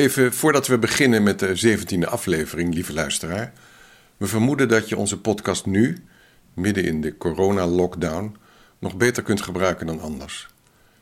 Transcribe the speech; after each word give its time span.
Even 0.00 0.32
voordat 0.32 0.66
we 0.66 0.78
beginnen 0.78 1.22
met 1.22 1.38
de 1.38 1.78
17e 1.78 2.08
aflevering, 2.08 2.74
lieve 2.74 2.92
luisteraar. 2.92 3.52
We 4.16 4.26
vermoeden 4.26 4.68
dat 4.68 4.88
je 4.88 4.96
onze 4.96 5.20
podcast 5.20 5.66
nu, 5.66 6.04
midden 6.54 6.84
in 6.84 7.00
de 7.00 7.16
corona-lockdown, 7.16 8.36
nog 8.78 8.96
beter 8.96 9.22
kunt 9.22 9.42
gebruiken 9.42 9.86
dan 9.86 10.00
anders. 10.00 10.48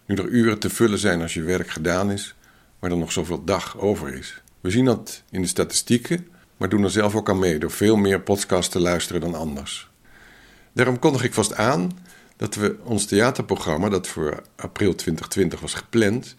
Nu 0.07 0.15
er 0.15 0.29
uren 0.29 0.59
te 0.59 0.71
vullen 0.71 0.99
zijn 0.99 1.23
als 1.23 1.35
je 1.35 1.43
werk 1.43 1.71
gedaan 1.71 2.11
is, 2.11 2.35
maar 2.79 2.91
er 2.91 2.97
nog 2.97 3.13
zoveel 3.13 3.45
dag 3.45 3.79
over 3.79 4.15
is. 4.15 4.43
We 4.61 4.71
zien 4.71 4.85
dat 4.85 5.23
in 5.31 5.43
de 5.43 5.49
statistieken, 5.49 6.29
maar 6.57 6.69
doen 6.69 6.85
er 6.85 6.91
zelf 6.91 7.15
ook 7.15 7.29
aan 7.29 7.39
mee 7.39 7.59
door 7.59 7.71
veel 7.71 7.97
meer 7.97 8.21
podcasts 8.21 8.73
te 8.73 8.81
luisteren 8.81 9.21
dan 9.21 9.35
anders. 9.35 9.91
Daarom 10.73 10.99
kondig 10.99 11.25
ik 11.25 11.35
vast 11.35 11.55
aan 11.55 11.99
dat 12.37 12.55
we 12.55 12.77
ons 12.85 13.07
theaterprogramma, 13.07 13.89
dat 13.89 14.07
voor 14.07 14.43
april 14.57 14.95
2020 14.95 15.61
was 15.61 15.75
gepland, 15.75 16.35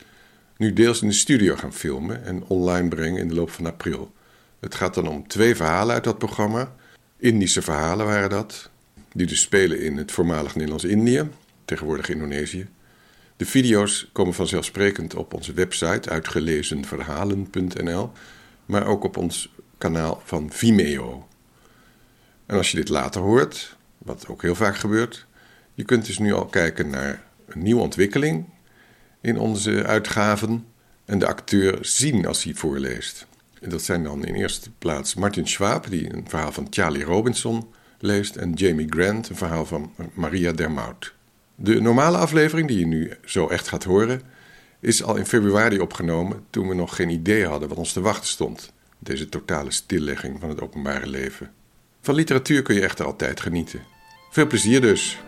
nu 0.59 0.73
deels 0.73 1.01
in 1.01 1.07
de 1.07 1.13
studio 1.13 1.55
gaan 1.55 1.73
filmen 1.73 2.25
en 2.25 2.43
online 2.47 2.87
brengen 2.87 3.21
in 3.21 3.27
de 3.27 3.33
loop 3.33 3.49
van 3.49 3.65
april. 3.65 4.11
Het 4.59 4.75
gaat 4.75 4.93
dan 4.93 5.07
om 5.07 5.27
twee 5.27 5.55
verhalen 5.55 5.93
uit 5.93 6.03
dat 6.03 6.17
programma. 6.17 6.75
Indische 7.17 7.61
verhalen 7.61 8.05
waren 8.05 8.29
dat, 8.29 8.69
die 9.13 9.27
dus 9.27 9.41
spelen 9.41 9.81
in 9.81 9.97
het 9.97 10.11
voormalig 10.11 10.55
Nederlands-Indië, 10.55 11.29
tegenwoordig 11.65 12.09
Indonesië. 12.09 12.67
De 13.37 13.45
video's 13.45 14.09
komen 14.11 14.33
vanzelfsprekend 14.33 15.15
op 15.15 15.33
onze 15.33 15.53
website 15.53 16.09
uitgelezenverhalen.nl, 16.09 18.11
maar 18.65 18.87
ook 18.87 19.03
op 19.03 19.17
ons 19.17 19.53
kanaal 19.77 20.21
van 20.25 20.51
Vimeo. 20.51 21.27
En 22.45 22.57
als 22.57 22.71
je 22.71 22.77
dit 22.77 22.89
later 22.89 23.21
hoort, 23.21 23.77
wat 23.97 24.27
ook 24.27 24.41
heel 24.41 24.55
vaak 24.55 24.77
gebeurt, 24.77 25.25
je 25.73 25.83
kunt 25.83 26.05
dus 26.05 26.17
nu 26.17 26.33
al 26.33 26.45
kijken 26.45 26.89
naar 26.89 27.23
een 27.47 27.63
nieuwe 27.63 27.81
ontwikkeling 27.81 28.45
in 29.21 29.39
onze 29.39 29.85
uitgaven 29.85 30.65
en 31.05 31.19
de 31.19 31.27
acteur 31.27 31.77
zien 31.81 32.25
als 32.25 32.43
hij 32.43 32.53
voorleest. 32.53 33.27
En 33.61 33.69
dat 33.69 33.81
zijn 33.81 34.03
dan 34.03 34.25
in 34.25 34.35
eerste 34.35 34.69
plaats 34.77 35.15
Martin 35.15 35.47
Schwab, 35.47 35.89
die 35.89 36.13
een 36.13 36.25
verhaal 36.27 36.51
van 36.51 36.67
Charlie 36.69 37.03
Robinson 37.03 37.67
leest, 37.99 38.35
en 38.35 38.53
Jamie 38.53 38.87
Grant, 38.89 39.29
een 39.29 39.35
verhaal 39.35 39.65
van 39.65 39.93
Maria 40.13 40.51
Dermout. 40.51 41.13
De 41.55 41.81
normale 41.81 42.17
aflevering, 42.17 42.67
die 42.67 42.79
je 42.79 42.87
nu 42.87 43.13
zo 43.25 43.47
echt 43.47 43.67
gaat 43.67 43.83
horen, 43.83 44.21
is 44.79 45.03
al 45.03 45.15
in 45.15 45.25
februari 45.25 45.79
opgenomen 45.79 46.43
toen 46.49 46.67
we 46.67 46.75
nog 46.75 46.95
geen 46.95 47.09
idee 47.09 47.45
hadden 47.45 47.69
wat 47.69 47.77
ons 47.77 47.93
te 47.93 48.01
wachten 48.01 48.27
stond. 48.27 48.71
Deze 48.99 49.29
totale 49.29 49.71
stillegging 49.71 50.39
van 50.39 50.49
het 50.49 50.61
openbare 50.61 51.07
leven. 51.07 51.51
Van 52.01 52.15
literatuur 52.15 52.61
kun 52.61 52.75
je 52.75 52.81
echter 52.81 53.05
altijd 53.05 53.39
genieten. 53.39 53.81
Veel 54.31 54.47
plezier 54.47 54.81
dus! 54.81 55.19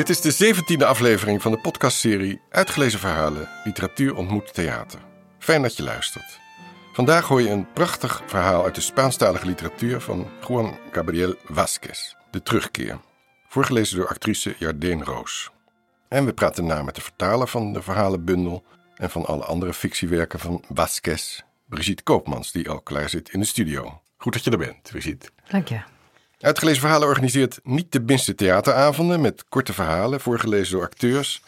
Dit 0.00 0.08
is 0.08 0.20
de 0.20 0.54
17e 0.54 0.86
aflevering 0.86 1.42
van 1.42 1.52
de 1.52 1.58
podcastserie 1.58 2.40
Uitgelezen 2.50 2.98
Verhalen 2.98 3.48
Literatuur 3.64 4.16
ontmoet 4.16 4.54
theater. 4.54 5.00
Fijn 5.38 5.62
dat 5.62 5.76
je 5.76 5.82
luistert. 5.82 6.40
Vandaag 6.92 7.28
hoor 7.28 7.42
je 7.42 7.48
een 7.48 7.72
prachtig 7.72 8.22
verhaal 8.26 8.64
uit 8.64 8.74
de 8.74 8.80
Spaanstalige 8.80 9.46
literatuur 9.46 10.00
van 10.00 10.26
Juan 10.48 10.78
Gabriel 10.92 11.34
Vázquez, 11.44 12.14
De 12.30 12.42
Terugkeer. 12.42 13.00
Voorgelezen 13.48 13.96
door 13.96 14.08
actrice 14.08 14.54
Jardine 14.58 15.04
Roos. 15.04 15.50
En 16.08 16.24
we 16.24 16.32
praten 16.32 16.66
na 16.66 16.82
met 16.82 16.94
de 16.94 17.00
vertaler 17.00 17.48
van 17.48 17.72
de 17.72 17.82
verhalenbundel 17.82 18.64
en 18.96 19.10
van 19.10 19.26
alle 19.26 19.44
andere 19.44 19.74
fictiewerken 19.74 20.38
van 20.38 20.64
Vázquez, 20.74 21.40
Brigitte 21.66 22.02
Koopmans, 22.02 22.52
die 22.52 22.70
al 22.70 22.80
klaar 22.80 23.08
zit 23.08 23.32
in 23.32 23.40
de 23.40 23.46
studio. 23.46 24.00
Goed 24.16 24.32
dat 24.32 24.44
je 24.44 24.50
er 24.50 24.58
bent, 24.58 24.82
Brigitte. 24.82 25.28
Dank 25.48 25.68
je. 25.68 25.80
Uitgelezen 26.40 26.80
Verhalen 26.80 27.08
organiseert 27.08 27.60
niet 27.62 27.92
de 27.92 28.00
minste 28.00 28.34
theateravonden 28.34 29.20
met 29.20 29.44
korte 29.48 29.72
verhalen 29.72 30.20
voorgelezen 30.20 30.72
door 30.72 30.82
acteurs 30.82 31.42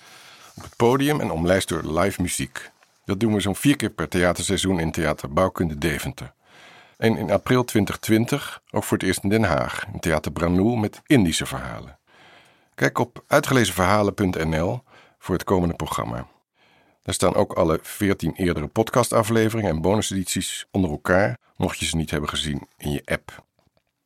op 0.56 0.62
het 0.62 0.76
podium 0.76 1.20
en 1.20 1.30
omlijst 1.30 1.68
door 1.68 1.98
live 1.98 2.22
muziek. 2.22 2.70
Dat 3.04 3.20
doen 3.20 3.34
we 3.34 3.40
zo'n 3.40 3.56
vier 3.56 3.76
keer 3.76 3.90
per 3.90 4.08
theaterseizoen 4.08 4.80
in 4.80 4.92
Theater 4.92 5.32
Bouwkunde 5.32 5.78
Deventer. 5.78 6.32
En 6.96 7.16
in 7.16 7.30
april 7.30 7.64
2020 7.64 8.62
ook 8.70 8.84
voor 8.84 8.98
het 8.98 9.06
eerst 9.06 9.22
in 9.22 9.28
Den 9.28 9.44
Haag, 9.44 9.86
in 9.92 10.00
Theater 10.00 10.32
Branoel 10.32 10.76
met 10.76 11.00
Indische 11.06 11.46
verhalen. 11.46 11.98
Kijk 12.74 12.98
op 12.98 13.24
uitgelezenverhalen.nl 13.26 14.82
voor 15.18 15.34
het 15.34 15.44
komende 15.44 15.74
programma. 15.74 16.26
Daar 17.02 17.14
staan 17.14 17.34
ook 17.34 17.52
alle 17.52 17.78
14 17.82 18.32
eerdere 18.34 18.66
podcastafleveringen 18.66 19.70
en 19.70 19.80
bonusedities 19.80 20.66
onder 20.70 20.90
elkaar, 20.90 21.38
mocht 21.56 21.78
je 21.78 21.86
ze 21.86 21.96
niet 21.96 22.10
hebben 22.10 22.28
gezien 22.28 22.68
in 22.76 22.90
je 22.90 23.02
app. 23.04 23.50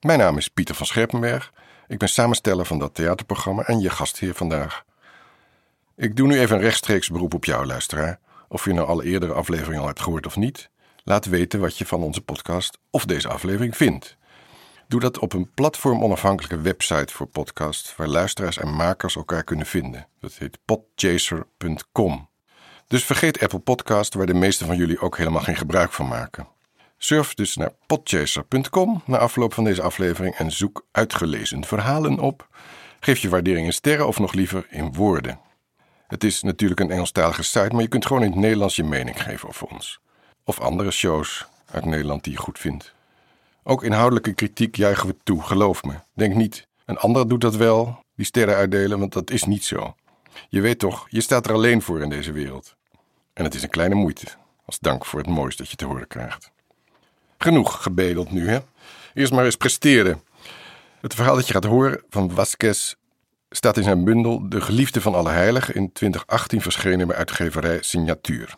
Mijn 0.07 0.19
naam 0.19 0.37
is 0.37 0.49
Pieter 0.49 0.75
van 0.75 0.87
Scherpenberg. 0.87 1.53
Ik 1.87 1.99
ben 1.99 2.09
samensteller 2.09 2.65
van 2.65 2.79
dat 2.79 2.95
theaterprogramma 2.95 3.63
en 3.63 3.81
je 3.81 3.91
gastheer 3.91 4.35
vandaag. 4.35 4.85
Ik 5.97 6.17
doe 6.17 6.27
nu 6.27 6.39
even 6.39 6.57
een 6.57 6.63
rechtstreeks 6.63 7.09
beroep 7.09 7.35
op 7.35 7.45
jou, 7.45 7.67
luisteraar. 7.67 8.19
Of 8.49 8.65
je 8.65 8.73
nou 8.73 8.89
alle 8.89 9.05
eerdere 9.05 9.33
afleveringen 9.33 9.81
al 9.81 9.87
hebt 9.87 10.01
gehoord 10.01 10.27
of 10.27 10.37
niet, 10.37 10.71
laat 11.05 11.25
weten 11.25 11.61
wat 11.61 11.79
je 11.79 11.87
van 11.87 12.03
onze 12.03 12.21
podcast 12.21 12.79
of 12.91 13.05
deze 13.05 13.29
aflevering 13.29 13.77
vindt. 13.77 14.17
Doe 14.89 15.01
dat 15.01 15.19
op 15.19 15.33
een 15.33 15.51
platform-onafhankelijke 15.55 16.61
website 16.61 17.15
voor 17.15 17.27
podcast, 17.27 17.97
waar 17.97 18.09
luisteraars 18.09 18.59
en 18.59 18.75
makers 18.75 19.17
elkaar 19.17 19.45
kunnen 19.45 19.67
vinden. 19.67 20.09
Dat 20.21 20.33
heet 20.33 20.59
podchaser.com. 20.65 22.29
Dus 22.87 23.05
vergeet 23.05 23.41
Apple 23.41 23.59
Podcast, 23.59 24.15
waar 24.15 24.27
de 24.27 24.35
meesten 24.35 24.67
van 24.67 24.77
jullie 24.77 25.01
ook 25.01 25.17
helemaal 25.17 25.43
geen 25.43 25.57
gebruik 25.57 25.93
van 25.93 26.09
maken. 26.09 26.55
Surf 26.99 27.35
dus 27.35 27.57
naar 27.57 27.73
podchaser.com 27.87 29.03
na 29.07 29.19
afloop 29.19 29.55
van 29.55 29.65
deze 29.65 29.83
aflevering 29.83 30.35
en 30.35 30.53
zoek 30.53 30.87
uitgelezen 30.93 31.65
verhalen 31.65 32.19
op. 32.19 32.49
Geef 33.01 33.19
je 33.19 33.29
waardering 33.29 33.67
in 33.67 33.73
sterren 33.73 34.07
of 34.07 34.19
nog 34.19 34.33
liever 34.33 34.67
in 34.71 34.93
woorden. 34.93 35.41
Het 36.07 36.25
is 36.25 36.43
natuurlijk 36.43 36.81
een 36.81 36.91
Engelstalige 36.91 37.43
site, 37.43 37.69
maar 37.73 37.83
je 37.83 37.89
kunt 37.89 38.07
gewoon 38.07 38.23
in 38.23 38.31
het 38.31 38.41
Nederlands 38.41 38.77
je 38.77 38.85
mening 38.85 39.23
geven 39.23 39.49
over 39.49 39.67
ons. 39.67 40.01
Of 40.45 40.61
andere 40.61 40.91
shows 40.91 41.47
uit 41.71 41.85
Nederland 41.85 42.25
die 42.25 42.33
je 42.33 42.39
goed 42.39 42.59
vindt. 42.59 42.95
Ook 43.63 43.85
inhoudelijke 43.85 44.33
kritiek 44.33 44.77
juichen 44.77 45.09
we 45.09 45.17
toe, 45.23 45.43
geloof 45.43 45.83
me. 45.83 45.95
Denk 46.15 46.35
niet, 46.35 46.67
een 46.85 46.99
ander 46.99 47.29
doet 47.29 47.41
dat 47.41 47.57
wel, 47.57 47.99
die 48.15 48.27
sterren 48.27 48.55
uitdelen, 48.55 48.99
want 48.99 49.13
dat 49.13 49.31
is 49.31 49.45
niet 49.45 49.65
zo. 49.65 49.95
Je 50.49 50.61
weet 50.61 50.79
toch, 50.79 51.07
je 51.09 51.21
staat 51.21 51.47
er 51.47 51.53
alleen 51.53 51.83
voor 51.83 52.01
in 52.01 52.09
deze 52.09 52.33
wereld. 52.33 52.77
En 53.33 53.45
het 53.45 53.55
is 53.55 53.63
een 53.63 53.69
kleine 53.69 53.95
moeite, 53.95 54.27
als 54.65 54.79
dank 54.79 55.05
voor 55.05 55.19
het 55.19 55.29
moois 55.29 55.57
dat 55.57 55.71
je 55.71 55.77
te 55.77 55.85
horen 55.85 56.07
krijgt. 56.07 56.55
Genoeg 57.39 57.83
gebedeld 57.83 58.31
nu, 58.31 58.49
hè? 58.49 58.59
Eerst 59.15 59.33
maar 59.33 59.45
eens 59.45 59.57
presteren. 59.57 60.23
Het 61.01 61.15
verhaal 61.15 61.35
dat 61.35 61.47
je 61.47 61.53
gaat 61.53 61.65
horen 61.65 62.03
van 62.11 62.31
Vasquez 62.31 62.95
staat 63.51 63.77
in 63.77 63.83
zijn 63.83 64.05
bundel 64.05 64.49
De 64.49 64.61
Geliefde 64.61 65.01
van 65.01 65.15
alle 65.15 65.31
Heiligen 65.31 65.75
in 65.75 65.93
2018 65.93 66.61
verschenen 66.61 67.07
bij 67.07 67.17
uitgeverij 67.17 67.79
Signatuur. 67.81 68.55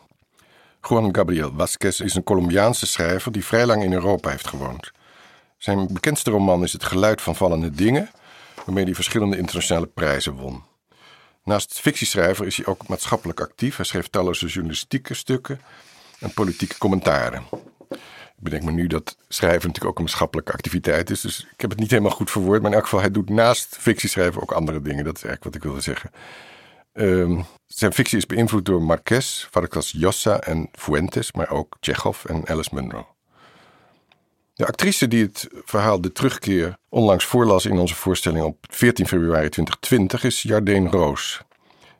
Juan 0.89 1.15
Gabriel 1.15 1.53
Vasquez 1.57 1.99
is 1.99 2.15
een 2.15 2.23
Colombiaanse 2.23 2.85
schrijver 2.85 3.31
die 3.31 3.45
vrij 3.45 3.65
lang 3.65 3.83
in 3.83 3.93
Europa 3.93 4.29
heeft 4.29 4.47
gewoond. 4.47 4.91
Zijn 5.57 5.93
bekendste 5.93 6.31
roman 6.31 6.63
is 6.63 6.73
Het 6.73 6.83
Geluid 6.83 7.21
van 7.21 7.35
Vallende 7.35 7.71
Dingen, 7.71 8.09
waarmee 8.65 8.83
hij 8.83 8.95
verschillende 8.95 9.37
internationale 9.37 9.87
prijzen 9.87 10.33
won. 10.33 10.63
Naast 11.43 11.79
fictieschrijver 11.79 12.45
is 12.45 12.57
hij 12.57 12.65
ook 12.65 12.87
maatschappelijk 12.87 13.39
actief. 13.39 13.75
Hij 13.75 13.85
schreef 13.85 14.07
talloze 14.07 14.47
journalistieke 14.47 15.13
stukken 15.13 15.61
en 16.19 16.33
politieke 16.33 16.77
commentaren. 16.77 17.43
Bedenk 18.39 18.63
me 18.63 18.71
nu 18.71 18.87
dat 18.87 19.17
schrijven 19.27 19.67
natuurlijk 19.67 19.85
ook 19.85 19.97
een 19.97 20.03
maatschappelijke 20.03 20.51
activiteit 20.51 21.09
is. 21.09 21.21
Dus 21.21 21.47
ik 21.51 21.61
heb 21.61 21.69
het 21.69 21.79
niet 21.79 21.91
helemaal 21.91 22.11
goed 22.11 22.31
verwoord. 22.31 22.61
Maar 22.61 22.69
in 22.71 22.75
elk 22.75 22.85
geval, 22.85 22.99
hij 22.99 23.11
doet 23.11 23.29
naast 23.29 23.77
fictieschrijven 23.79 24.41
ook 24.41 24.51
andere 24.51 24.81
dingen. 24.81 25.03
Dat 25.03 25.17
is 25.17 25.23
eigenlijk 25.23 25.43
wat 25.43 25.55
ik 25.55 25.63
wilde 25.63 25.81
zeggen. 25.81 26.11
Um, 26.93 27.45
zijn 27.65 27.93
fictie 27.93 28.17
is 28.17 28.25
beïnvloed 28.25 28.65
door 28.65 28.81
Marquez, 28.81 29.47
Vargas 29.51 29.93
Llosa 29.93 30.39
en 30.39 30.69
Fuentes, 30.71 31.31
maar 31.31 31.49
ook 31.49 31.77
Chekhov 31.79 32.25
en 32.25 32.47
Alice 32.47 32.69
Munro. 32.73 33.07
De 34.53 34.67
actrice 34.67 35.07
die 35.07 35.23
het 35.23 35.47
verhaal 35.65 36.01
De 36.01 36.11
Terugkeer 36.11 36.77
onlangs 36.89 37.25
voorlas 37.25 37.65
in 37.65 37.77
onze 37.77 37.95
voorstelling 37.95 38.45
op 38.45 38.65
14 38.69 39.07
februari 39.07 39.49
2020 39.49 40.23
is 40.23 40.41
Jardine 40.41 40.89
Roos. 40.89 41.41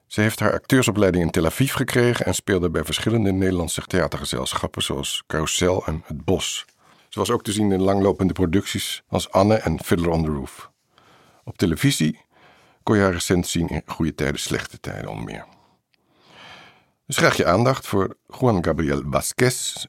Ze 0.09 0.21
heeft 0.21 0.39
haar 0.39 0.53
acteursopleiding 0.53 1.23
in 1.23 1.29
Tel 1.29 1.45
Aviv 1.45 1.73
gekregen 1.73 2.25
en 2.25 2.35
speelde 2.35 2.69
bij 2.69 2.83
verschillende 2.83 3.31
Nederlandse 3.31 3.81
theatergezelschappen 3.81 4.81
zoals 4.81 5.23
Carousel 5.27 5.85
en 5.85 6.03
Het 6.05 6.25
Bos. 6.25 6.65
Ze 7.09 7.19
was 7.19 7.29
ook 7.29 7.43
te 7.43 7.51
zien 7.51 7.71
in 7.71 7.81
langlopende 7.81 8.33
producties 8.33 9.03
als 9.07 9.31
Anne 9.31 9.55
en 9.55 9.83
Fiddler 9.83 10.09
on 10.09 10.23
the 10.23 10.29
Roof. 10.29 10.71
Op 11.43 11.57
televisie 11.57 12.21
kon 12.83 12.95
je 12.95 13.01
haar 13.01 13.11
recent 13.11 13.47
zien 13.47 13.67
in 13.67 13.81
Goede 13.85 14.15
Tijden, 14.15 14.39
Slechte 14.39 14.79
Tijden 14.79 15.09
onder 15.09 15.25
meer. 15.25 15.45
Dus 17.05 17.17
graag 17.17 17.37
je 17.37 17.45
aandacht 17.45 17.87
voor 17.87 18.17
Juan 18.39 18.63
Gabriel 18.63 19.01
Vasquez, 19.09 19.85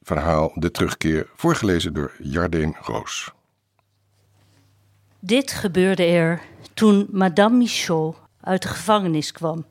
verhaal 0.00 0.52
De 0.54 0.70
Terugkeer, 0.70 1.30
voorgelezen 1.36 1.94
door 1.94 2.12
Jardine 2.18 2.74
Roos. 2.80 3.32
Dit 5.20 5.52
gebeurde 5.52 6.04
er 6.04 6.42
toen 6.74 7.08
Madame 7.10 7.56
Michaud 7.56 8.22
uit 8.44 8.62
de 8.62 8.68
gevangenis 8.68 9.32
kwam. 9.32 9.66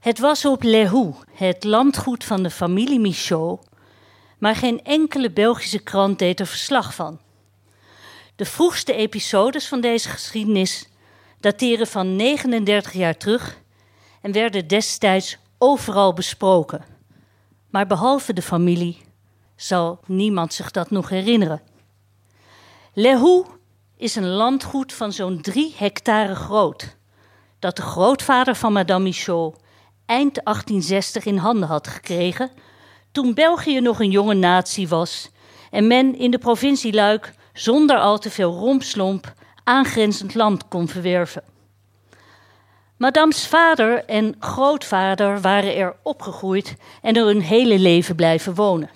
Het 0.00 0.18
was 0.18 0.44
op 0.44 0.62
Lehoux, 0.62 1.18
het 1.32 1.64
landgoed 1.64 2.24
van 2.24 2.42
de 2.42 2.50
familie 2.50 3.00
Michaud, 3.00 3.60
maar 4.38 4.56
geen 4.56 4.84
enkele 4.84 5.30
Belgische 5.30 5.78
krant 5.78 6.18
deed 6.18 6.40
er 6.40 6.46
verslag 6.46 6.94
van. 6.94 7.20
De 8.36 8.44
vroegste 8.44 8.92
episodes 8.92 9.68
van 9.68 9.80
deze 9.80 10.08
geschiedenis 10.08 10.88
dateren 11.40 11.86
van 11.86 12.16
39 12.16 12.92
jaar 12.92 13.16
terug 13.16 13.60
en 14.20 14.32
werden 14.32 14.66
destijds 14.66 15.38
overal 15.58 16.12
besproken. 16.12 16.84
Maar 17.70 17.86
behalve 17.86 18.32
de 18.32 18.42
familie 18.42 18.98
zal 19.56 20.00
niemand 20.06 20.54
zich 20.54 20.70
dat 20.70 20.90
nog 20.90 21.08
herinneren. 21.08 21.62
Lehoux 22.94 23.50
is 23.96 24.14
een 24.14 24.28
landgoed 24.28 24.92
van 24.92 25.12
zo'n 25.12 25.40
drie 25.40 25.74
hectare 25.76 26.34
groot, 26.34 26.96
dat 27.58 27.76
de 27.76 27.82
grootvader 27.82 28.54
van 28.54 28.72
Madame 28.72 29.04
Michaud 29.04 29.56
eind 30.06 30.34
1860 30.44 31.24
in 31.24 31.36
handen 31.36 31.68
had 31.68 31.88
gekregen, 31.88 32.50
toen 33.12 33.34
België 33.34 33.80
nog 33.80 34.00
een 34.00 34.10
jonge 34.10 34.34
natie 34.34 34.88
was 34.88 35.30
en 35.70 35.86
men 35.86 36.18
in 36.18 36.30
de 36.30 36.38
provincie 36.38 36.92
Luik 36.92 37.32
zonder 37.52 37.98
al 37.98 38.18
te 38.18 38.30
veel 38.30 38.52
rompslomp 38.52 39.32
aangrenzend 39.64 40.34
land 40.34 40.68
kon 40.68 40.88
verwerven. 40.88 41.42
Madame's 42.96 43.46
vader 43.46 44.04
en 44.04 44.36
grootvader 44.38 45.40
waren 45.40 45.76
er 45.76 45.96
opgegroeid 46.02 46.76
en 47.02 47.16
er 47.16 47.24
hun 47.24 47.40
hele 47.40 47.78
leven 47.78 48.14
blijven 48.14 48.54
wonen. 48.54 48.90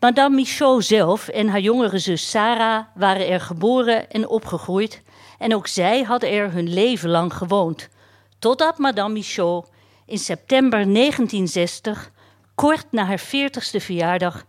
Madame 0.00 0.34
Michaud 0.34 0.84
zelf 0.84 1.28
en 1.28 1.48
haar 1.48 1.60
jongere 1.60 1.98
zus 1.98 2.30
Sarah 2.30 2.84
waren 2.94 3.28
er 3.28 3.40
geboren 3.40 4.10
en 4.10 4.28
opgegroeid 4.28 5.02
en 5.38 5.54
ook 5.54 5.66
zij 5.66 6.02
hadden 6.02 6.30
er 6.30 6.52
hun 6.52 6.72
leven 6.72 7.10
lang 7.10 7.34
gewoond, 7.34 7.88
totdat 8.38 8.78
Madame 8.78 9.12
Michaud 9.12 9.68
in 10.06 10.18
september 10.18 10.92
1960, 10.92 12.10
kort 12.54 12.86
na 12.90 13.04
haar 13.04 13.20
40ste 13.20 13.80
verjaardag, 13.80 14.44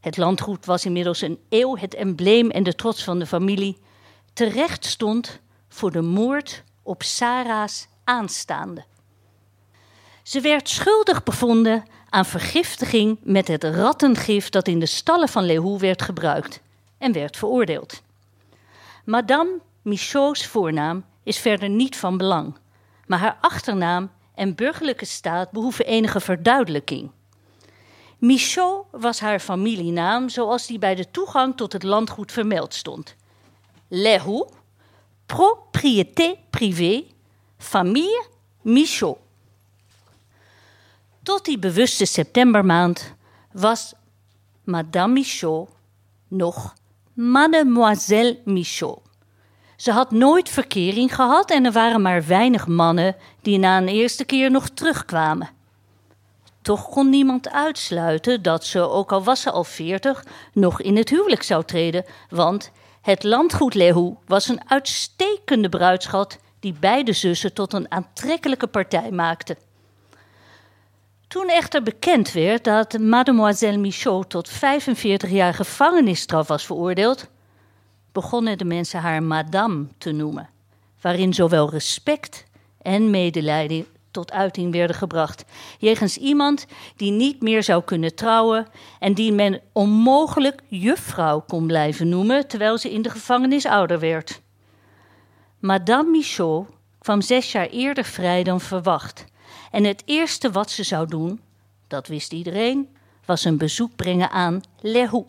het 0.00 0.16
landgoed 0.16 0.66
was 0.66 0.84
inmiddels 0.84 1.20
een 1.20 1.38
eeuw 1.48 1.76
het 1.76 1.94
embleem 1.94 2.50
en 2.50 2.62
de 2.62 2.74
trots 2.74 3.04
van 3.04 3.18
de 3.18 3.26
familie, 3.26 3.78
terecht 4.32 4.84
stond 4.84 5.40
voor 5.68 5.90
de 5.90 6.02
moord 6.02 6.62
op 6.82 7.02
Sarah's 7.02 7.88
aanstaande. 8.04 8.84
Ze 10.22 10.40
werd 10.40 10.68
schuldig 10.68 11.22
bevonden 11.22 11.84
aan 12.08 12.24
vergiftiging 12.24 13.18
met 13.22 13.48
het 13.48 13.64
rattengif 13.64 14.48
dat 14.48 14.68
in 14.68 14.78
de 14.78 14.86
stallen 14.86 15.28
van 15.28 15.44
Lehoux 15.44 15.80
werd 15.80 16.02
gebruikt 16.02 16.60
en 16.98 17.12
werd 17.12 17.36
veroordeeld. 17.36 18.02
Madame 19.04 19.60
Michaud's 19.82 20.46
voornaam 20.46 21.04
is 21.22 21.38
verder 21.38 21.68
niet 21.68 21.96
van 21.96 22.16
belang, 22.16 22.56
maar 23.06 23.18
haar 23.18 23.38
achternaam 23.40 24.10
en 24.34 24.54
burgerlijke 24.54 25.04
staat 25.04 25.50
behoeven 25.50 25.86
enige 25.86 26.20
verduidelijking. 26.20 27.10
Michaud 28.18 28.86
was 28.90 29.20
haar 29.20 29.40
familienaam 29.40 30.28
zoals 30.28 30.66
die 30.66 30.78
bij 30.78 30.94
de 30.94 31.10
toegang 31.10 31.56
tot 31.56 31.72
het 31.72 31.82
landgoed 31.82 32.32
vermeld 32.32 32.74
stond. 32.74 33.16
Lehoux, 33.88 34.52
propriété 35.26 36.34
privée, 36.50 37.06
famille 37.58 38.26
Michaud. 38.60 39.18
Tot 41.22 41.44
die 41.44 41.58
bewuste 41.58 42.04
septembermaand 42.04 43.14
was 43.52 43.94
Madame 44.64 45.12
Michaud 45.12 45.68
nog 46.28 46.74
Mademoiselle 47.12 48.40
Michaud. 48.44 49.09
Ze 49.80 49.92
had 49.92 50.10
nooit 50.10 50.48
verkering 50.48 51.14
gehad 51.14 51.50
en 51.50 51.64
er 51.64 51.72
waren 51.72 52.02
maar 52.02 52.26
weinig 52.26 52.66
mannen 52.66 53.16
die 53.42 53.58
na 53.58 53.76
een 53.76 53.88
eerste 53.88 54.24
keer 54.24 54.50
nog 54.50 54.68
terugkwamen. 54.68 55.50
Toch 56.62 56.88
kon 56.88 57.10
niemand 57.10 57.50
uitsluiten 57.50 58.42
dat 58.42 58.64
ze, 58.64 58.80
ook 58.80 59.12
al 59.12 59.24
was 59.24 59.40
ze 59.40 59.50
al 59.50 59.64
veertig, 59.64 60.24
nog 60.52 60.80
in 60.80 60.96
het 60.96 61.08
huwelijk 61.08 61.42
zou 61.42 61.64
treden, 61.64 62.04
want 62.28 62.70
het 63.00 63.22
landgoed 63.22 63.74
Lehoux 63.74 64.16
was 64.26 64.48
een 64.48 64.70
uitstekende 64.70 65.68
bruidschat 65.68 66.38
die 66.58 66.74
beide 66.80 67.12
zussen 67.12 67.52
tot 67.54 67.72
een 67.72 67.90
aantrekkelijke 67.90 68.66
partij 68.66 69.10
maakte. 69.10 69.56
Toen 71.28 71.48
echter 71.48 71.82
bekend 71.82 72.32
werd 72.32 72.64
dat 72.64 72.98
mademoiselle 72.98 73.78
Michaud 73.78 74.30
tot 74.30 74.48
45 74.48 75.30
jaar 75.30 75.54
gevangenisstraf 75.54 76.48
was 76.48 76.66
veroordeeld, 76.66 77.28
begonnen 78.12 78.58
de 78.58 78.64
mensen 78.64 79.00
haar 79.00 79.22
madame 79.22 79.86
te 79.98 80.12
noemen, 80.12 80.48
waarin 81.00 81.34
zowel 81.34 81.70
respect 81.70 82.44
en 82.82 83.10
medelijden 83.10 83.86
tot 84.10 84.32
uiting 84.32 84.72
werden 84.72 84.96
gebracht, 84.96 85.44
jegens 85.78 86.16
iemand 86.16 86.66
die 86.96 87.10
niet 87.10 87.42
meer 87.42 87.62
zou 87.62 87.82
kunnen 87.82 88.14
trouwen 88.14 88.66
en 88.98 89.14
die 89.14 89.32
men 89.32 89.60
onmogelijk 89.72 90.62
juffrouw 90.68 91.40
kon 91.40 91.66
blijven 91.66 92.08
noemen 92.08 92.48
terwijl 92.48 92.78
ze 92.78 92.92
in 92.92 93.02
de 93.02 93.10
gevangenis 93.10 93.66
ouder 93.66 93.98
werd. 93.98 94.40
Madame 95.58 96.10
Michaud 96.10 96.66
kwam 96.98 97.20
zes 97.20 97.52
jaar 97.52 97.66
eerder 97.66 98.04
vrij 98.04 98.42
dan 98.42 98.60
verwacht. 98.60 99.24
En 99.70 99.84
het 99.84 100.02
eerste 100.04 100.50
wat 100.50 100.70
ze 100.70 100.82
zou 100.82 101.06
doen, 101.06 101.40
dat 101.86 102.06
wist 102.06 102.32
iedereen, 102.32 102.88
was 103.24 103.44
een 103.44 103.58
bezoek 103.58 103.96
brengen 103.96 104.30
aan 104.30 104.60
Lehoux. 104.80 105.28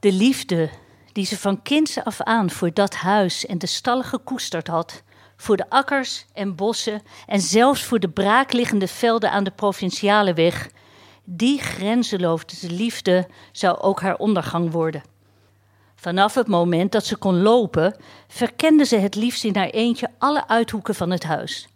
De 0.00 0.12
liefde 0.12 0.70
die 1.14 1.26
ze 1.26 1.38
van 1.38 1.62
kinds 1.62 2.04
af 2.04 2.20
aan 2.20 2.50
voor 2.50 2.72
dat 2.72 2.94
huis 2.94 3.46
en 3.46 3.58
de 3.58 3.66
stallen 3.66 4.04
gekoesterd 4.04 4.66
had, 4.66 5.02
voor 5.36 5.56
de 5.56 5.70
akkers 5.70 6.26
en 6.32 6.54
bossen 6.54 7.02
en 7.26 7.40
zelfs 7.40 7.82
voor 7.82 8.00
de 8.00 8.08
braakliggende 8.08 8.88
velden 8.88 9.30
aan 9.30 9.44
de 9.44 9.50
provinciale 9.50 10.34
weg, 10.34 10.70
die 11.24 11.58
grenzeloze 11.58 12.70
liefde 12.70 13.28
zou 13.52 13.78
ook 13.78 14.00
haar 14.00 14.16
ondergang 14.16 14.70
worden. 14.70 15.02
Vanaf 15.94 16.34
het 16.34 16.46
moment 16.46 16.92
dat 16.92 17.06
ze 17.06 17.16
kon 17.16 17.42
lopen, 17.42 17.96
verkende 18.28 18.84
ze 18.84 18.96
het 18.96 19.14
liefst 19.14 19.44
in 19.44 19.56
haar 19.56 19.70
eentje 19.70 20.10
alle 20.18 20.48
uithoeken 20.48 20.94
van 20.94 21.10
het 21.10 21.24
huis. 21.24 21.68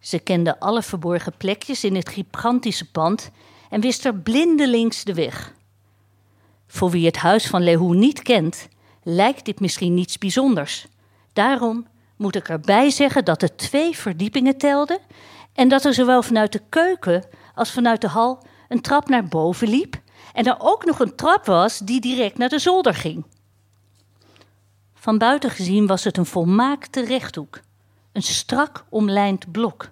Ze 0.00 0.18
kende 0.18 0.60
alle 0.60 0.82
verborgen 0.82 1.32
plekjes 1.36 1.84
in 1.84 1.94
het 1.94 2.08
gigantische 2.08 2.90
pand 2.90 3.30
en 3.70 3.80
wist 3.80 4.04
er 4.04 4.14
blindelings 4.14 5.04
de 5.04 5.14
weg. 5.14 5.56
Voor 6.68 6.90
wie 6.90 7.06
het 7.06 7.16
huis 7.16 7.46
van 7.46 7.62
Lehoux 7.62 7.96
niet 7.96 8.22
kent, 8.22 8.68
lijkt 9.02 9.44
dit 9.44 9.60
misschien 9.60 9.94
niets 9.94 10.18
bijzonders. 10.18 10.86
Daarom 11.32 11.86
moet 12.16 12.36
ik 12.36 12.48
erbij 12.48 12.90
zeggen 12.90 13.24
dat 13.24 13.40
het 13.40 13.58
twee 13.58 13.96
verdiepingen 13.96 14.58
telde 14.58 15.00
en 15.52 15.68
dat 15.68 15.84
er 15.84 15.94
zowel 15.94 16.22
vanuit 16.22 16.52
de 16.52 16.62
keuken 16.68 17.24
als 17.54 17.72
vanuit 17.72 18.00
de 18.00 18.08
hal 18.08 18.46
een 18.68 18.80
trap 18.80 19.08
naar 19.08 19.24
boven 19.24 19.68
liep 19.68 20.00
en 20.32 20.44
er 20.44 20.56
ook 20.58 20.84
nog 20.84 21.00
een 21.00 21.16
trap 21.16 21.46
was 21.46 21.78
die 21.78 22.00
direct 22.00 22.38
naar 22.38 22.48
de 22.48 22.58
zolder 22.58 22.94
ging. 22.94 23.24
Van 24.94 25.18
buiten 25.18 25.50
gezien 25.50 25.86
was 25.86 26.04
het 26.04 26.16
een 26.16 26.26
volmaakte 26.26 27.04
rechthoek, 27.04 27.60
een 28.12 28.22
strak 28.22 28.84
omlijnd 28.88 29.52
blok, 29.52 29.88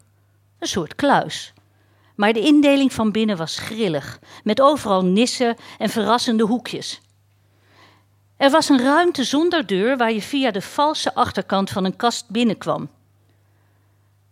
een 0.59 0.69
soort 0.69 0.95
kluis. 0.95 1.53
Maar 2.17 2.33
de 2.33 2.41
indeling 2.41 2.93
van 2.93 3.11
binnen 3.11 3.37
was 3.37 3.59
grillig, 3.59 4.19
met 4.45 4.61
overal 4.61 5.05
nissen 5.05 5.57
en 5.79 5.89
verrassende 5.89 6.45
hoekjes. 6.45 7.01
Er 8.37 8.51
was 8.51 8.69
een 8.69 8.83
ruimte 8.83 9.25
zonder 9.25 9.67
deur 9.67 9.97
waar 9.97 10.13
je 10.13 10.23
via 10.23 10.51
de 10.51 10.63
valse 10.63 11.15
achterkant 11.15 11.71
van 11.71 11.85
een 11.85 11.97
kast 11.97 12.31
binnenkwam. 12.31 12.89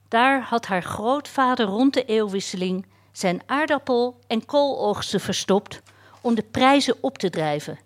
Daar 0.08 0.42
had 0.42 0.66
haar 0.66 0.82
grootvader 0.82 1.66
rond 1.66 1.94
de 1.94 2.04
eeuwwisseling 2.04 2.86
zijn 3.12 3.42
aardappel- 3.46 4.18
en 4.26 4.46
kooloogsten 4.46 5.20
verstopt 5.20 5.82
om 6.20 6.34
de 6.34 6.42
prijzen 6.42 6.96
op 7.00 7.18
te 7.18 7.30
drijven. 7.30 7.78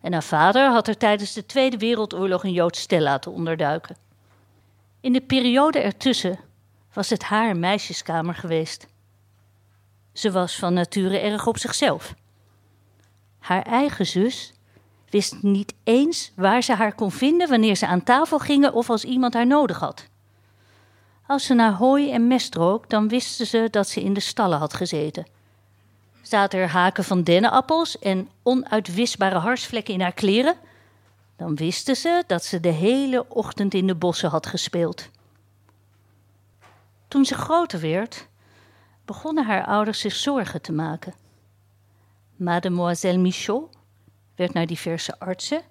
En 0.00 0.12
haar 0.12 0.22
vader 0.22 0.70
had 0.70 0.88
er 0.88 0.96
tijdens 0.96 1.32
de 1.32 1.46
Tweede 1.46 1.76
Wereldoorlog 1.76 2.44
een 2.44 2.52
Joods 2.52 2.80
stel 2.80 3.00
laten 3.00 3.32
onderduiken. 3.32 3.96
In 5.00 5.12
de 5.12 5.20
periode 5.20 5.78
ertussen 5.78 6.38
was 6.92 7.10
het 7.10 7.22
haar 7.22 7.56
meisjeskamer 7.56 8.34
geweest. 8.34 8.86
Ze 10.12 10.30
was 10.30 10.56
van 10.56 10.72
nature 10.72 11.18
erg 11.18 11.46
op 11.46 11.58
zichzelf. 11.58 12.14
Haar 13.38 13.62
eigen 13.62 14.06
zus 14.06 14.52
wist 15.10 15.42
niet 15.42 15.74
eens 15.84 16.32
waar 16.36 16.62
ze 16.62 16.74
haar 16.74 16.94
kon 16.94 17.10
vinden 17.10 17.48
wanneer 17.48 17.76
ze 17.76 17.86
aan 17.86 18.02
tafel 18.02 18.38
gingen 18.38 18.72
of 18.72 18.90
als 18.90 19.04
iemand 19.04 19.34
haar 19.34 19.46
nodig 19.46 19.78
had. 19.78 20.06
Als 21.26 21.46
ze 21.46 21.54
naar 21.54 21.72
hooi 21.72 22.12
en 22.12 22.26
mest 22.26 22.54
rook, 22.54 22.90
dan 22.90 23.08
wisten 23.08 23.46
ze 23.46 23.68
dat 23.70 23.88
ze 23.88 24.02
in 24.02 24.12
de 24.12 24.20
stallen 24.20 24.58
had 24.58 24.74
gezeten. 24.74 25.26
Zaten 26.22 26.60
er 26.60 26.68
haken 26.68 27.04
van 27.04 27.22
dennenappels 27.22 27.98
en 27.98 28.28
onuitwisbare 28.42 29.38
harsvlekken 29.38 29.94
in 29.94 30.00
haar 30.00 30.12
kleren, 30.12 30.56
dan 31.36 31.54
wisten 31.56 31.96
ze 31.96 32.24
dat 32.26 32.44
ze 32.44 32.60
de 32.60 32.68
hele 32.68 33.28
ochtend 33.28 33.74
in 33.74 33.86
de 33.86 33.94
bossen 33.94 34.30
had 34.30 34.46
gespeeld. 34.46 35.08
Toen 37.08 37.24
ze 37.24 37.34
groter 37.34 37.80
werd, 37.80 38.26
begonnen 39.04 39.44
haar 39.44 39.66
ouders 39.66 40.00
zich 40.00 40.14
zorgen 40.14 40.62
te 40.62 40.72
maken. 40.72 41.14
Mademoiselle 42.36 43.18
Michaud 43.18 43.70
werd 44.36 44.52
naar 44.52 44.66
diverse 44.66 45.18
artsen 45.18 45.62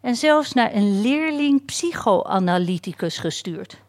en 0.00 0.14
zelfs 0.14 0.52
naar 0.52 0.74
een 0.74 1.00
leerling 1.00 1.64
psychoanalyticus 1.64 3.18
gestuurd. 3.18 3.82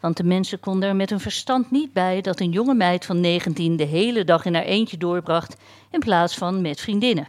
Want 0.00 0.16
de 0.16 0.24
mensen 0.24 0.60
konden 0.60 0.88
er 0.88 0.96
met 0.96 1.10
hun 1.10 1.20
verstand 1.20 1.70
niet 1.70 1.92
bij 1.92 2.20
dat 2.20 2.40
een 2.40 2.50
jonge 2.50 2.74
meid 2.74 3.04
van 3.04 3.20
19 3.20 3.76
de 3.76 3.84
hele 3.84 4.24
dag 4.24 4.44
in 4.44 4.54
haar 4.54 4.64
eentje 4.64 4.96
doorbracht 4.96 5.56
in 5.90 6.00
plaats 6.00 6.34
van 6.34 6.60
met 6.60 6.80
vriendinnen. 6.80 7.28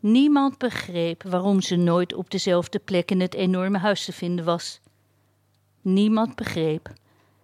Niemand 0.00 0.58
begreep 0.58 1.22
waarom 1.22 1.60
ze 1.60 1.76
nooit 1.76 2.14
op 2.14 2.30
dezelfde 2.30 2.78
plek 2.78 3.10
in 3.10 3.20
het 3.20 3.34
enorme 3.34 3.78
huis 3.78 4.04
te 4.04 4.12
vinden 4.12 4.44
was. 4.44 4.80
Niemand 5.80 6.34
begreep 6.34 6.92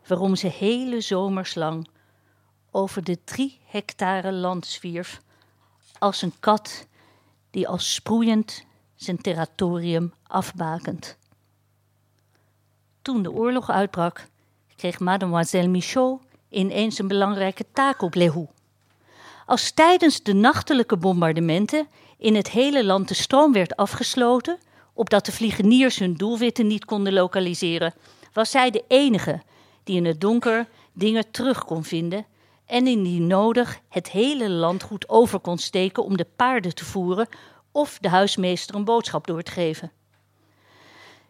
waarom 0.07 0.37
ze 0.37 0.47
hele 0.47 1.01
zomers 1.01 1.55
lang 1.55 1.89
over 2.71 3.05
de 3.05 3.19
drie 3.25 3.61
hectare 3.65 4.33
land 4.33 4.67
zwierf 4.67 5.21
als 5.99 6.23
een 6.23 6.33
kat 6.41 6.87
die 7.51 7.69
al 7.69 7.79
sproeiend 7.79 8.65
zijn 8.95 9.21
territorium 9.21 10.13
afbakent. 10.27 11.17
Toen 13.03 13.23
de 13.23 13.33
oorlog 13.33 13.71
uitbrak, 13.71 14.27
kreeg 14.77 14.99
mademoiselle 14.99 15.69
Michaud 15.69 16.21
ineens 16.49 16.99
een 16.99 17.09
belangrijke 17.09 17.65
taak 17.73 18.03
op 18.03 18.15
Lehoux. 18.15 18.53
Als 19.47 19.71
tijdens 19.71 20.23
de 20.23 20.33
nachtelijke 20.33 20.97
bombardementen 20.97 21.87
in 22.19 22.35
het 22.35 22.51
hele 22.51 22.85
land 22.85 23.09
de 23.09 23.15
stroom 23.15 23.53
werd 23.53 23.77
afgesloten, 23.77 24.59
opdat 24.93 25.27
de 25.27 25.33
vliegeniers 25.33 25.99
hun 25.99 26.15
doelwitten 26.15 26.67
niet 26.67 26.85
konden 26.85 27.13
lokaliseren, 27.13 27.95
was 28.33 28.51
zij 28.51 28.71
de 28.71 28.85
enige 28.89 29.43
die 29.85 29.97
in 29.97 30.05
het 30.05 30.21
donker 30.21 30.69
dingen 30.93 31.31
terug 31.31 31.65
kon 31.65 31.85
vinden 31.85 32.27
en 32.67 32.87
indien 32.87 33.27
nodig 33.27 33.81
het 33.89 34.11
hele 34.11 34.51
land 34.51 34.83
goed 34.83 35.09
over 35.09 35.39
kon 35.41 35.59
steken 35.59 36.05
om 36.05 36.17
de 36.17 36.27
paarden 36.37 36.75
te 36.75 36.85
voeren 36.85 37.29
of 37.73 37.99
de 37.99 38.09
huismeester 38.09 38.75
een 38.75 38.85
boodschap 38.85 39.27
door 39.27 39.43
te 39.43 39.51
geven. 39.51 39.93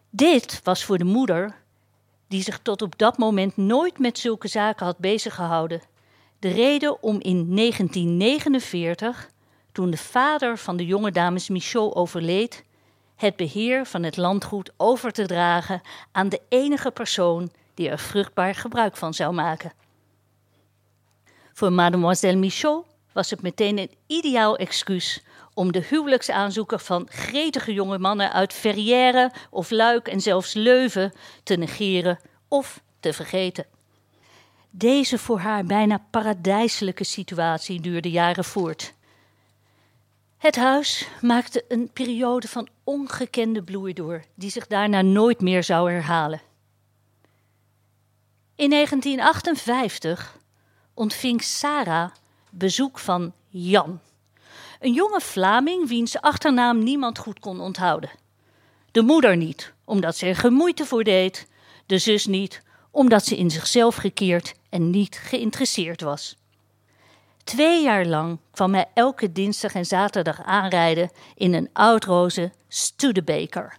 Dit 0.09 0.59
was 0.63 0.83
voor 0.83 0.97
de 0.97 1.03
moeder, 1.03 1.55
die 2.27 2.43
zich 2.43 2.59
tot 2.59 2.81
op 2.81 2.97
dat 2.97 3.17
moment 3.17 3.57
nooit 3.57 3.99
met 3.99 4.19
zulke 4.19 4.47
zaken 4.47 4.85
had 4.85 4.97
beziggehouden, 4.97 5.81
de 6.39 6.49
reden 6.49 7.03
om 7.03 7.19
in 7.21 7.55
1949, 7.55 9.29
toen 9.71 9.89
de 9.89 9.97
vader 9.97 10.57
van 10.57 10.77
de 10.77 10.85
jonge 10.85 11.11
dames 11.11 11.49
Michaud 11.49 11.95
overleed, 11.95 12.63
het 13.15 13.35
beheer 13.35 13.85
van 13.85 14.03
het 14.03 14.17
landgoed 14.17 14.71
over 14.77 15.11
te 15.11 15.25
dragen 15.25 15.81
aan 16.11 16.29
de 16.29 16.41
enige 16.49 16.91
persoon 16.91 17.51
die 17.73 17.89
er 17.89 17.99
vruchtbaar 17.99 18.55
gebruik 18.55 18.97
van 18.97 19.13
zou 19.13 19.33
maken. 19.33 19.73
Voor 21.53 21.71
mademoiselle 21.71 22.37
Michaud 22.37 22.85
was 23.11 23.29
het 23.29 23.41
meteen 23.41 23.77
een 23.77 23.91
ideaal 24.07 24.57
excuus 24.57 25.23
om 25.53 25.71
de 25.71 25.85
huwelijksaanzoeken 25.89 26.79
van 26.79 27.07
gretige 27.09 27.73
jonge 27.73 27.97
mannen 27.97 28.31
uit 28.31 28.53
Verrières 28.53 29.33
of 29.49 29.69
Luik 29.69 30.07
en 30.07 30.21
zelfs 30.21 30.53
Leuven 30.53 31.13
te 31.43 31.55
negeren 31.55 32.19
of 32.47 32.81
te 32.99 33.13
vergeten. 33.13 33.65
Deze 34.69 35.17
voor 35.17 35.39
haar 35.39 35.65
bijna 35.65 36.05
paradijselijke 36.09 37.03
situatie 37.03 37.81
duurde 37.81 38.09
jaren 38.09 38.43
voort. 38.43 38.93
Het 40.37 40.55
huis 40.55 41.07
maakte 41.21 41.65
een 41.67 41.89
periode 41.93 42.47
van 42.47 42.67
ongekende 42.83 43.63
bloei 43.63 43.93
door, 43.93 44.23
die 44.35 44.49
zich 44.49 44.67
daarna 44.67 45.01
nooit 45.01 45.41
meer 45.41 45.63
zou 45.63 45.91
herhalen. 45.91 46.41
In 48.55 48.69
1958 48.69 50.37
ontving 50.93 51.41
Sarah 51.43 52.09
bezoek 52.49 52.99
van 52.99 53.33
Jan, 53.47 53.99
een 54.79 54.93
jonge 54.93 55.21
Vlaming 55.21 55.87
wiens 55.87 56.21
achternaam 56.21 56.83
niemand 56.83 57.17
goed 57.17 57.39
kon 57.39 57.59
onthouden. 57.59 58.09
De 58.91 59.01
moeder 59.01 59.37
niet, 59.37 59.73
omdat 59.83 60.17
ze 60.17 60.25
er 60.25 60.35
gemoeite 60.35 60.85
voor 60.85 61.03
deed, 61.03 61.47
de 61.85 61.97
zus 61.97 62.25
niet, 62.25 62.61
omdat 62.91 63.25
ze 63.25 63.37
in 63.37 63.51
zichzelf 63.51 63.95
gekeerd 63.95 64.53
en 64.69 64.89
niet 64.89 65.17
geïnteresseerd 65.17 66.01
was. 66.01 66.37
Twee 67.43 67.83
jaar 67.83 68.05
lang 68.05 68.39
kwam 68.51 68.73
hij 68.73 68.89
elke 68.93 69.31
dinsdag 69.31 69.73
en 69.73 69.85
zaterdag 69.85 70.43
aanrijden 70.43 71.11
in 71.35 71.53
een 71.53 71.69
oudroze 71.73 72.51
Studebaker. 72.67 73.77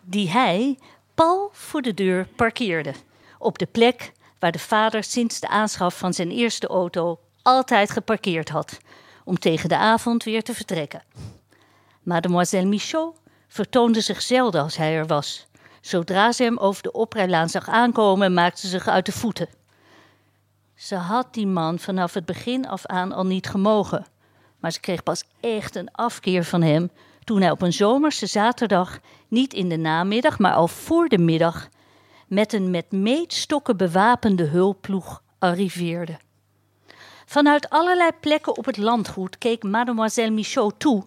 Die 0.00 0.30
hij 0.30 0.78
pal 1.16 1.50
voor 1.52 1.82
de 1.82 1.94
deur 1.94 2.26
parkeerde, 2.36 2.94
op 3.38 3.58
de 3.58 3.66
plek 3.66 4.12
waar 4.38 4.52
de 4.52 4.58
vader 4.58 5.04
sinds 5.04 5.40
de 5.40 5.48
aanschaf 5.48 5.98
van 5.98 6.12
zijn 6.14 6.30
eerste 6.30 6.66
auto 6.66 7.18
altijd 7.42 7.90
geparkeerd 7.90 8.48
had, 8.48 8.78
om 9.24 9.38
tegen 9.38 9.68
de 9.68 9.76
avond 9.76 10.24
weer 10.24 10.42
te 10.42 10.54
vertrekken. 10.54 11.02
Mademoiselle 12.02 12.66
Michaud 12.66 13.16
vertoonde 13.48 14.00
zich 14.00 14.22
zelden 14.22 14.62
als 14.62 14.76
hij 14.76 14.94
er 14.94 15.06
was. 15.06 15.46
Zodra 15.80 16.32
ze 16.32 16.42
hem 16.42 16.58
over 16.58 16.82
de 16.82 16.92
oprijlaan 16.92 17.48
zag 17.48 17.68
aankomen, 17.68 18.34
maakte 18.34 18.60
ze 18.60 18.68
zich 18.68 18.88
uit 18.88 19.06
de 19.06 19.12
voeten. 19.12 19.48
Ze 20.74 20.94
had 20.94 21.34
die 21.34 21.46
man 21.46 21.78
vanaf 21.78 22.14
het 22.14 22.26
begin 22.26 22.68
af 22.68 22.86
aan 22.86 23.12
al 23.12 23.26
niet 23.26 23.46
gemogen, 23.46 24.06
maar 24.60 24.72
ze 24.72 24.80
kreeg 24.80 25.02
pas 25.02 25.24
echt 25.40 25.76
een 25.76 25.92
afkeer 25.92 26.44
van 26.44 26.62
hem 26.62 26.90
toen 27.26 27.40
hij 27.40 27.50
op 27.50 27.62
een 27.62 27.72
zomerse 27.72 28.26
zaterdag, 28.26 28.98
niet 29.28 29.54
in 29.54 29.68
de 29.68 29.76
namiddag, 29.76 30.38
maar 30.38 30.54
al 30.54 30.68
voor 30.68 31.08
de 31.08 31.18
middag, 31.18 31.68
met 32.26 32.52
een 32.52 32.70
met 32.70 32.92
meetstokken 32.92 33.76
bewapende 33.76 34.44
hulpploeg 34.44 35.22
arriveerde. 35.38 36.18
Vanuit 37.26 37.70
allerlei 37.70 38.10
plekken 38.20 38.56
op 38.56 38.64
het 38.64 38.76
landgoed 38.76 39.38
keek 39.38 39.62
mademoiselle 39.62 40.30
Michaud 40.30 40.74
toe 40.78 41.04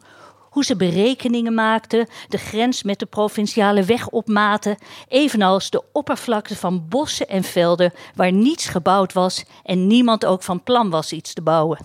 hoe 0.49 0.65
ze 0.65 0.75
berekeningen 0.75 1.53
maakte, 1.53 2.07
de 2.27 2.37
grens 2.37 2.83
met 2.83 2.99
de 2.99 3.05
provinciale 3.05 3.83
weg 3.83 4.09
opmaten, 4.09 4.77
evenals 5.07 5.69
de 5.69 5.83
oppervlakte 5.91 6.55
van 6.55 6.87
bossen 6.87 7.27
en 7.27 7.43
velden 7.43 7.93
waar 8.15 8.31
niets 8.31 8.67
gebouwd 8.67 9.13
was 9.13 9.45
en 9.63 9.87
niemand 9.87 10.25
ook 10.25 10.43
van 10.43 10.63
plan 10.63 10.89
was 10.89 11.11
iets 11.11 11.33
te 11.33 11.41
bouwen. 11.41 11.79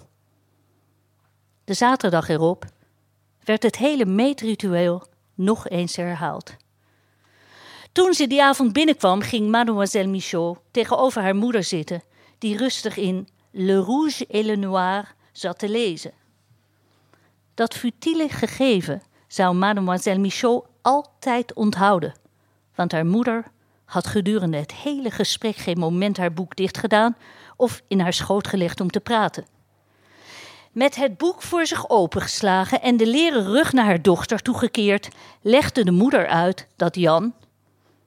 De 1.65 1.75
zaterdag 1.75 2.29
erop 2.29 2.65
werd 3.45 3.63
het 3.63 3.77
hele 3.77 4.07
meetritueel 4.07 5.07
nog 5.35 5.69
eens 5.69 5.97
herhaald. 5.97 6.57
Toen 7.93 8.15
ze 8.15 8.27
die 8.27 8.43
avond 8.43 8.73
binnenkwam, 8.73 9.21
ging 9.21 9.51
mademoiselle 9.51 10.09
Michaud 10.09 10.59
tegenover 10.71 11.23
haar 11.23 11.37
moeder 11.37 11.65
zitten, 11.65 12.03
die 12.39 12.57
rustig 12.57 12.97
in 12.97 13.29
Le 13.51 13.77
Rouge 13.77 14.27
et 14.27 14.45
le 14.45 14.57
Noir 14.57 15.15
zat 15.33 15.59
te 15.59 15.69
lezen. 15.69 16.13
Dat 17.55 17.75
futiele 17.75 18.29
gegeven 18.29 19.03
zou 19.27 19.55
mademoiselle 19.55 20.19
Michaud 20.19 20.65
altijd 20.83 21.55
onthouden, 21.55 22.15
want 22.75 22.93
haar 22.93 23.07
moeder 23.07 23.45
had 23.85 24.07
gedurende 24.07 24.57
het 24.57 24.75
hele 24.75 25.11
gesprek 25.11 25.57
geen 25.57 25.79
moment 25.79 26.17
haar 26.17 26.33
boek 26.33 26.57
dichtgedaan 26.57 27.17
of 27.57 27.83
in 27.89 28.01
haar 28.01 28.13
schoot 28.13 28.49
gelegd 28.49 28.81
om 28.81 28.91
te 28.91 29.01
praten. 29.01 29.47
Met 30.75 30.95
het 30.95 31.17
boek 31.17 31.43
voor 31.43 31.67
zich 31.67 31.89
opengeslagen 31.89 32.83
en 32.83 32.97
de 32.97 33.07
leren 33.07 33.45
rug 33.45 33.73
naar 33.73 33.85
haar 33.85 34.03
dochter 34.03 34.43
toegekeerd, 34.43 35.09
legde 35.41 35.85
de 35.85 35.91
moeder 35.91 36.27
uit 36.27 36.69
dat 36.77 36.95
Jan, 36.95 37.35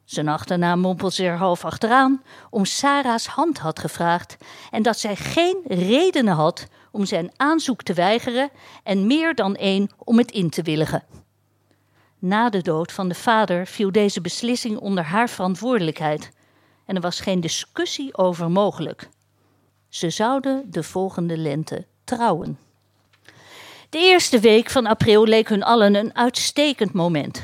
zijn 0.06 0.28
achternaam 0.28 0.80
mompelde 0.80 1.16
ze 1.16 1.24
er 1.24 1.38
half 1.38 1.66
achteraan, 1.66 2.24
om 2.50 2.66
Sarah's 2.66 3.26
hand 3.26 3.58
had 3.58 3.80
gevraagd 3.80 4.38
en 4.72 4.82
dat 4.84 5.00
zij 5.00 5.16
geen 5.16 5.62
redenen 5.66 6.34
had 6.34 6.68
om 6.92 7.06
zijn 7.06 7.32
aanzoek 7.36 7.84
te 7.84 7.94
weigeren 7.94 8.50
en 8.84 9.08
meer 9.08 9.36
dan 9.36 9.56
één 9.56 9.90
om 9.98 10.18
het 10.18 10.32
in 10.32 10.50
te 10.50 10.62
willigen. 10.62 11.04
Na 12.20 12.50
de 12.50 12.62
dood 12.62 12.92
van 12.92 13.08
de 13.08 13.16
vader 13.16 13.68
viel 13.68 13.92
deze 13.92 14.22
beslissing 14.22 14.78
onder 14.78 15.04
haar 15.04 15.30
verantwoordelijkheid 15.30 16.32
en 16.86 16.96
er 16.96 17.02
was 17.02 17.20
geen 17.20 17.42
discussie 17.42 18.18
over 18.18 18.52
mogelijk. 18.52 19.10
Ze 19.90 20.10
zouden 20.10 20.72
de 20.72 20.84
volgende 20.84 21.38
lente 21.38 21.86
trouwen. 22.08 22.58
De 23.90 23.98
eerste 23.98 24.40
week 24.40 24.70
van 24.70 24.86
april 24.86 25.26
leek 25.26 25.50
hun 25.50 25.64
allen 25.64 25.96
een 25.96 26.16
uitstekend 26.16 26.94
moment. 26.94 27.42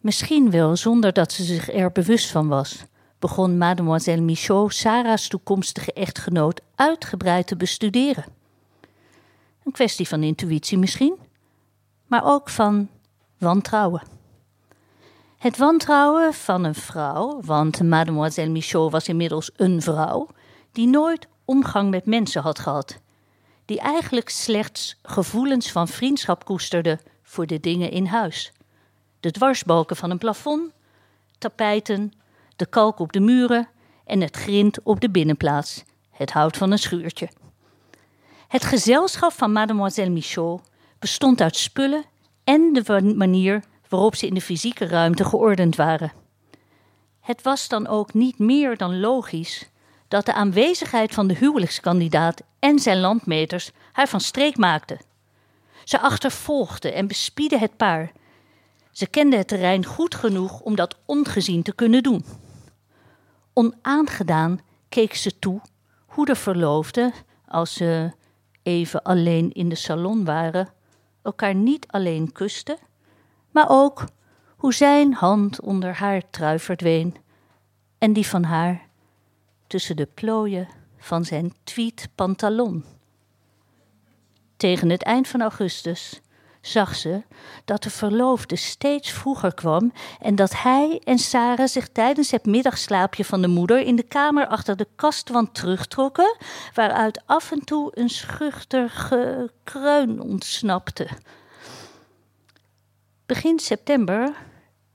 Misschien 0.00 0.50
wel 0.50 0.76
zonder 0.76 1.12
dat 1.12 1.32
ze 1.32 1.44
zich 1.44 1.72
er 1.72 1.92
bewust 1.92 2.30
van 2.30 2.48
was, 2.48 2.84
begon 3.18 3.58
mademoiselle 3.58 4.20
Michaud 4.20 4.74
Sarah's 4.74 5.28
toekomstige 5.28 5.92
echtgenoot 5.92 6.60
uitgebreid 6.74 7.46
te 7.46 7.56
bestuderen. 7.56 8.24
Een 9.64 9.72
kwestie 9.72 10.08
van 10.08 10.22
intuïtie 10.22 10.78
misschien, 10.78 11.16
maar 12.06 12.24
ook 12.24 12.48
van 12.48 12.88
wantrouwen. 13.38 14.02
Het 15.38 15.56
wantrouwen 15.56 16.34
van 16.34 16.64
een 16.64 16.74
vrouw, 16.74 17.40
want 17.44 17.82
mademoiselle 17.82 18.50
Michaud 18.50 18.92
was 18.92 19.08
inmiddels 19.08 19.50
een 19.56 19.82
vrouw, 19.82 20.28
die 20.72 20.86
nooit 20.86 21.28
omgang 21.44 21.90
met 21.90 22.06
mensen 22.06 22.42
had 22.42 22.58
gehad, 22.58 22.98
die 23.68 23.80
eigenlijk 23.80 24.28
slechts 24.28 24.96
gevoelens 25.02 25.72
van 25.72 25.88
vriendschap 25.88 26.44
koesterde 26.44 26.98
voor 27.22 27.46
de 27.46 27.60
dingen 27.60 27.90
in 27.90 28.06
huis 28.06 28.52
de 29.20 29.30
dwarsbalken 29.30 29.96
van 29.96 30.10
een 30.10 30.18
plafond, 30.18 30.72
tapijten, 31.38 32.12
de 32.56 32.66
kalk 32.66 32.98
op 32.98 33.12
de 33.12 33.20
muren 33.20 33.68
en 34.04 34.20
het 34.20 34.36
grind 34.36 34.82
op 34.82 35.00
de 35.00 35.10
binnenplaats, 35.10 35.84
het 36.10 36.32
hout 36.32 36.56
van 36.56 36.70
een 36.70 36.78
schuurtje. 36.78 37.28
Het 38.48 38.64
gezelschap 38.64 39.32
van 39.32 39.52
mademoiselle 39.52 40.10
Michaud 40.10 40.60
bestond 40.98 41.40
uit 41.40 41.56
spullen 41.56 42.04
en 42.44 42.72
de 42.72 43.14
manier 43.16 43.64
waarop 43.88 44.14
ze 44.14 44.26
in 44.26 44.34
de 44.34 44.40
fysieke 44.40 44.86
ruimte 44.86 45.24
geordend 45.24 45.76
waren. 45.76 46.12
Het 47.20 47.42
was 47.42 47.68
dan 47.68 47.86
ook 47.86 48.14
niet 48.14 48.38
meer 48.38 48.76
dan 48.76 49.00
logisch 49.00 49.70
dat 50.08 50.26
de 50.26 50.32
aanwezigheid 50.32 51.14
van 51.14 51.26
de 51.26 51.34
huwelijkskandidaat 51.34 52.42
en 52.58 52.78
zijn 52.78 53.00
landmeters 53.00 53.70
haar 53.92 54.08
van 54.08 54.20
streek 54.20 54.56
maakte. 54.56 54.98
Ze 55.84 56.00
achtervolgde 56.00 56.92
en 56.92 57.06
bespiedde 57.06 57.58
het 57.58 57.76
paar. 57.76 58.12
Ze 58.90 59.06
kende 59.06 59.36
het 59.36 59.48
terrein 59.48 59.84
goed 59.84 60.14
genoeg 60.14 60.60
om 60.60 60.76
dat 60.76 60.98
ongezien 61.04 61.62
te 61.62 61.74
kunnen 61.74 62.02
doen. 62.02 62.24
Onaangedaan 63.52 64.60
keek 64.88 65.14
ze 65.14 65.38
toe 65.38 65.60
hoe 66.06 66.26
de 66.26 66.34
verloofden, 66.34 67.12
als 67.46 67.74
ze 67.74 68.12
even 68.62 69.02
alleen 69.02 69.52
in 69.52 69.68
de 69.68 69.74
salon 69.74 70.24
waren, 70.24 70.68
elkaar 71.22 71.54
niet 71.54 71.86
alleen 71.86 72.32
kusten, 72.32 72.78
maar 73.50 73.66
ook 73.68 74.04
hoe 74.56 74.74
zijn 74.74 75.14
hand 75.14 75.60
onder 75.60 75.94
haar 75.94 76.22
trui 76.30 76.58
verdween 76.58 77.16
en 77.98 78.12
die 78.12 78.26
van 78.26 78.42
haar 78.44 78.87
tussen 79.68 79.96
de 79.96 80.08
plooien 80.14 80.68
van 80.98 81.24
zijn 81.24 81.54
tweed 81.64 82.08
pantalon. 82.14 82.84
Tegen 84.56 84.90
het 84.90 85.02
eind 85.02 85.28
van 85.28 85.40
augustus 85.40 86.20
zag 86.60 86.94
ze 86.94 87.22
dat 87.64 87.82
de 87.82 87.90
verloofde 87.90 88.56
steeds 88.56 89.10
vroeger 89.10 89.54
kwam 89.54 89.92
en 90.20 90.34
dat 90.34 90.62
hij 90.62 91.00
en 91.04 91.18
Sarah 91.18 91.66
zich 91.66 91.88
tijdens 91.88 92.30
het 92.30 92.46
middagslaapje 92.46 93.24
van 93.24 93.42
de 93.42 93.48
moeder 93.48 93.80
in 93.80 93.96
de 93.96 94.02
kamer 94.02 94.46
achter 94.46 94.76
de 94.76 94.86
kastwand 94.96 95.54
terugtrokken, 95.54 96.36
waaruit 96.74 97.22
af 97.26 97.50
en 97.52 97.64
toe 97.64 97.90
een 97.94 98.08
schuchter 98.08 98.90
gekreun 98.90 100.20
ontsnapte. 100.20 101.08
Begin 103.26 103.58
september 103.58 104.32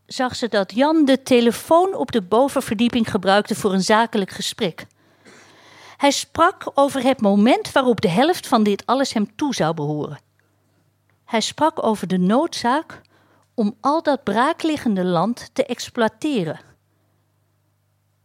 zag 0.05 0.36
ze 0.36 0.48
dat 0.48 0.75
Jan 0.75 1.05
de 1.05 1.24
telefoon 1.24 1.95
op 1.95 2.12
de 2.12 2.22
bovenverdieping 2.22 3.12
gebruikte 3.12 3.55
voor 3.55 3.74
een 3.74 3.83
zakelijk 3.83 4.31
gesprek. 4.31 4.86
Hij 5.98 6.12
sprak 6.12 6.72
over 6.74 7.03
het 7.03 7.22
moment 7.22 7.72
waarop 7.72 8.01
de 8.01 8.10
helft 8.10 8.48
van 8.48 8.63
dit 8.63 8.86
alles 8.86 9.13
hem 9.13 9.36
toe 9.36 9.55
zou 9.55 9.74
behoren. 9.74 10.19
Hij 11.25 11.41
sprak 11.41 11.83
over 11.83 12.07
de 12.07 12.17
noodzaak 12.17 13.01
om 13.53 13.77
al 13.81 14.03
dat 14.03 14.24
braakliggende 14.24 15.03
land 15.05 15.50
te 15.53 15.65
exploiteren. 15.65 16.60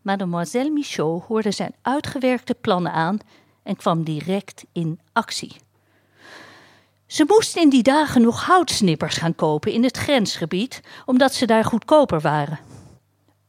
Mademoiselle 0.02 0.70
Michaud 0.70 1.23
hoorde 1.25 1.50
zijn 1.50 1.75
uitgewerkte 1.82 2.54
plannen 2.54 2.92
aan 2.92 3.18
en 3.62 3.76
kwam 3.76 4.04
direct 4.04 4.64
in 4.73 5.00
actie. 5.12 5.56
Ze 7.09 7.25
moest 7.27 7.57
in 7.57 7.69
die 7.69 7.83
dagen 7.83 8.23
nog 8.23 8.45
houtsnippers 8.45 9.17
gaan 9.17 9.35
kopen 9.35 9.73
in 9.73 9.85
het 9.85 9.97
grensgebied, 9.97 10.81
omdat 11.07 11.35
ze 11.35 11.47
daar 11.47 11.65
goedkoper 11.65 12.21
waren. 12.21 12.59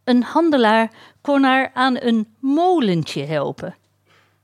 Een 0.04 0.24
handelaar 0.24 0.92
kon 1.22 1.44
haar 1.44 1.72
aan 1.74 2.02
een 2.02 2.36
molentje 2.40 3.26
helpen. 3.26 3.76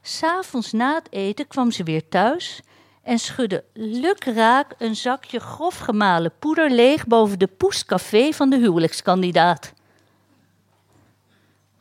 S'avonds 0.01 0.71
na 0.71 0.95
het 0.95 1.07
eten 1.11 1.47
kwam 1.47 1.71
ze 1.71 1.83
weer 1.83 2.09
thuis 2.09 2.61
en 3.03 3.19
schudde 3.19 3.63
lukraak 3.73 4.75
een 4.77 4.95
zakje 4.95 5.39
grof 5.39 5.77
gemalen 5.77 6.31
poeder 6.39 6.71
leeg 6.71 7.07
boven 7.07 7.39
de 7.39 7.47
poescafé 7.47 8.31
van 8.31 8.49
de 8.49 8.57
huwelijkskandidaat. 8.57 9.73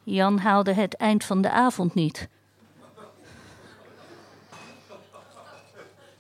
Jan 0.03 0.39
haalde 0.39 0.73
het 0.73 0.97
eind 0.97 1.25
van 1.25 1.41
de 1.41 1.51
avond 1.51 1.95
niet. 1.95 2.29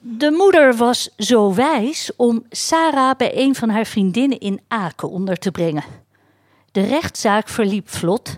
De 0.07 0.31
moeder 0.31 0.77
was 0.77 1.11
zo 1.17 1.55
wijs 1.55 2.11
om 2.17 2.45
Sarah 2.51 3.17
bij 3.17 3.37
een 3.37 3.55
van 3.55 3.69
haar 3.69 3.85
vriendinnen 3.85 4.39
in 4.39 4.61
Aken 4.69 5.11
onder 5.11 5.37
te 5.37 5.51
brengen. 5.51 5.85
De 6.73 6.81
rechtszaak 6.81 7.49
verliep 7.49 7.91
vlot, 7.91 8.37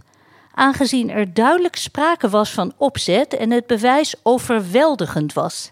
aangezien 0.54 1.10
er 1.10 1.34
duidelijk 1.34 1.76
sprake 1.76 2.28
was 2.28 2.50
van 2.50 2.72
opzet 2.76 3.36
en 3.36 3.50
het 3.50 3.66
bewijs 3.66 4.14
overweldigend 4.22 5.32
was. 5.32 5.70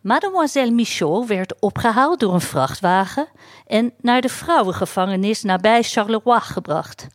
Mademoiselle 0.00 0.70
Michaud 0.70 1.26
werd 1.26 1.60
opgehaald 1.60 2.20
door 2.20 2.34
een 2.34 2.40
vrachtwagen 2.40 3.26
en 3.66 3.92
naar 4.00 4.20
de 4.20 4.28
vrouwengevangenis 4.28 5.42
nabij 5.42 5.82
Charleroi 5.82 6.40
gebracht. 6.40 7.06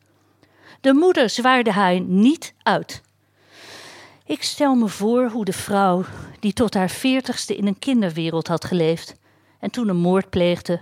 De 0.81 0.93
moeder 0.93 1.29
zwaarde 1.29 1.71
haar 1.71 1.99
niet 1.99 2.53
uit. 2.63 3.01
Ik 4.29 4.43
stel 4.43 4.75
me 4.75 4.87
voor 4.87 5.29
hoe 5.29 5.45
de 5.45 5.53
vrouw, 5.53 6.03
die 6.39 6.53
tot 6.53 6.73
haar 6.73 6.89
veertigste 6.89 7.55
in 7.55 7.67
een 7.67 7.79
kinderwereld 7.79 8.47
had 8.47 8.65
geleefd 8.65 9.15
en 9.59 9.71
toen 9.71 9.87
een 9.87 9.97
moord 9.97 10.29
pleegde, 10.29 10.81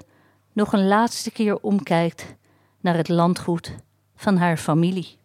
nog 0.53 0.73
een 0.73 0.87
laatste 0.87 1.31
keer 1.31 1.59
omkijkt 1.59 2.35
naar 2.81 2.95
het 2.95 3.09
landgoed 3.09 3.75
van 4.15 4.37
haar 4.37 4.57
familie. 4.57 5.17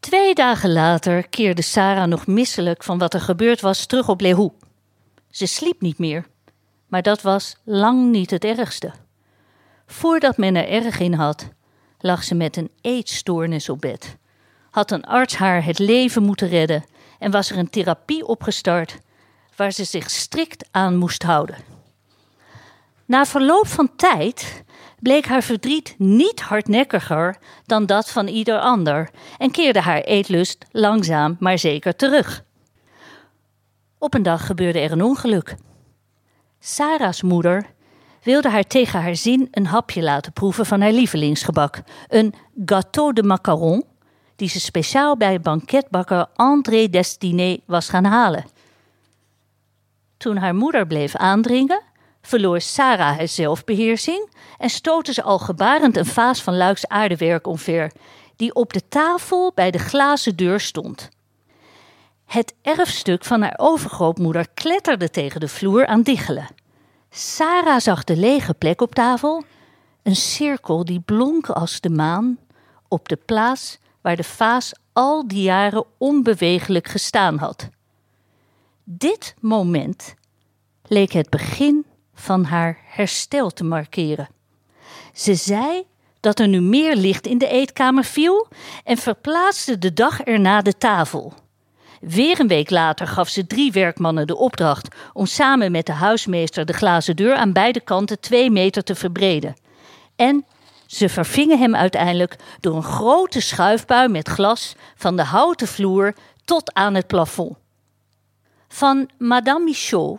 Twee 0.00 0.34
dagen 0.34 0.72
later 0.72 1.28
keerde 1.28 1.62
Sarah 1.62 2.08
nog 2.08 2.26
misselijk 2.26 2.82
van 2.82 2.98
wat 2.98 3.14
er 3.14 3.20
gebeurd 3.20 3.60
was 3.60 3.86
terug 3.86 4.08
op 4.08 4.20
Lehoe. 4.20 4.52
Ze 5.30 5.46
sliep 5.46 5.80
niet 5.80 5.98
meer, 5.98 6.26
maar 6.86 7.02
dat 7.02 7.22
was 7.22 7.56
lang 7.64 8.10
niet 8.10 8.30
het 8.30 8.44
ergste. 8.44 8.92
Voordat 9.86 10.36
men 10.36 10.56
er 10.56 10.68
erg 10.68 10.98
in 10.98 11.14
had, 11.14 11.48
lag 11.98 12.24
ze 12.24 12.34
met 12.34 12.56
een 12.56 12.70
eetstoornis 12.80 13.68
op 13.68 13.80
bed. 13.80 14.16
Had 14.70 14.90
een 14.90 15.04
arts 15.04 15.36
haar 15.36 15.64
het 15.64 15.78
leven 15.78 16.22
moeten 16.22 16.48
redden 16.48 16.84
en 17.18 17.30
was 17.30 17.50
er 17.50 17.58
een 17.58 17.70
therapie 17.70 18.26
opgestart 18.26 18.98
waar 19.56 19.72
ze 19.72 19.84
zich 19.84 20.10
strikt 20.10 20.68
aan 20.70 20.96
moest 20.96 21.22
houden. 21.22 21.56
Na 23.04 23.24
verloop 23.24 23.66
van 23.66 23.96
tijd 23.96 24.64
bleek 25.00 25.26
haar 25.26 25.42
verdriet 25.42 25.94
niet 25.98 26.40
hardnekkiger 26.40 27.38
dan 27.66 27.86
dat 27.86 28.10
van 28.10 28.26
ieder 28.26 28.58
ander 28.58 29.10
en 29.38 29.50
keerde 29.50 29.80
haar 29.80 30.00
eetlust 30.00 30.64
langzaam 30.70 31.36
maar 31.40 31.58
zeker 31.58 31.96
terug. 31.96 32.44
Op 33.98 34.14
een 34.14 34.22
dag 34.22 34.46
gebeurde 34.46 34.78
er 34.78 34.92
een 34.92 35.02
ongeluk. 35.02 35.54
Sarah's 36.58 37.22
moeder 37.22 37.74
wilde 38.26 38.50
haar 38.50 38.66
tegen 38.66 39.00
haar 39.00 39.16
zin 39.16 39.48
een 39.50 39.66
hapje 39.66 40.02
laten 40.02 40.32
proeven 40.32 40.66
van 40.66 40.80
haar 40.80 40.92
lievelingsgebak, 40.92 41.82
een 42.08 42.34
gâteau 42.60 43.12
de 43.12 43.22
macaron, 43.22 43.84
die 44.36 44.48
ze 44.48 44.60
speciaal 44.60 45.16
bij 45.16 45.40
banketbakker 45.40 46.26
André 46.34 46.88
Destiné 46.88 47.58
was 47.66 47.88
gaan 47.88 48.04
halen. 48.04 48.44
Toen 50.16 50.36
haar 50.36 50.54
moeder 50.54 50.86
bleef 50.86 51.16
aandringen, 51.16 51.82
verloor 52.22 52.60
Sarah 52.60 53.16
haar 53.16 53.28
zelfbeheersing 53.28 54.30
en 54.58 54.70
stootte 54.70 55.12
ze 55.12 55.22
al 55.22 55.38
gebarend 55.38 55.96
een 55.96 56.06
vaas 56.06 56.42
van 56.42 56.56
luiks 56.56 56.88
aardewerk 56.88 57.46
omver, 57.46 57.92
die 58.36 58.54
op 58.54 58.72
de 58.72 58.88
tafel 58.88 59.52
bij 59.54 59.70
de 59.70 59.78
glazen 59.78 60.36
deur 60.36 60.60
stond. 60.60 61.08
Het 62.24 62.54
erfstuk 62.62 63.24
van 63.24 63.42
haar 63.42 63.54
overgrootmoeder 63.56 64.46
kletterde 64.54 65.10
tegen 65.10 65.40
de 65.40 65.48
vloer 65.48 65.86
aan 65.86 66.02
diggelen. 66.02 66.64
Sarah 67.10 67.80
zag 67.80 68.04
de 68.04 68.16
lege 68.16 68.54
plek 68.54 68.80
op 68.80 68.94
tafel, 68.94 69.44
een 70.02 70.16
cirkel 70.16 70.84
die 70.84 71.00
blonk 71.00 71.48
als 71.48 71.80
de 71.80 71.90
maan, 71.90 72.38
op 72.88 73.08
de 73.08 73.16
plaats 73.16 73.78
waar 74.00 74.16
de 74.16 74.24
vaas 74.24 74.72
al 74.92 75.28
die 75.28 75.42
jaren 75.42 75.84
onbewegelijk 75.98 76.88
gestaan 76.88 77.38
had. 77.38 77.68
Dit 78.84 79.34
moment 79.40 80.14
leek 80.82 81.12
het 81.12 81.30
begin 81.30 81.84
van 82.14 82.44
haar 82.44 82.78
herstel 82.84 83.50
te 83.50 83.64
markeren. 83.64 84.28
Ze 85.12 85.34
zei 85.34 85.86
dat 86.20 86.38
er 86.38 86.48
nu 86.48 86.60
meer 86.60 86.96
licht 86.96 87.26
in 87.26 87.38
de 87.38 87.48
eetkamer 87.48 88.04
viel 88.04 88.48
en 88.84 88.96
verplaatste 88.96 89.78
de 89.78 89.92
dag 89.92 90.20
erna 90.20 90.62
de 90.62 90.78
tafel. 90.78 91.32
Weer 92.00 92.40
een 92.40 92.48
week 92.48 92.70
later 92.70 93.06
gaf 93.06 93.28
ze 93.28 93.46
drie 93.46 93.72
werkmannen 93.72 94.26
de 94.26 94.36
opdracht 94.36 94.94
om 95.12 95.26
samen 95.26 95.72
met 95.72 95.86
de 95.86 95.92
huismeester 95.92 96.66
de 96.66 96.72
glazen 96.72 97.16
deur 97.16 97.34
aan 97.34 97.52
beide 97.52 97.80
kanten 97.80 98.20
twee 98.20 98.50
meter 98.50 98.82
te 98.82 98.94
verbreden. 98.94 99.56
En 100.16 100.46
ze 100.86 101.08
vervingen 101.08 101.58
hem 101.58 101.76
uiteindelijk 101.76 102.36
door 102.60 102.76
een 102.76 102.82
grote 102.82 103.40
schuifbui 103.40 104.08
met 104.08 104.28
glas 104.28 104.74
van 104.96 105.16
de 105.16 105.24
houten 105.24 105.66
vloer 105.68 106.14
tot 106.44 106.74
aan 106.74 106.94
het 106.94 107.06
plafond. 107.06 107.56
Van 108.68 109.10
Madame 109.18 109.64
Michaud, 109.64 110.18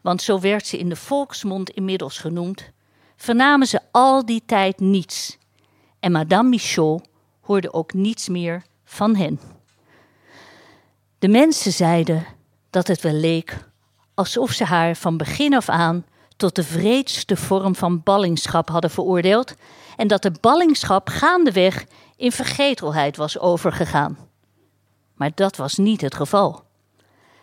want 0.00 0.22
zo 0.22 0.40
werd 0.40 0.66
ze 0.66 0.78
in 0.78 0.88
de 0.88 0.96
volksmond 0.96 1.70
inmiddels 1.70 2.18
genoemd, 2.18 2.70
vernamen 3.16 3.66
ze 3.66 3.80
al 3.90 4.26
die 4.26 4.42
tijd 4.46 4.80
niets. 4.80 5.38
En 6.00 6.12
Madame 6.12 6.48
Michaud 6.48 7.02
hoorde 7.40 7.72
ook 7.72 7.92
niets 7.92 8.28
meer 8.28 8.62
van 8.84 9.16
hen. 9.16 9.53
De 11.24 11.30
mensen 11.30 11.72
zeiden 11.72 12.26
dat 12.70 12.86
het 12.86 13.00
wel 13.00 13.12
leek 13.12 13.58
alsof 14.14 14.50
ze 14.50 14.64
haar 14.64 14.96
van 14.96 15.16
begin 15.16 15.54
af 15.54 15.68
aan 15.68 16.04
tot 16.36 16.54
de 16.54 16.62
vreedste 16.62 17.36
vorm 17.36 17.74
van 17.74 18.02
ballingschap 18.02 18.68
hadden 18.68 18.90
veroordeeld 18.90 19.54
en 19.96 20.08
dat 20.08 20.22
de 20.22 20.32
ballingschap 20.40 21.08
gaandeweg 21.08 21.84
in 22.16 22.32
vergetelheid 22.32 23.16
was 23.16 23.38
overgegaan. 23.38 24.18
Maar 25.14 25.30
dat 25.34 25.56
was 25.56 25.76
niet 25.76 26.00
het 26.00 26.14
geval. 26.14 26.64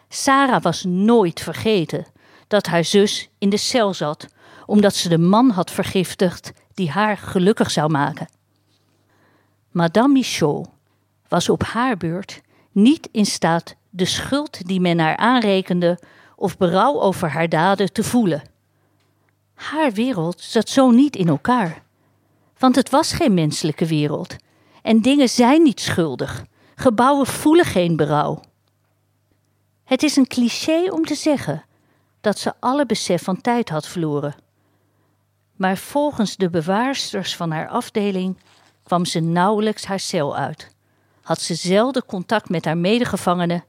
Sarah 0.10 0.62
was 0.62 0.84
nooit 0.84 1.39
vergeten 1.39 2.06
dat 2.48 2.65
haar 2.65 2.84
zus 2.84 3.30
in 3.38 3.50
de 3.50 3.58
cel 3.58 3.94
zat 3.94 4.28
omdat 4.65 4.96
ze 4.96 5.10
de 5.10 5.17
man 5.17 5.50
had 5.50 5.72
vergiftigd 5.72 6.52
die 6.74 6.91
haar 6.91 7.17
gelukkig 7.17 7.72
zou 7.72 7.91
maken. 7.91 8.30
Madame 9.72 10.13
Michaud 10.13 10.67
was 11.28 11.50
op 11.50 11.63
haar 11.63 11.98
beurt 11.98 12.41
niet 12.71 13.10
in 13.12 13.25
staat 13.25 13.75
de 13.89 14.05
schuld 14.05 14.67
die 14.67 14.79
men 14.79 14.99
haar 14.99 15.17
aanrekende 15.17 15.99
of 16.36 16.57
berouw 16.57 17.01
over 17.01 17.29
haar 17.29 17.49
daden 17.49 17.93
te 17.93 18.03
voelen. 18.03 18.41
Haar 19.53 19.91
wereld 19.91 20.41
zat 20.41 20.69
zo 20.69 20.89
niet 20.89 21.15
in 21.15 21.27
elkaar. 21.27 21.84
Want 22.57 22.75
het 22.75 22.89
was 22.89 23.13
geen 23.13 23.34
menselijke 23.34 23.86
wereld. 23.86 24.36
En 24.81 25.01
dingen 25.01 25.29
zijn 25.29 25.63
niet 25.63 25.79
schuldig. 25.79 26.45
Gebouwen 26.75 27.27
voelen 27.27 27.65
geen 27.65 27.95
berouw. 27.95 28.41
Het 29.84 30.03
is 30.03 30.15
een 30.15 30.27
cliché 30.27 30.91
om 30.91 31.05
te 31.05 31.15
zeggen 31.15 31.65
dat 32.21 32.39
ze 32.39 32.53
alle 32.60 32.86
besef 32.86 33.23
van 33.23 33.41
tijd 33.41 33.69
had 33.69 33.88
verloren. 33.88 34.36
Maar 35.55 35.77
volgens 35.77 36.36
de 36.36 36.49
bewaarsters 36.49 37.36
van 37.36 37.51
haar 37.51 37.67
afdeling 37.67 38.38
kwam 38.84 39.05
ze 39.05 39.19
nauwelijks 39.19 39.86
haar 39.86 39.99
cel 39.99 40.36
uit. 40.36 40.69
Had 41.21 41.41
ze 41.41 41.55
zelden 41.55 42.05
contact 42.05 42.49
met 42.49 42.65
haar 42.65 42.77
medegevangenen 42.77 43.63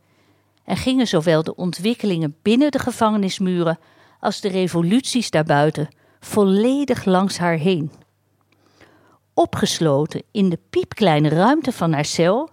en 0.64 0.76
gingen 0.76 1.06
zowel 1.06 1.42
de 1.42 1.56
ontwikkelingen 1.56 2.36
binnen 2.42 2.70
de 2.70 2.78
gevangenismuren 2.78 3.78
als 4.20 4.40
de 4.40 4.48
revoluties 4.48 5.30
daarbuiten 5.30 5.88
volledig 6.20 7.04
langs 7.04 7.38
haar 7.38 7.56
heen. 7.56 7.92
Opgesloten 9.34 10.22
in 10.30 10.48
de 10.48 10.58
piepkleine 10.70 11.28
ruimte 11.28 11.72
van 11.72 11.92
haar 11.92 12.04
cel 12.04 12.50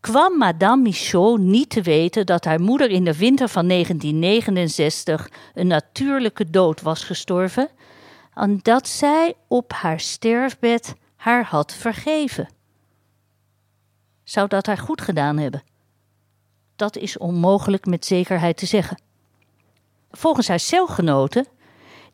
kwam 0.00 0.36
Madame 0.36 0.82
Michaud 0.82 1.38
niet 1.38 1.70
te 1.70 1.82
weten 1.82 2.26
dat 2.26 2.44
haar 2.44 2.60
moeder 2.60 2.90
in 2.90 3.04
de 3.04 3.16
winter 3.16 3.48
van 3.48 3.68
1969 3.68 5.30
een 5.54 5.66
natuurlijke 5.66 6.50
dood 6.50 6.82
was 6.82 7.04
gestorven 7.04 7.68
en 8.34 8.58
dat 8.62 8.88
zij 8.88 9.34
op 9.48 9.72
haar 9.72 10.00
sterfbed 10.00 10.94
haar 11.16 11.44
had 11.44 11.72
vergeven. 11.72 12.48
Zou 14.24 14.48
dat 14.48 14.66
haar 14.66 14.78
goed 14.78 15.00
gedaan 15.00 15.36
hebben? 15.38 15.62
Dat 16.76 16.96
is 16.96 17.18
onmogelijk 17.18 17.86
met 17.86 18.06
zekerheid 18.06 18.56
te 18.56 18.66
zeggen. 18.66 19.02
Volgens 20.10 20.48
haar 20.48 20.60
celgenoten, 20.60 21.46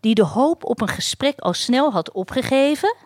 die 0.01 0.14
de 0.14 0.25
hoop 0.25 0.64
op 0.64 0.81
een 0.81 0.88
gesprek 0.88 1.38
al 1.38 1.53
snel 1.53 1.92
had 1.92 2.12
opgegeven, 2.12 2.96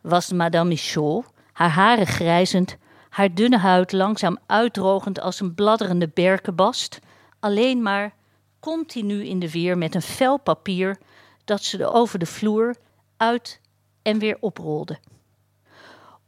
was 0.00 0.32
Madame 0.32 0.68
Michaud, 0.68 1.24
haar 1.52 1.70
haren 1.70 2.06
grijzend, 2.06 2.76
haar 3.08 3.34
dunne 3.34 3.58
huid 3.58 3.92
langzaam 3.92 4.38
uitdrogend 4.46 5.20
als 5.20 5.40
een 5.40 5.54
bladderende 5.54 6.08
berkenbast, 6.14 6.98
alleen 7.40 7.82
maar 7.82 8.14
continu 8.60 9.24
in 9.24 9.38
de 9.38 9.50
weer 9.50 9.78
met 9.78 9.94
een 9.94 10.02
vel 10.02 10.38
papier 10.38 10.98
dat 11.44 11.62
ze 11.62 11.86
over 11.86 12.18
de 12.18 12.26
vloer 12.26 12.74
uit 13.16 13.60
en 14.02 14.18
weer 14.18 14.36
oprolde. 14.40 14.98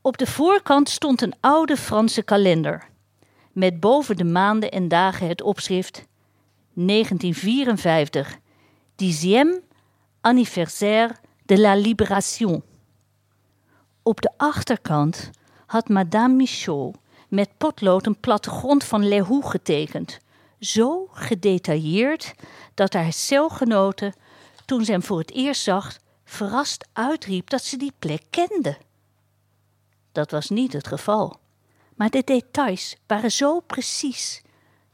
Op 0.07 0.19
de 0.19 0.27
voorkant 0.27 0.88
stond 0.88 1.23
een 1.23 1.35
oude 1.40 1.77
Franse 1.77 2.23
kalender, 2.23 2.88
met 3.53 3.81
boven 3.81 4.16
de 4.16 4.25
maanden 4.25 4.71
en 4.71 4.88
dagen 4.88 5.29
het 5.29 5.42
opschrift 5.42 6.07
1954, 6.73 8.38
dixième 8.97 9.61
anniversaire 10.21 11.14
de 11.45 11.59
la 11.61 11.75
Libération. 11.75 12.62
Op 14.03 14.21
de 14.21 14.31
achterkant 14.37 15.31
had 15.66 15.88
Madame 15.88 16.35
Michaud 16.35 16.97
met 17.29 17.57
potlood 17.57 18.07
een 18.07 18.21
plattegrond 18.21 18.85
van 18.85 19.09
Lehoux 19.09 19.51
getekend, 19.51 20.19
zo 20.61 21.09
gedetailleerd 21.12 22.35
dat 22.75 22.92
haar 22.92 23.12
celgenoten, 23.12 24.14
toen 24.64 24.85
ze 24.85 24.90
hem 24.90 25.03
voor 25.03 25.19
het 25.19 25.33
eerst 25.33 25.62
zag, 25.62 25.97
verrast 26.25 26.88
uitriep 26.92 27.51
dat 27.51 27.62
ze 27.62 27.77
die 27.77 27.92
plek 27.99 28.23
kende. 28.31 28.77
Dat 30.16 30.31
was 30.31 30.48
niet 30.48 30.72
het 30.72 30.87
geval, 30.87 31.40
maar 31.94 32.11
de 32.11 32.22
details 32.24 32.96
waren 33.07 33.33
zo 33.33 33.61
precies 33.61 34.42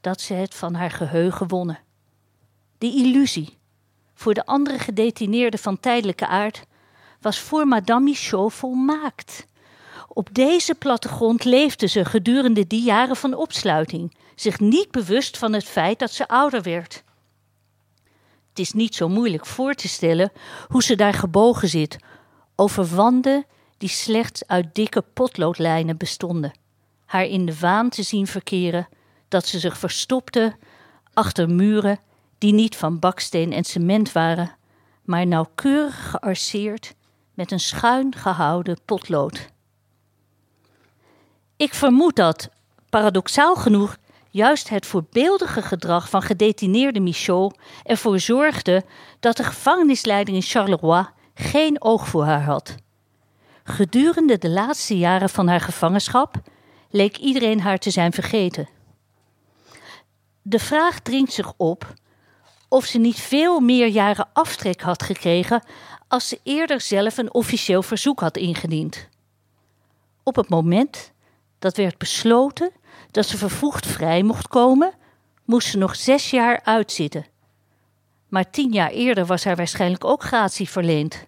dat 0.00 0.20
ze 0.20 0.34
het 0.34 0.54
van 0.54 0.74
haar 0.74 0.90
geheugen 0.90 1.48
wonnen. 1.48 1.78
De 2.78 2.86
illusie, 2.86 3.58
voor 4.14 4.34
de 4.34 4.46
andere 4.46 4.78
gedetineerden 4.78 5.60
van 5.60 5.80
tijdelijke 5.80 6.26
aard, 6.26 6.64
was 7.20 7.38
voor 7.38 7.66
Madame 7.66 8.04
Michaud 8.04 8.52
volmaakt. 8.52 9.46
Op 10.08 10.34
deze 10.34 10.74
plattegrond 10.74 11.44
leefde 11.44 11.86
ze 11.86 12.04
gedurende 12.04 12.66
die 12.66 12.82
jaren 12.82 13.16
van 13.16 13.34
opsluiting, 13.34 14.16
zich 14.34 14.60
niet 14.60 14.90
bewust 14.90 15.38
van 15.38 15.52
het 15.52 15.64
feit 15.64 15.98
dat 15.98 16.12
ze 16.12 16.28
ouder 16.28 16.62
werd. 16.62 17.04
Het 18.48 18.58
is 18.58 18.72
niet 18.72 18.94
zo 18.94 19.08
moeilijk 19.08 19.46
voor 19.46 19.74
te 19.74 19.88
stellen 19.88 20.32
hoe 20.68 20.82
ze 20.82 20.96
daar 20.96 21.14
gebogen 21.14 21.68
zit, 21.68 21.96
over 22.56 22.86
wanden 22.86 23.46
die 23.82 23.90
slechts 23.90 24.46
uit 24.46 24.74
dikke 24.74 25.02
potloodlijnen 25.12 25.96
bestonden, 25.96 26.52
haar 27.04 27.24
in 27.24 27.46
de 27.46 27.58
waan 27.58 27.88
te 27.88 28.02
zien 28.02 28.26
verkeren 28.26 28.88
dat 29.28 29.46
ze 29.46 29.58
zich 29.58 29.78
verstopte 29.78 30.56
achter 31.12 31.50
muren 31.50 31.98
die 32.38 32.52
niet 32.52 32.76
van 32.76 32.98
baksteen 32.98 33.52
en 33.52 33.64
cement 33.64 34.12
waren, 34.12 34.56
maar 35.04 35.26
nauwkeurig 35.26 36.10
gearceerd 36.10 36.94
met 37.34 37.50
een 37.50 37.60
schuin 37.60 38.14
gehouden 38.16 38.78
potlood. 38.84 39.50
Ik 41.56 41.74
vermoed 41.74 42.16
dat, 42.16 42.48
paradoxaal 42.90 43.56
genoeg, 43.56 43.96
juist 44.30 44.68
het 44.68 44.86
voorbeeldige 44.86 45.62
gedrag 45.62 46.10
van 46.10 46.22
gedetineerde 46.22 47.00
Michaud 47.00 47.58
ervoor 47.82 48.18
zorgde 48.18 48.84
dat 49.20 49.36
de 49.36 49.44
gevangenisleider 49.44 50.34
in 50.34 50.42
Charleroi 50.42 51.06
geen 51.34 51.82
oog 51.82 52.08
voor 52.08 52.24
haar 52.24 52.42
had. 52.42 52.74
Gedurende 53.64 54.38
de 54.38 54.50
laatste 54.50 54.98
jaren 54.98 55.28
van 55.28 55.48
haar 55.48 55.60
gevangenschap 55.60 56.34
leek 56.90 57.16
iedereen 57.16 57.60
haar 57.60 57.78
te 57.78 57.90
zijn 57.90 58.12
vergeten. 58.12 58.68
De 60.42 60.58
vraag 60.58 61.00
dringt 61.00 61.32
zich 61.32 61.52
op 61.56 61.94
of 62.68 62.84
ze 62.84 62.98
niet 62.98 63.20
veel 63.20 63.60
meer 63.60 63.86
jaren 63.86 64.28
aftrek 64.32 64.80
had 64.80 65.02
gekregen 65.02 65.62
als 66.08 66.28
ze 66.28 66.40
eerder 66.42 66.80
zelf 66.80 67.16
een 67.16 67.34
officieel 67.34 67.82
verzoek 67.82 68.20
had 68.20 68.36
ingediend. 68.36 69.08
Op 70.22 70.36
het 70.36 70.48
moment 70.48 71.12
dat 71.58 71.76
werd 71.76 71.98
besloten 71.98 72.70
dat 73.10 73.26
ze 73.26 73.36
vervoegd 73.36 73.86
vrij 73.86 74.22
mocht 74.22 74.48
komen, 74.48 74.92
moest 75.44 75.68
ze 75.68 75.78
nog 75.78 75.96
zes 75.96 76.30
jaar 76.30 76.60
uitzitten. 76.64 77.26
Maar 78.28 78.50
tien 78.50 78.72
jaar 78.72 78.90
eerder 78.90 79.26
was 79.26 79.44
haar 79.44 79.56
waarschijnlijk 79.56 80.04
ook 80.04 80.22
gratie 80.22 80.68
verleend. 80.68 81.26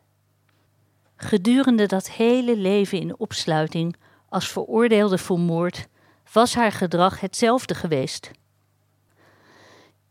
Gedurende 1.16 1.86
dat 1.86 2.10
hele 2.10 2.56
leven 2.56 3.00
in 3.00 3.18
opsluiting 3.18 3.96
als 4.28 4.48
veroordeelde 4.48 5.18
voor 5.18 5.38
moord 5.38 5.86
was 6.32 6.54
haar 6.54 6.72
gedrag 6.72 7.20
hetzelfde 7.20 7.74
geweest. 7.74 8.30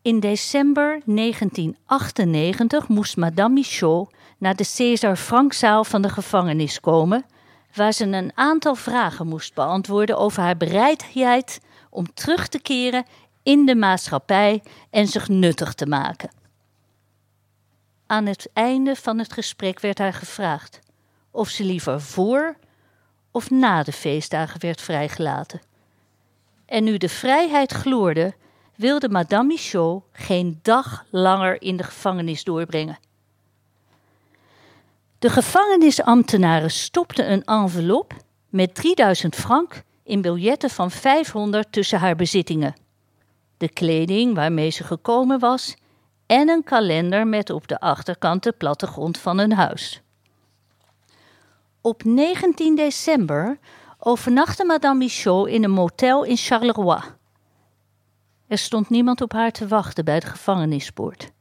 In 0.02 0.20
december 0.20 1.02
1998 1.06 2.88
moest 2.88 3.18
Madame 3.18 3.54
Michaud 3.54 4.14
naar 4.38 4.56
de 4.56 4.64
César 4.64 5.16
Frankzaal 5.16 5.84
van 5.84 6.02
de 6.02 6.10
gevangenis 6.10 6.80
komen, 6.80 7.26
waar 7.76 7.92
ze 7.92 8.06
een 8.06 8.32
aantal 8.36 8.76
vragen 8.76 9.28
moest 9.28 9.54
beantwoorden 9.54 10.18
over 10.18 10.42
haar 10.42 10.58
bereidheid 10.58 11.60
om 11.90 12.14
terug 12.14 12.48
te 12.48 12.60
keren 12.60 13.06
in 13.44 13.66
de 13.66 13.76
maatschappij 13.76 14.64
en 14.90 15.08
zich 15.08 15.30
nuttig 15.30 15.74
te 15.74 15.86
maken. 15.86 16.32
Aan 18.08 18.26
het 18.26 18.50
einde 18.54 18.96
van 18.96 19.18
het 19.18 19.34
gesprek 19.34 19.80
werd 19.80 19.98
haar 19.98 20.14
gevraagd 20.14 20.80
of 21.34 21.50
ze 21.50 21.64
liever 21.64 22.02
voor 22.02 22.56
of 23.32 23.50
na 23.50 23.84
de 23.84 23.92
feestdagen 23.92 24.60
werd 24.60 24.82
vrijgelaten. 24.82 25.62
En 26.66 26.84
nu 26.84 26.98
de 26.98 27.10
vrijheid 27.10 27.72
gloorde, 27.72 28.34
wilde 28.76 29.10
Madame 29.10 29.48
Michaud 29.48 30.04
geen 30.12 30.60
dag 30.62 31.06
langer 31.10 31.62
in 31.62 31.78
de 31.78 31.84
gevangenis 31.84 32.44
doorbrengen. 32.44 33.00
De 35.20 35.30
gevangenisambtenaren 35.30 36.72
stopten 36.72 37.32
een 37.32 37.44
envelop 37.44 38.14
met 38.50 38.76
3000 38.76 39.36
frank 39.36 39.84
in 40.04 40.22
biljetten 40.22 40.70
van 40.70 40.92
500 40.92 41.72
tussen 41.72 42.00
haar 42.00 42.16
bezittingen. 42.16 42.76
De 43.58 43.70
kleding 43.70 44.36
waarmee 44.36 44.70
ze 44.70 44.84
gekomen 44.84 45.40
was 45.40 45.76
en 46.26 46.50
een 46.50 46.64
kalender 46.64 47.28
met 47.28 47.50
op 47.50 47.68
de 47.68 47.80
achterkant 47.80 48.44
de 48.44 48.52
plattegrond 48.52 49.18
van 49.18 49.38
een 49.38 49.54
huis. 49.54 50.02
Op 51.86 52.04
19 52.04 52.76
december 52.76 53.60
overnachtte 54.00 54.66
Madame 54.66 54.98
Michaud 54.98 55.48
in 55.48 55.64
een 55.64 55.72
motel 55.72 56.24
in 56.24 56.38
Charleroi. 56.38 57.02
Er 58.48 58.58
stond 58.58 58.90
niemand 58.90 59.22
op 59.22 59.32
haar 59.32 59.52
te 59.52 59.68
wachten 59.68 60.06
bij 60.06 60.20
de 60.20 60.26
gevangenispoort. 60.26 61.32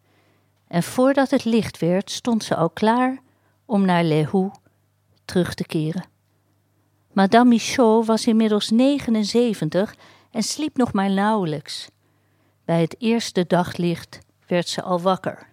En 0.69 0.83
voordat 0.83 1.31
het 1.31 1.45
licht 1.45 1.79
werd, 1.79 2.11
stond 2.11 2.45
ze 2.45 2.57
al 2.57 2.71
klaar 2.71 3.23
om 3.67 3.85
naar 3.85 4.05
Les 4.05 4.27
terug 5.25 5.55
te 5.55 5.67
keren. 5.67 6.05
Madame 7.13 7.49
Michaud 7.49 8.07
was 8.07 8.27
inmiddels 8.27 8.71
79 8.71 9.95
en 10.31 10.43
sliep 10.43 10.77
nog 10.77 10.93
maar 10.93 11.11
nauwelijks. 11.11 11.89
Bij 12.65 12.81
het 12.81 12.95
eerste 12.99 13.47
daglicht 13.47 14.19
werd 14.47 14.69
ze 14.69 14.83
al 14.83 15.01
wakker. 15.01 15.52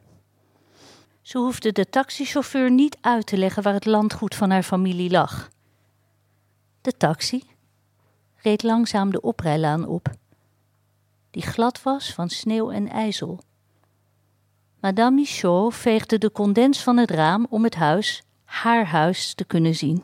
Ze 1.29 1.37
hoefde 1.37 1.71
de 1.71 1.89
taxichauffeur 1.89 2.71
niet 2.71 2.97
uit 3.01 3.25
te 3.25 3.37
leggen 3.37 3.63
waar 3.63 3.73
het 3.73 3.85
landgoed 3.85 4.35
van 4.35 4.49
haar 4.49 4.63
familie 4.63 5.09
lag. 5.09 5.49
De 6.81 6.97
taxi 6.97 7.43
reed 8.35 8.63
langzaam 8.63 9.11
de 9.11 9.21
oprijlaan 9.21 9.87
op. 9.87 10.09
die 11.31 11.41
glad 11.41 11.81
was 11.81 12.13
van 12.13 12.29
sneeuw 12.29 12.71
en 12.71 12.87
ijzel. 12.87 13.39
Madame 14.79 15.15
Michaud 15.15 15.75
veegde 15.75 16.17
de 16.17 16.31
condens 16.31 16.83
van 16.83 16.97
het 16.97 17.11
raam 17.11 17.47
om 17.49 17.63
het 17.63 17.75
huis, 17.75 18.23
haar 18.43 18.85
huis, 18.85 19.33
te 19.33 19.45
kunnen 19.45 19.75
zien. 19.75 20.03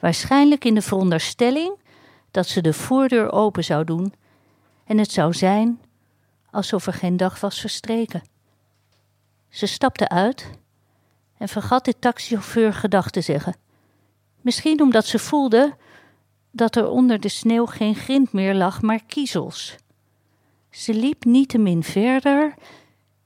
Waarschijnlijk 0.00 0.64
in 0.64 0.74
de 0.74 0.82
veronderstelling 0.82 1.78
dat 2.30 2.46
ze 2.46 2.60
de 2.60 2.72
voordeur 2.72 3.32
open 3.32 3.64
zou 3.64 3.84
doen 3.84 4.14
en 4.84 4.98
het 4.98 5.12
zou 5.12 5.34
zijn 5.34 5.80
alsof 6.50 6.86
er 6.86 6.92
geen 6.92 7.16
dag 7.16 7.40
was 7.40 7.60
verstreken. 7.60 8.38
Ze 9.50 9.66
stapte 9.66 10.08
uit 10.08 10.50
en 11.38 11.48
vergat 11.48 11.84
de 11.84 11.98
taxichauffeur 11.98 12.74
gedag 12.74 13.10
te 13.10 13.20
zeggen. 13.20 13.56
Misschien 14.40 14.80
omdat 14.80 15.06
ze 15.06 15.18
voelde 15.18 15.76
dat 16.50 16.76
er 16.76 16.88
onder 16.88 17.20
de 17.20 17.28
sneeuw 17.28 17.66
geen 17.66 17.94
grind 17.94 18.32
meer 18.32 18.54
lag, 18.54 18.82
maar 18.82 19.04
kiezels. 19.04 19.76
Ze 20.70 20.94
liep 20.94 21.24
niettemin 21.24 21.82
verder 21.82 22.54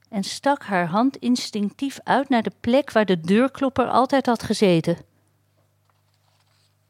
en 0.09 0.23
stak 0.23 0.63
haar 0.63 0.87
hand 0.87 1.17
instinctief 1.17 1.99
uit 2.03 2.29
naar 2.29 2.43
de 2.43 2.51
plek 2.59 2.91
waar 2.91 3.05
de 3.05 3.21
deurklopper 3.21 3.89
altijd 3.89 4.25
had 4.25 4.43
gezeten. 4.43 4.97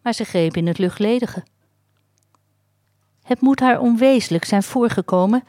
Maar 0.02 0.14
ze 0.14 0.24
greep 0.24 0.58
in 0.58 0.68
het 0.68 0.78
luchtledige. 0.78 1.44
Het 3.24 3.42
moet 3.42 3.60
haar 3.60 3.80
onwezenlijk 3.80 4.46
zijn 4.46 4.64
voorgekomen 4.64 5.44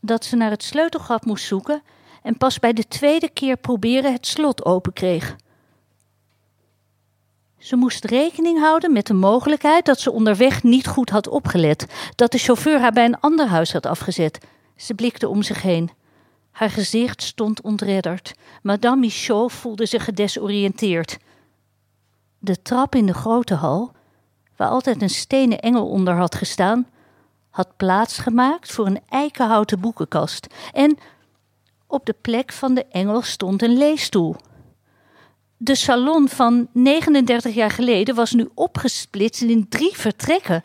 dat 0.00 0.24
ze 0.24 0.36
naar 0.36 0.50
het 0.50 0.62
sleutelgat 0.62 1.24
moest 1.24 1.46
zoeken 1.46 1.82
en 2.22 2.36
pas 2.36 2.58
bij 2.58 2.72
de 2.72 2.88
tweede 2.88 3.28
keer 3.28 3.56
proberen 3.56 4.12
het 4.12 4.26
slot 4.26 4.64
open 4.64 4.92
kreeg. 4.92 5.36
Ze 7.58 7.76
moest 7.76 8.04
rekening 8.04 8.58
houden 8.58 8.92
met 8.92 9.06
de 9.06 9.14
mogelijkheid 9.14 9.84
dat 9.84 10.00
ze 10.00 10.12
onderweg 10.12 10.62
niet 10.62 10.86
goed 10.86 11.10
had 11.10 11.28
opgelet, 11.28 11.86
dat 12.14 12.32
de 12.32 12.38
chauffeur 12.38 12.80
haar 12.80 12.92
bij 12.92 13.04
een 13.04 13.20
ander 13.20 13.46
huis 13.46 13.72
had 13.72 13.86
afgezet. 13.86 14.38
Ze 14.76 14.94
blikte 14.94 15.28
om 15.28 15.42
zich 15.42 15.62
heen. 15.62 15.90
Haar 16.50 16.70
gezicht 16.70 17.22
stond 17.22 17.60
ontredderd. 17.60 18.34
Madame 18.62 19.00
Michaud 19.00 19.52
voelde 19.52 19.86
zich 19.86 20.04
gedesoriënteerd. 20.04 21.18
De 22.38 22.62
trap 22.62 22.94
in 22.94 23.06
de 23.06 23.14
grote 23.14 23.54
hal, 23.54 23.92
waar 24.56 24.68
altijd 24.68 25.02
een 25.02 25.10
stenen 25.10 25.60
engel 25.60 25.88
onder 25.88 26.14
had 26.14 26.34
gestaan, 26.34 26.86
had 27.50 27.76
plaats 27.76 28.18
gemaakt 28.18 28.72
voor 28.72 28.86
een 28.86 29.00
eikenhouten 29.08 29.80
boekenkast. 29.80 30.46
En 30.72 30.98
op 31.92 32.06
de 32.06 32.14
plek 32.20 32.52
van 32.52 32.74
de 32.74 32.86
engel 32.86 33.22
stond 33.22 33.62
een 33.62 33.76
leesstoel. 33.76 34.36
De 35.56 35.74
salon 35.74 36.28
van 36.28 36.68
39 36.72 37.54
jaar 37.54 37.70
geleden 37.70 38.14
was 38.14 38.32
nu 38.32 38.48
opgesplitst 38.54 39.42
in 39.42 39.68
drie 39.68 39.96
vertrekken: 39.96 40.62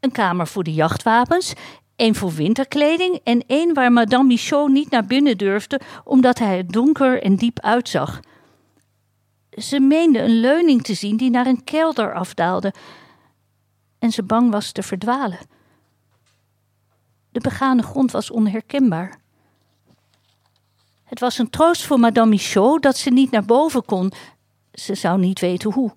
een 0.00 0.12
kamer 0.12 0.46
voor 0.46 0.64
de 0.64 0.72
jachtwapens, 0.72 1.52
één 1.96 2.14
voor 2.14 2.32
winterkleding 2.32 3.20
en 3.24 3.44
één 3.46 3.74
waar 3.74 3.92
Madame 3.92 4.24
Michaud 4.24 4.70
niet 4.70 4.90
naar 4.90 5.06
binnen 5.06 5.38
durfde 5.38 5.80
omdat 6.04 6.38
hij 6.38 6.56
er 6.56 6.72
donker 6.72 7.22
en 7.22 7.36
diep 7.36 7.60
uitzag. 7.60 8.20
Ze 9.50 9.80
meende 9.80 10.18
een 10.18 10.40
leuning 10.40 10.82
te 10.82 10.94
zien 10.94 11.16
die 11.16 11.30
naar 11.30 11.46
een 11.46 11.64
kelder 11.64 12.14
afdaalde 12.14 12.74
en 13.98 14.10
ze 14.10 14.22
bang 14.22 14.50
was 14.50 14.72
te 14.72 14.82
verdwalen. 14.82 15.38
De 17.30 17.40
begane 17.40 17.82
grond 17.82 18.10
was 18.10 18.30
onherkenbaar. 18.30 19.21
Het 21.12 21.20
was 21.20 21.38
een 21.38 21.50
troost 21.50 21.86
voor 21.86 21.98
Madame 21.98 22.30
Michaud 22.30 22.82
dat 22.82 22.96
ze 22.96 23.10
niet 23.10 23.30
naar 23.30 23.44
boven 23.44 23.84
kon, 23.84 24.12
ze 24.72 24.94
zou 24.94 25.18
niet 25.18 25.40
weten 25.40 25.72
hoe, 25.72 25.94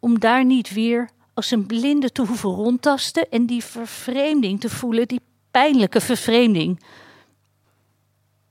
om 0.00 0.18
daar 0.18 0.44
niet 0.44 0.74
weer 0.74 1.10
als 1.34 1.50
een 1.50 1.66
blinde 1.66 2.12
te 2.12 2.22
hoeven 2.22 2.50
rondtasten 2.50 3.30
en 3.30 3.46
die 3.46 3.64
vervreemding 3.64 4.60
te 4.60 4.68
voelen, 4.68 5.08
die 5.08 5.20
pijnlijke 5.50 6.00
vervreemding. 6.00 6.82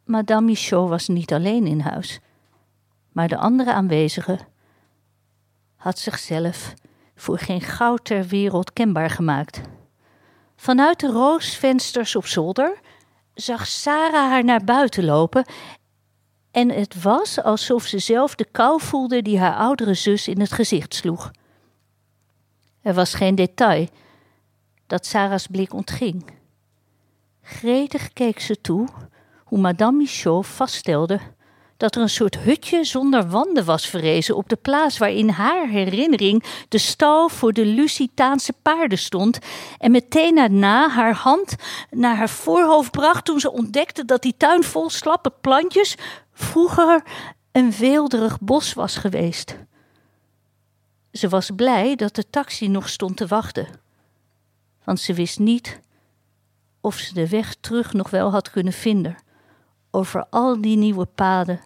Madame 0.05 0.45
Michaud 0.45 0.89
was 0.89 1.07
niet 1.07 1.33
alleen 1.33 1.67
in 1.67 1.79
huis, 1.79 2.19
maar 3.11 3.27
de 3.27 3.37
andere 3.37 3.73
aanwezigen 3.73 4.39
had 5.75 5.99
zichzelf 5.99 6.73
voor 7.15 7.37
geen 7.39 7.61
goud 7.61 8.05
ter 8.05 8.27
wereld 8.27 8.73
kenbaar 8.73 9.09
gemaakt. 9.09 9.61
Vanuit 10.55 10.99
de 10.99 11.07
roosvensters 11.07 12.15
op 12.15 12.25
zolder 12.25 12.79
zag 13.33 13.67
Sarah 13.67 14.29
haar 14.29 14.43
naar 14.43 14.63
buiten 14.63 15.05
lopen 15.05 15.45
en 16.53 16.69
het 16.69 17.01
was 17.01 17.41
alsof 17.41 17.85
ze 17.85 17.99
zelf 17.99 18.35
de 18.35 18.45
kou 18.45 18.81
voelde 18.81 19.21
die 19.21 19.39
haar 19.39 19.55
oudere 19.55 19.93
zus 19.93 20.27
in 20.27 20.39
het 20.39 20.51
gezicht 20.51 20.93
sloeg. 20.93 21.31
Er 22.81 22.93
was 22.93 23.13
geen 23.13 23.35
detail 23.35 23.87
dat 24.87 25.05
Sarah's 25.05 25.47
blik 25.47 25.73
ontging. 25.73 26.25
Gretig 27.41 28.13
keek 28.13 28.39
ze 28.39 28.61
toe 28.61 28.87
hoe 29.43 29.59
Madame 29.59 29.97
Michaud 29.97 30.47
vaststelde 30.47 31.19
dat 31.83 31.95
er 31.95 32.01
een 32.01 32.09
soort 32.09 32.37
hutje 32.37 32.83
zonder 32.83 33.29
wanden 33.29 33.65
was 33.65 33.87
verrezen 33.87 34.35
op 34.35 34.49
de 34.49 34.55
plaats 34.55 34.97
waar 34.97 35.11
in 35.11 35.29
haar 35.29 35.67
herinnering 35.67 36.43
de 36.69 36.77
stal 36.77 37.29
voor 37.29 37.53
de 37.53 37.65
Lusitaanse 37.65 38.53
paarden 38.61 38.97
stond 38.97 39.39
en 39.77 39.91
meteen 39.91 40.35
daarna 40.35 40.89
haar 40.89 41.13
hand 41.13 41.55
naar 41.89 42.15
haar 42.15 42.29
voorhoofd 42.29 42.91
bracht 42.91 43.25
toen 43.25 43.39
ze 43.39 43.51
ontdekte 43.51 44.05
dat 44.05 44.21
die 44.21 44.33
tuin 44.37 44.63
vol 44.63 44.89
slappe 44.89 45.31
plantjes 45.41 45.95
vroeger 46.33 47.03
een 47.51 47.71
weelderig 47.71 48.39
bos 48.39 48.73
was 48.73 48.95
geweest. 48.95 49.57
Ze 51.11 51.29
was 51.29 51.51
blij 51.55 51.95
dat 51.95 52.15
de 52.15 52.29
taxi 52.29 52.67
nog 52.67 52.89
stond 52.89 53.17
te 53.17 53.27
wachten, 53.27 53.67
want 54.83 54.99
ze 54.99 55.13
wist 55.13 55.39
niet 55.39 55.79
of 56.81 56.95
ze 56.95 57.13
de 57.13 57.29
weg 57.29 57.55
terug 57.59 57.93
nog 57.93 58.09
wel 58.09 58.31
had 58.31 58.49
kunnen 58.49 58.73
vinden 58.73 59.17
over 59.91 60.25
al 60.29 60.61
die 60.61 60.77
nieuwe 60.77 61.05
paden, 61.05 61.59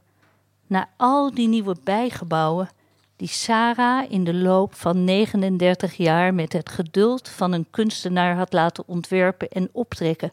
naar 0.68 0.90
al 0.98 1.34
die 1.34 1.48
nieuwe 1.48 1.76
bijgebouwen 1.84 2.70
die 3.16 3.28
Sarah 3.28 4.12
in 4.12 4.24
de 4.24 4.34
loop 4.34 4.74
van 4.74 5.04
39 5.04 5.98
jaar 5.98 6.34
met 6.34 6.54
het 6.54 6.70
geduld 6.70 7.30
van 7.30 7.52
een 7.52 7.68
kunstenaar 7.70 8.36
had 8.36 8.54
laten 8.54 8.84
ontwerpen 8.88 9.50
en 9.50 9.70
optrekken, 9.72 10.32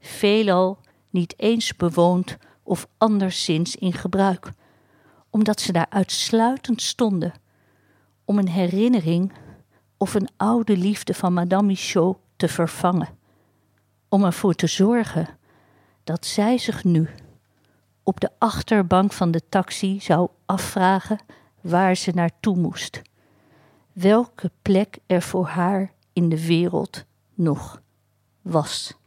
veelal 0.00 0.78
niet 1.10 1.34
eens 1.36 1.76
bewoond 1.76 2.36
of 2.62 2.86
anderszins 2.98 3.76
in 3.76 3.92
gebruik, 3.92 4.52
omdat 5.30 5.60
ze 5.60 5.72
daar 5.72 5.86
uitsluitend 5.88 6.82
stonden 6.82 7.32
om 8.24 8.38
een 8.38 8.48
herinnering 8.48 9.32
of 9.96 10.14
een 10.14 10.28
oude 10.36 10.76
liefde 10.76 11.14
van 11.14 11.32
Madame 11.32 11.66
Michaud 11.66 12.16
te 12.36 12.48
vervangen, 12.48 13.08
om 14.08 14.24
ervoor 14.24 14.54
te 14.54 14.66
zorgen 14.66 15.28
dat 16.04 16.26
zij 16.26 16.58
zich 16.58 16.84
nu 16.84 17.08
op 18.02 18.20
de 18.20 18.30
achterbank 18.38 19.12
van 19.12 19.30
de 19.30 19.42
taxi 19.48 20.00
zou 20.00 20.28
afvragen 20.46 21.18
waar 21.60 21.96
ze 21.96 22.10
naartoe 22.14 22.56
moest, 22.56 23.02
welke 23.92 24.50
plek 24.62 24.98
er 25.06 25.22
voor 25.22 25.46
haar 25.46 25.92
in 26.12 26.28
de 26.28 26.46
wereld 26.46 27.04
nog 27.34 27.82
was. 28.42 29.00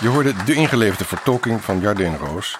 Je 0.00 0.08
hoorde 0.08 0.44
de 0.44 0.54
ingeleverde 0.54 1.04
vertolking 1.04 1.60
van 1.60 1.80
Jardin 1.80 2.16
Roos, 2.16 2.58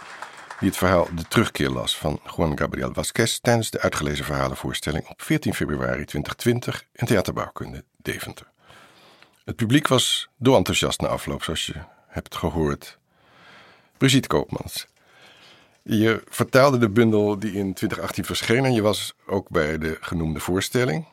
die 0.58 0.68
het 0.68 0.78
verhaal 0.78 1.08
De 1.14 1.24
Terugkeer 1.28 1.70
las 1.70 1.98
van 1.98 2.20
Juan 2.36 2.58
Gabriel 2.58 2.92
Vasquez 2.94 3.38
tijdens 3.38 3.70
de 3.70 3.80
uitgelezen 3.80 4.24
verhalenvoorstelling 4.24 5.08
op 5.08 5.22
14 5.22 5.54
februari 5.54 6.04
2020 6.04 6.84
in 6.92 7.06
Theaterbouwkunde 7.06 7.84
Deventer. 7.96 8.47
Het 9.48 9.56
publiek 9.56 9.88
was 9.88 10.28
enthousiast 10.56 11.00
na 11.00 11.08
afloop, 11.08 11.42
zoals 11.42 11.66
je 11.66 11.74
hebt 12.06 12.34
gehoord. 12.34 12.98
Brigitte 13.96 14.28
Koopmans. 14.28 14.86
Je 15.82 16.22
vertaalde 16.28 16.78
de 16.78 16.88
bundel 16.88 17.38
die 17.38 17.52
in 17.52 17.74
2018 17.74 18.24
verscheen 18.24 18.64
en 18.64 18.72
je 18.72 18.82
was 18.82 19.14
ook 19.26 19.48
bij 19.48 19.78
de 19.78 19.96
genoemde 20.00 20.40
voorstelling, 20.40 21.06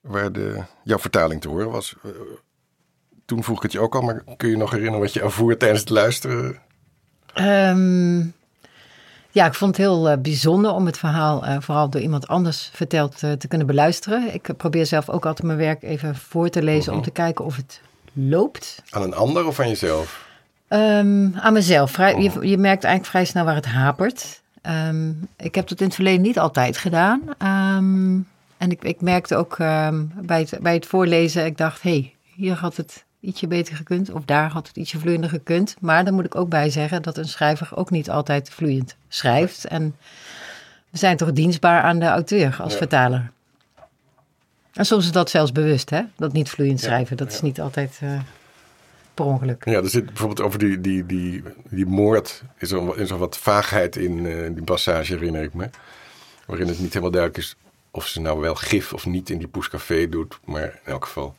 waar 0.00 0.32
de, 0.32 0.62
jouw 0.84 0.98
vertaling 0.98 1.40
te 1.40 1.48
horen 1.48 1.70
was 1.70 1.94
toen 3.24 3.44
vroeg 3.44 3.56
ik 3.56 3.62
het 3.62 3.72
je 3.72 3.80
ook 3.80 3.94
al, 3.94 4.02
maar 4.02 4.24
kun 4.36 4.48
je 4.48 4.56
nog 4.56 4.70
herinneren 4.70 5.00
wat 5.00 5.12
je 5.12 5.20
ervoer 5.20 5.56
tijdens 5.56 5.80
het 5.80 5.90
luisteren? 5.90 6.60
Um, 7.34 8.34
ja, 9.32 9.46
ik 9.46 9.54
vond 9.54 9.76
het 9.76 9.86
heel 9.86 10.10
uh, 10.10 10.16
bijzonder 10.16 10.72
om 10.72 10.86
het 10.86 10.98
verhaal 10.98 11.44
uh, 11.44 11.56
vooral 11.60 11.88
door 11.88 12.00
iemand 12.00 12.28
anders 12.28 12.70
verteld 12.72 13.22
uh, 13.22 13.32
te 13.32 13.48
kunnen 13.48 13.66
beluisteren. 13.66 14.34
Ik 14.34 14.48
probeer 14.56 14.86
zelf 14.86 15.08
ook 15.08 15.26
altijd 15.26 15.46
mijn 15.46 15.58
werk 15.58 15.82
even 15.82 16.16
voor 16.16 16.48
te 16.48 16.62
lezen 16.62 16.92
om 16.92 16.98
mhm. 16.98 17.06
te 17.06 17.12
kijken 17.12 17.44
of 17.44 17.56
het 17.56 17.80
loopt. 18.12 18.82
Aan 18.90 19.02
een 19.02 19.14
ander 19.14 19.46
of 19.46 19.60
aan 19.60 19.68
jezelf? 19.68 20.26
Um, 20.68 21.34
aan 21.36 21.52
mezelf. 21.52 21.90
Vrij, 21.90 22.22
je, 22.22 22.28
mhm. 22.28 22.44
je, 22.44 22.58
merkt 22.58 22.84
eigenlijk 22.84 23.06
vrij 23.06 23.24
snel 23.24 23.44
waar 23.44 23.54
het 23.54 23.66
hapert. 23.66 24.40
Um, 24.88 25.28
ik 25.36 25.54
heb 25.54 25.68
dat 25.68 25.80
in 25.80 25.86
het 25.86 25.94
verleden 25.94 26.20
niet 26.20 26.38
altijd 26.38 26.76
gedaan. 26.76 27.20
en 28.56 28.70
ik, 28.70 28.84
ik 28.84 29.00
merkte 29.00 29.36
ook 29.36 29.56
bij, 29.56 30.40
het, 30.40 30.58
bij 30.60 30.74
het 30.74 30.86
voorlezen, 30.86 31.44
ik 31.44 31.56
dacht, 31.56 31.82
hé, 31.82 31.90
hey, 31.90 32.14
hier 32.34 32.54
had 32.54 32.76
het 32.76 33.04
ietsje 33.22 33.46
beter 33.46 33.76
gekund. 33.76 34.10
Of 34.10 34.24
daar 34.24 34.50
had 34.50 34.66
het 34.66 34.76
ietsje 34.76 34.98
vloeiender 34.98 35.30
gekund. 35.30 35.76
Maar 35.80 36.04
dan 36.04 36.14
moet 36.14 36.24
ik 36.24 36.34
ook 36.34 36.48
bij 36.48 36.70
zeggen 36.70 37.02
dat 37.02 37.16
een 37.16 37.28
schrijver 37.28 37.76
ook 37.76 37.90
niet 37.90 38.10
altijd 38.10 38.50
vloeiend 38.50 38.96
schrijft. 39.08 39.64
En 39.64 39.96
we 40.90 40.98
zijn 40.98 41.16
toch 41.16 41.32
dienstbaar 41.32 41.82
aan 41.82 41.98
de 41.98 42.06
auteur 42.06 42.56
als 42.60 42.72
Ja. 42.72 42.78
vertaler. 42.78 43.30
En 44.72 44.86
soms 44.86 45.04
is 45.04 45.12
dat 45.12 45.30
zelfs 45.30 45.52
bewust, 45.52 45.90
hè? 45.90 46.02
Dat 46.16 46.32
niet 46.32 46.50
vloeiend 46.50 46.80
schrijven. 46.80 47.16
Dat 47.16 47.32
is 47.32 47.40
niet 47.40 47.60
altijd 47.60 47.98
eh, 48.02 48.18
per 49.14 49.24
ongeluk. 49.24 49.64
Ja, 49.64 49.72
er 49.72 49.88
zit 49.88 50.06
bijvoorbeeld 50.06 50.40
over 50.40 50.58
die, 50.58 50.80
die, 50.80 51.06
die, 51.06 51.42
die 51.68 51.86
moord. 51.86 52.42
Is 52.58 52.70
er, 52.70 52.98
is 52.98 53.10
er 53.10 53.18
wat 53.18 53.38
vaagheid 53.38 53.96
in 53.96 54.26
eh, 54.26 54.50
die 54.54 54.62
passage, 54.64 55.12
herinner 55.12 55.42
ik 55.42 55.54
me. 55.54 55.70
Waarin 56.46 56.68
het 56.68 56.78
niet 56.78 56.88
helemaal 56.88 57.10
duidelijk 57.10 57.42
is 57.42 57.56
of 57.90 58.06
ze 58.06 58.20
nou 58.20 58.40
wel 58.40 58.54
gif 58.54 58.92
of 58.92 59.06
niet 59.06 59.30
in 59.30 59.38
die 59.38 59.48
poescafé 59.48 60.08
doet. 60.08 60.38
Maar 60.44 60.62
in 60.62 60.72
elk 60.84 61.04
geval, 61.04 61.34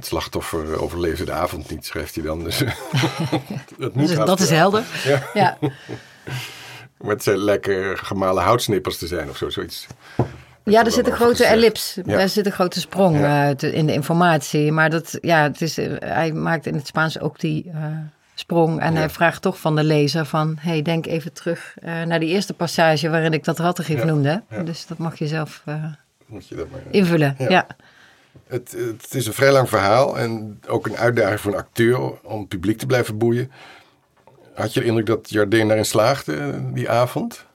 het 0.00 0.08
slachtoffer 0.08 0.80
overleefde 0.80 1.24
de 1.24 1.32
avond 1.32 1.70
niet, 1.70 1.86
schrijft 1.86 2.14
hij 2.14 2.24
dan. 2.24 2.44
Dus 2.44 2.58
dat 3.78 3.94
Dus 3.94 4.14
dat 4.14 4.40
is 4.40 4.50
helder. 4.50 4.82
Ja, 5.04 5.22
Ja. 5.34 5.58
maar 7.00 7.10
het 7.10 7.22
zijn 7.22 7.38
lekker 7.38 7.98
gemalen 7.98 8.42
houtsnippers 8.42 8.98
te 8.98 9.06
zijn 9.06 9.28
of 9.28 9.36
zo, 9.36 9.48
zoiets. 9.50 9.86
Ja, 10.64 10.84
er 10.84 10.90
zit 10.90 11.06
een 11.06 11.12
grote 11.12 11.30
gezegd. 11.36 11.52
ellips. 11.52 11.94
Ja. 12.04 12.16
Daar 12.16 12.28
zit 12.28 12.46
een 12.46 12.52
grote 12.52 12.80
sprong 12.80 13.18
Ja. 13.18 13.54
eh, 13.54 13.72
in 13.74 13.86
de 13.86 13.92
informatie. 13.92 14.72
Maar 14.72 14.90
dat, 14.90 15.18
ja, 15.20 15.42
het 15.42 15.60
is, 15.60 15.78
eh, 15.78 15.92
hij 15.98 16.32
maakt 16.32 16.66
in 16.66 16.74
het 16.74 16.86
Spaans 16.86 17.20
ook 17.20 17.40
die 17.40 17.70
eh, 17.74 17.84
sprong. 18.34 18.80
En 18.80 18.92
Ja. 18.92 18.98
hij 18.98 19.10
vraagt 19.10 19.42
toch 19.42 19.58
van 19.60 19.76
de 19.76 19.84
lezer 19.84 20.24
van... 20.26 20.56
hey, 20.60 20.82
denk 20.82 21.06
even 21.06 21.32
terug 21.32 21.74
naar 21.82 22.20
die 22.20 22.28
eerste 22.28 22.54
passage 22.54 23.10
waarin 23.10 23.32
ik 23.32 23.44
dat 23.44 23.58
rattengief 23.58 23.98
Ja. 23.98 24.04
noemde. 24.04 24.42
Dus 24.64 24.86
dat 24.86 24.98
mag 24.98 25.18
je 25.18 25.26
zelf 25.26 25.62
Moet 26.26 26.48
je 26.48 26.54
dat 26.54 26.70
maar... 26.70 26.80
invullen. 26.90 27.34
Ja. 27.38 27.66
Het, 28.46 28.74
het 29.00 29.14
is 29.14 29.26
een 29.26 29.32
vrij 29.32 29.52
lang 29.52 29.68
verhaal 29.68 30.18
en 30.18 30.60
ook 30.68 30.86
een 30.86 30.96
uitdaging 30.96 31.40
voor 31.40 31.52
een 31.52 31.58
acteur 31.58 31.98
om 32.22 32.38
het 32.40 32.48
publiek 32.48 32.78
te 32.78 32.86
blijven 32.86 33.18
boeien. 33.18 33.50
Had 34.54 34.74
je 34.74 34.80
de 34.80 34.86
indruk 34.86 35.06
dat 35.06 35.30
Jardin 35.30 35.66
daarin 35.66 35.84
slaagde 35.86 36.60
die 36.72 36.90
avond? 36.90 37.46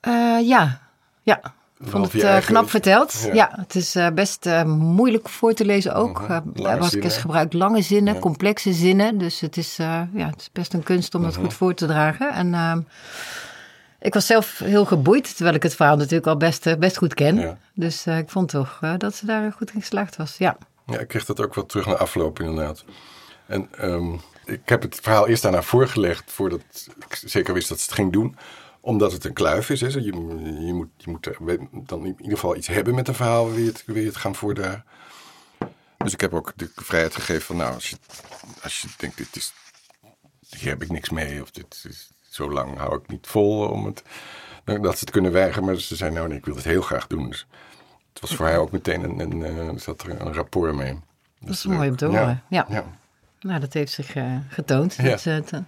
Eh, 0.00 0.38
ja. 0.42 0.80
ja. 1.22 1.40
Ik 1.80 1.88
vond 1.88 2.12
het 2.12 2.22
eigen- 2.22 2.52
knap 2.52 2.70
verteld. 2.70 3.22
Ja. 3.26 3.34
Ja, 3.34 3.52
het 3.56 3.74
is 3.74 3.94
eh, 3.94 4.06
best 4.14 4.48
moeilijk 4.66 5.28
voor 5.28 5.52
te 5.54 5.64
lezen 5.64 5.94
ook. 5.94 6.20
Mhm. 6.20 6.40
Lange 6.54 6.76
Vasquez 6.78 6.92
zinnen. 7.02 7.10
gebruikt 7.20 7.52
lange 7.52 7.82
zinnen, 7.82 8.14
Ja. 8.14 8.20
complexe 8.20 8.72
zinnen. 8.72 9.18
Dus 9.18 9.40
het 9.40 9.56
is, 9.56 9.76
ja, 9.76 10.08
het 10.14 10.40
is 10.40 10.50
best 10.52 10.72
een 10.74 10.82
kunst 10.82 11.14
om 11.14 11.22
dat 11.22 11.32
Mhm. 11.32 11.40
goed 11.40 11.54
voor 11.54 11.74
te 11.74 11.86
dragen. 11.86 12.32
En 12.32 12.54
ehm, 12.54 12.80
ik 14.02 14.14
was 14.14 14.26
zelf 14.26 14.58
heel 14.58 14.84
geboeid, 14.84 15.36
terwijl 15.36 15.56
ik 15.56 15.62
het 15.62 15.74
verhaal 15.74 15.96
natuurlijk 15.96 16.26
al 16.26 16.36
best, 16.36 16.66
eh, 16.66 16.76
best 16.76 16.96
goed 16.96 17.14
ken. 17.14 17.36
Ja. 17.36 17.58
Dus 17.74 18.06
eh, 18.06 18.18
ik 18.18 18.30
vond 18.30 18.48
toch 18.48 18.78
eh, 18.80 18.94
dat 18.98 19.14
ze 19.14 19.26
daar 19.26 19.52
goed 19.52 19.72
in 19.74 19.80
geslaagd 19.80 20.16
was. 20.16 20.36
Ja. 20.36 20.56
Ja, 20.86 20.98
ik 20.98 21.08
kreeg 21.08 21.24
dat 21.24 21.40
ook 21.40 21.54
wel 21.54 21.66
terug 21.66 21.86
naar 21.86 21.96
afloop 21.96 22.40
inderdaad. 22.40 22.84
En 23.46 23.68
ehm, 23.78 24.14
ik 24.44 24.60
heb 24.64 24.82
het 24.82 24.98
verhaal 25.02 25.28
eerst 25.28 25.42
daarna 25.42 25.62
voorgelegd 25.62 26.32
voordat 26.32 26.60
ik 27.08 27.14
zeker 27.24 27.54
wist 27.54 27.68
dat 27.68 27.78
ze 27.78 27.84
het 27.84 27.94
ging 27.94 28.12
doen. 28.12 28.36
Omdat 28.80 29.12
het 29.12 29.24
een 29.24 29.32
kluif 29.32 29.70
is. 29.70 29.80
Hè. 29.80 29.86
Je, 29.86 30.02
je, 30.66 30.72
moet, 30.72 30.88
je 30.96 31.10
moet 31.10 31.28
dan 31.88 32.06
in 32.06 32.14
ieder 32.18 32.38
geval 32.38 32.56
iets 32.56 32.66
hebben 32.66 32.94
met 32.94 33.08
een 33.08 33.14
verhaal. 33.14 33.50
Wil 33.50 33.58
je 33.58 33.66
het, 33.66 33.82
wil 33.86 33.96
je 33.96 34.06
het 34.06 34.16
gaan 34.16 34.34
voordragen. 34.34 34.84
Dus 35.96 36.12
ik 36.12 36.20
heb 36.20 36.34
ook 36.34 36.52
de 36.56 36.70
vrijheid 36.74 37.14
gegeven 37.14 37.42
van 37.42 37.56
nou, 37.56 37.74
als 37.74 37.90
je, 37.90 37.96
als 38.62 38.80
je 38.80 38.88
denkt 38.96 39.16
dit 39.16 39.36
is, 39.36 39.52
hier 40.48 40.68
heb 40.68 40.82
ik 40.82 40.90
niks 40.90 41.10
mee. 41.10 41.42
Of 41.42 41.50
dit 41.50 41.84
is, 41.88 42.10
zo 42.34 42.50
lang 42.50 42.78
hou 42.78 42.96
ik 42.96 43.08
niet 43.08 43.26
vol 43.26 43.68
om 43.68 43.84
het, 43.84 44.02
dat 44.64 44.92
ze 44.94 45.00
het 45.00 45.10
kunnen 45.10 45.32
weigeren. 45.32 45.64
Maar 45.64 45.76
ze 45.76 45.96
zei 45.96 46.10
nou 46.10 46.28
nee, 46.28 46.38
ik 46.38 46.44
wil 46.44 46.54
het 46.54 46.64
heel 46.64 46.82
graag 46.82 47.06
doen. 47.06 47.28
Dus 47.28 47.46
het 48.12 48.20
was 48.20 48.34
voor 48.34 48.46
haar 48.46 48.58
ook 48.58 48.70
meteen 48.72 49.02
een, 49.04 49.20
een, 49.20 49.44
eh, 49.44 49.76
zat 49.76 50.02
er 50.02 50.20
een 50.20 50.32
rapport 50.34 50.74
mee. 50.74 50.98
Dat 51.40 51.50
is 51.54 51.66
mooi 51.66 51.88
om 51.90 51.96
te 51.96 52.06
ja, 52.10 52.18
horen. 52.18 52.42
Ja. 52.48 52.66
Ja, 52.68 52.84
Nou, 53.40 53.60
dat 53.60 53.72
heeft 53.72 53.92
zich 53.92 54.14
eh, 54.14 54.36
getoond. 54.48 54.94
Ja. 54.94 55.10
Eh, 55.24 55.36
te- 55.36 55.62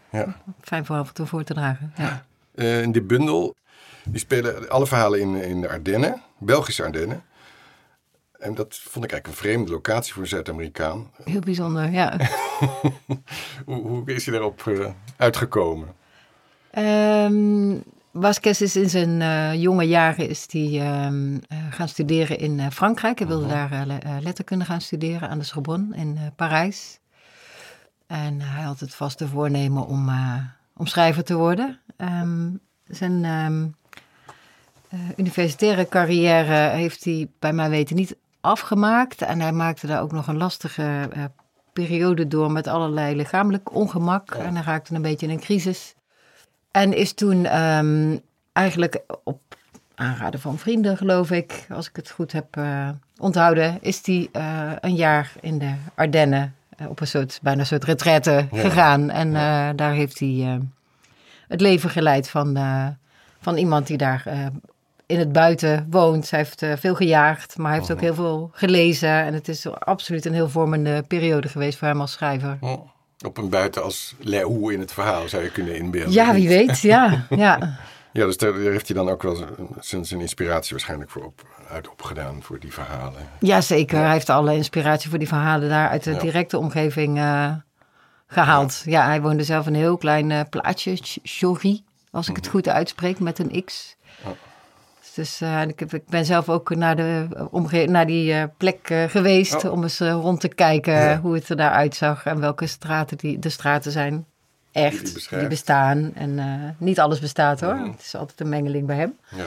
fijn 0.60 0.84
voor 0.86 0.96
af 0.96 1.08
en 1.08 1.14
toe 1.14 1.26
voor 1.26 1.44
te 1.44 1.54
dragen. 1.54 1.92
Ja. 1.96 2.24
Eh, 2.54 2.82
in 2.82 2.92
die 2.92 3.02
bundel, 3.02 3.54
die 4.04 4.18
spelen 4.20 4.68
alle 4.68 4.86
verhalen 4.86 5.20
in, 5.20 5.34
in 5.34 5.60
de 5.60 5.68
Ardennen, 5.68 6.22
Belgische 6.38 6.82
Ardennen. 6.84 7.22
En 8.38 8.54
dat 8.54 8.76
vond 8.76 9.04
ik 9.04 9.12
eigenlijk 9.12 9.26
een 9.26 9.48
vreemde 9.48 9.70
locatie 9.72 10.12
voor 10.12 10.22
een 10.22 10.28
Zuid-Amerikaan. 10.28 11.10
Heel 11.24 11.40
bijzonder, 11.40 11.90
ja. 11.90 12.16
Hoe, 13.66 13.82
hoe 13.82 14.02
is 14.12 14.24
hij 14.26 14.34
daarop 14.34 14.66
eh, 14.66 14.90
uitgekomen? 15.16 15.88
Vasquez 18.20 18.60
is 18.60 18.76
in 18.76 18.90
zijn 18.90 19.22
eh, 19.22 19.54
jonge 19.62 19.84
jaren 19.84 20.28
is 20.28 20.46
die, 20.46 20.80
ehm, 20.80 21.36
eh, 21.48 21.58
gaan 21.70 21.88
studeren 21.88 22.38
in 22.38 22.60
eh, 22.60 22.66
Frankrijk. 22.70 23.18
Hij 23.18 23.28
wilde 23.28 23.46
daar 23.46 23.72
eh, 23.72 23.86
le- 23.86 23.98
eh, 23.98 24.16
letterkunde 24.20 24.64
gaan 24.64 24.80
studeren 24.80 25.28
aan 25.28 25.38
de 25.38 25.44
Sorbonne 25.44 25.96
in 25.96 26.18
Parijs. 26.36 26.98
En 28.06 28.40
hij 28.40 28.62
had 28.64 28.80
het 28.80 28.94
vaste 28.94 29.28
voornemen 29.28 29.86
om, 29.86 30.10
om 30.76 30.86
schrijver 30.86 31.24
te 31.24 31.34
worden. 31.34 31.78
Ehm, 31.96 32.50
zijn 32.86 33.24
universitaire 35.16 35.88
carrière 35.88 36.68
heeft 36.76 37.04
hij 37.04 37.28
bij 37.38 37.52
mijn 37.52 37.70
weten 37.70 37.96
niet 37.96 38.16
afgemaakt. 38.40 39.22
En 39.22 39.40
hij 39.40 39.52
maakte 39.52 39.86
daar 39.86 40.00
ook 40.00 40.12
nog 40.12 40.26
een 40.26 40.36
lastige 40.36 41.08
periode 41.72 42.28
door 42.28 42.50
met 42.50 42.66
allerlei 42.66 43.16
lichamelijk 43.16 43.74
ongemak. 43.74 44.30
En 44.30 44.54
hij 44.54 44.64
raakte 44.64 44.94
een 44.94 45.02
beetje 45.02 45.26
in 45.26 45.32
een 45.32 45.40
crisis. 45.40 45.94
En 46.74 46.96
is 46.96 47.12
toen 47.12 47.44
ehm, 47.44 48.16
eigenlijk 48.52 49.02
op 49.24 49.40
aanraden 49.94 50.40
van 50.40 50.58
vrienden, 50.58 50.96
geloof 50.96 51.30
ik, 51.30 51.66
als 51.70 51.88
ik 51.88 51.96
het 51.96 52.10
goed 52.10 52.32
heb 52.32 52.56
eh, 52.56 52.88
onthouden, 53.18 53.78
is 53.80 54.00
hij 54.06 54.28
eh, 54.32 54.72
een 54.80 54.94
jaar 54.94 55.32
in 55.40 55.58
de 55.58 55.74
Ardennen 55.94 56.54
eh, 56.76 56.88
op 56.88 57.00
een 57.00 57.06
soort, 57.06 57.38
bijna 57.42 57.60
een 57.60 57.66
soort 57.66 57.84
retraite 57.84 58.46
Ja. 58.50 58.60
gegaan. 58.60 59.10
En 59.10 59.32
daar 59.76 59.92
heeft 59.92 60.18
hij 60.18 60.60
het 61.48 61.60
leven 61.60 61.90
geleid 61.90 62.28
van, 62.28 62.58
van 63.40 63.56
iemand 63.56 63.86
die 63.86 63.96
daar 63.96 64.24
in 65.06 65.18
het 65.18 65.32
buiten 65.32 65.86
woont. 65.90 66.30
Hij 66.30 66.38
heeft 66.38 66.80
veel 66.80 66.94
gejaagd, 66.94 67.58
maar 67.58 67.70
hij 67.70 67.78
heeft 67.78 67.92
ook 67.92 68.00
heel 68.00 68.14
veel 68.14 68.50
gelezen. 68.52 69.24
En 69.24 69.34
het 69.34 69.48
is 69.48 69.68
absoluut 69.68 70.24
een 70.24 70.34
heel 70.34 70.48
vormende 70.48 71.02
periode 71.02 71.48
geweest 71.48 71.78
voor 71.78 71.88
hem 71.88 72.00
als 72.00 72.12
schrijver. 72.12 72.56
Hm. 72.60 72.66
Op 73.26 73.38
een 73.38 73.48
buiten 73.48 73.82
als 73.82 74.14
Leeuw 74.18 74.68
in 74.68 74.80
het 74.80 74.92
verhaal 74.92 75.28
zou 75.28 75.42
je 75.42 75.50
kunnen 75.50 75.76
inbeelden. 75.76 76.12
Ja, 76.12 76.34
wie 76.34 76.48
weet, 76.48 76.80
ja. 76.80 77.26
ja. 77.30 77.58
Ja, 78.12 78.24
dus 78.24 78.36
daar, 78.36 78.54
heeft 78.54 78.88
hij 78.88 78.96
dan 78.96 79.08
ook 79.08 79.22
wel 79.22 79.36
zijn, 79.80 80.04
zijn 80.04 80.20
inspiratie 80.20 80.70
waarschijnlijk 80.70 81.10
voor 81.10 81.24
op, 81.24 81.46
uit 81.70 81.88
opgedaan 81.88 82.42
voor 82.42 82.58
die 82.58 82.72
verhalen. 82.72 83.28
Jazeker, 83.40 83.98
hij 83.98 84.12
heeft 84.12 84.28
alle 84.30 84.54
inspiratie 84.54 85.10
voor 85.10 85.18
die 85.18 85.28
verhalen 85.28 85.68
daar 85.68 85.88
uit 85.88 86.04
de 86.04 86.10
Ja. 86.12 86.18
directe 86.18 86.58
omgeving 86.58 87.18
eh, 87.18 87.52
gehaald. 88.26 88.82
Ja. 88.84 89.04
hij 89.06 89.20
woonde 89.20 89.44
zelf 89.44 89.66
in 89.66 89.74
een 89.74 89.80
heel 89.80 89.96
klein 89.96 90.30
eh, 90.30 90.40
plaatsje, 90.50 90.96
Ch- 90.96 91.18
Chori, 91.22 91.84
als 92.10 92.28
ik 92.28 92.36
het 92.36 92.46
goed 92.48 92.68
uitspreek, 92.68 93.18
met 93.18 93.38
een 93.38 93.64
X. 93.64 93.93
Dus 95.14 95.40
eh, 95.40 95.62
ik, 95.62 95.80
heb, 95.80 95.94
ik 95.94 96.06
ben 96.06 96.24
zelf 96.24 96.48
ook 96.48 96.74
naar, 96.74 96.96
de, 96.96 97.26
omge- 97.50 97.84
naar 97.86 98.06
die 98.06 98.32
eh, 98.32 98.44
plek 98.56 98.90
eh, 98.90 99.04
geweest 99.04 99.64
Oh. 99.64 99.72
om 99.72 99.82
eens 99.82 99.98
rond 100.00 100.40
te 100.40 100.48
kijken 100.48 100.92
Ja. 100.92 101.20
hoe 101.20 101.34
het 101.34 101.48
er 101.48 101.56
daar 101.56 101.70
uitzag 101.70 102.26
en 102.26 102.40
welke 102.40 102.66
straten 102.66 103.16
die, 103.16 103.38
de 103.38 103.48
straten 103.48 103.92
zijn. 103.92 104.26
Echt, 104.72 105.30
Die 105.38 105.46
bestaan. 105.48 106.14
En 106.14 106.40
niet 106.78 107.00
alles 107.00 107.18
bestaat 107.18 107.60
hoor. 107.60 107.74
Het 107.76 108.00
is 108.00 108.14
altijd 108.14 108.40
een 108.40 108.48
mengeling 108.48 108.86
bij 108.86 108.96
hem. 108.96 109.18
Ja. 109.30 109.46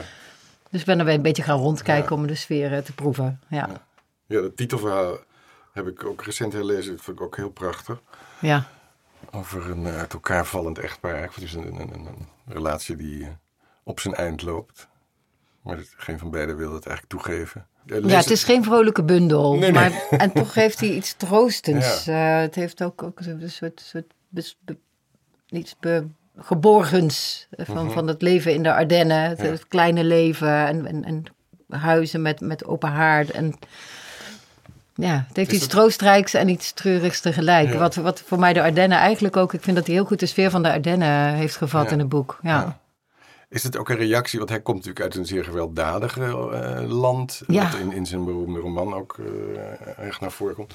Dus 0.70 0.80
ik 0.80 0.86
ben 0.86 0.98
er 0.98 1.04
weer 1.04 1.14
een 1.14 1.22
beetje 1.22 1.42
gaan 1.42 1.58
rondkijken 1.58 2.14
Ja. 2.16 2.20
om 2.22 2.26
de 2.26 2.34
sfeer 2.34 2.82
te 2.82 2.92
proeven. 2.92 3.40
Ja. 3.48 3.68
ja, 4.26 4.40
dat 4.40 4.56
titelverhaal 4.56 5.16
heb 5.72 5.86
ik 5.86 6.04
ook 6.04 6.22
recent 6.24 6.52
herlezen. 6.52 6.92
Dat 6.94 7.04
vond 7.04 7.18
ik 7.18 7.24
ook 7.24 7.36
heel 7.36 7.50
prachtig. 7.50 8.00
ja. 8.38 8.64
Over 9.30 9.70
een 9.70 9.86
uit 9.86 10.12
elkaar 10.12 10.46
vallend 10.46 10.78
echtpaar. 10.78 11.22
Het 11.22 11.36
is 11.42 11.54
een, 11.54 11.66
een, 11.66 11.80
een, 11.80 12.06
een 12.06 12.26
relatie 12.48 12.96
die 12.96 13.28
op 13.82 14.00
zijn 14.00 14.14
eind 14.14 14.42
loopt. 14.42 14.87
Maar 15.68 15.76
het- 15.76 15.94
geen 15.96 16.18
van 16.18 16.30
beiden 16.30 16.56
wil 16.56 16.70
dat 16.72 16.86
eigenlijk 16.86 17.08
toegeven. 17.22 17.66
Lees 17.86 18.10
Ja, 18.12 18.18
het 18.18 18.30
is 18.30 18.44
geen 18.44 18.64
vrolijke 18.64 19.02
bundel. 19.02 19.50
Nee, 19.52 19.60
nee. 19.60 19.72
Maar, 19.72 19.92
en 20.10 20.32
toch 20.32 20.54
heeft 20.54 20.80
hij 20.80 20.88
iets 20.90 21.14
troostends. 21.16 22.06
Eh, 22.06 22.38
het 22.40 22.54
heeft 22.54 22.82
ook, 22.82 23.02
ook 23.02 23.20
een 23.20 23.50
soort, 23.50 23.80
soort 23.84 24.12
bes- 24.28 24.56
be- 24.64 24.76
iets 25.48 25.76
be- 25.80 26.06
geborgens 26.38 27.48
van, 27.50 27.84
Mhm. 27.84 27.92
van 27.94 28.06
het 28.06 28.22
leven 28.22 28.54
in 28.54 28.62
de 28.62 28.74
Ardennen. 28.74 29.22
Het, 29.22 29.38
Ja. 29.40 29.44
het 29.44 29.68
kleine 29.68 30.04
leven 30.04 30.66
en, 30.66 30.86
en, 30.86 31.04
en 31.04 31.24
huizen 31.68 32.22
met, 32.22 32.40
met 32.40 32.64
open 32.64 32.88
haard. 32.90 33.30
En, 33.30 33.54
ja, 34.94 35.24
het 35.28 35.36
heeft 35.36 35.48
Is 35.48 35.54
iets 35.54 35.62
het- 35.64 35.72
troostrijks 35.72 36.34
en 36.34 36.48
iets 36.48 36.72
treurigs 36.72 37.20
tegelijk. 37.20 37.72
Ja. 37.72 37.78
Wat, 37.78 37.94
wat 37.94 38.22
voor 38.26 38.38
mij 38.38 38.52
de 38.52 38.62
Ardennen 38.62 38.98
eigenlijk 38.98 39.36
ook... 39.36 39.52
Ik 39.54 39.62
vind 39.62 39.76
dat 39.76 39.86
hij 39.86 39.94
heel 39.94 40.04
goed 40.04 40.20
de 40.20 40.26
sfeer 40.26 40.50
van 40.50 40.62
de 40.62 40.72
Ardennen 40.72 41.34
heeft 41.34 41.56
gevat 41.56 41.90
in 41.90 41.98
het 41.98 42.08
boek. 42.08 42.38
Ja. 42.42 42.78
Is 43.48 43.62
het 43.62 43.76
ook 43.76 43.88
een 43.88 43.96
reactie? 43.96 44.38
Want 44.38 44.50
hij 44.50 44.60
komt 44.60 44.76
natuurlijk 44.76 45.04
uit 45.04 45.14
een 45.14 45.26
zeer 45.26 45.44
gewelddadige 45.44 46.22
eh, 46.24 46.90
land. 46.90 47.42
Ja. 47.46 47.62
Wat 47.70 47.80
in, 47.80 47.92
in 47.92 48.06
zijn 48.06 48.24
beroemde 48.24 48.60
roman 48.60 48.94
ook 48.94 49.18
eh, 49.18 50.06
echt 50.06 50.20
naar 50.20 50.30
voren 50.32 50.54
komt. 50.54 50.74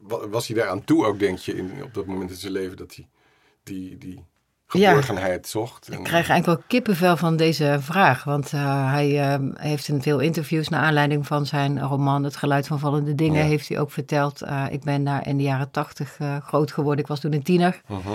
Wa- 0.00 0.28
Was 0.28 0.46
hij 0.46 0.56
daaraan 0.56 0.84
toe 0.84 1.04
ook, 1.06 1.18
denk 1.18 1.38
je, 1.38 1.56
in, 1.56 1.70
op 1.82 1.94
dat 1.94 2.06
moment 2.06 2.30
in 2.30 2.36
zijn 2.36 2.52
leven 2.52 2.76
dat 2.76 2.94
hij 2.94 3.08
die, 3.62 3.98
die 3.98 4.24
Ja. 4.68 4.88
geborgenheid 4.90 5.48
zocht? 5.48 5.86
Ik 5.92 6.02
krijg 6.04 6.28
eigenlijk 6.28 6.46
wel 6.46 6.62
kippenvel 6.68 7.16
van 7.16 7.36
deze 7.36 7.76
vraag. 7.80 8.24
Want 8.24 8.52
eh, 8.52 8.90
hij 8.92 9.38
heeft 9.54 9.88
in 9.88 10.02
veel 10.02 10.18
interviews 10.18 10.68
naar 10.68 10.82
aanleiding 10.82 11.26
van 11.26 11.46
zijn 11.46 11.80
roman 11.80 12.24
Het 12.24 12.36
Geluid 12.36 12.66
van 12.66 12.78
Vallende 12.78 13.14
Dingen... 13.14 13.42
Ja. 13.42 13.48
heeft 13.48 13.68
hij 13.68 13.78
ook 13.80 13.90
verteld, 13.90 14.42
ik 14.70 14.82
ben 14.82 15.04
daar 15.04 15.26
in 15.26 15.36
de 15.36 15.42
jaren 15.42 15.70
tachtig 15.70 16.18
groot 16.44 16.72
geworden. 16.72 17.00
Ik 17.04 17.08
was 17.10 17.20
toen 17.20 17.32
een 17.32 17.42
tiener. 17.42 17.80
Mhm. 17.88 18.08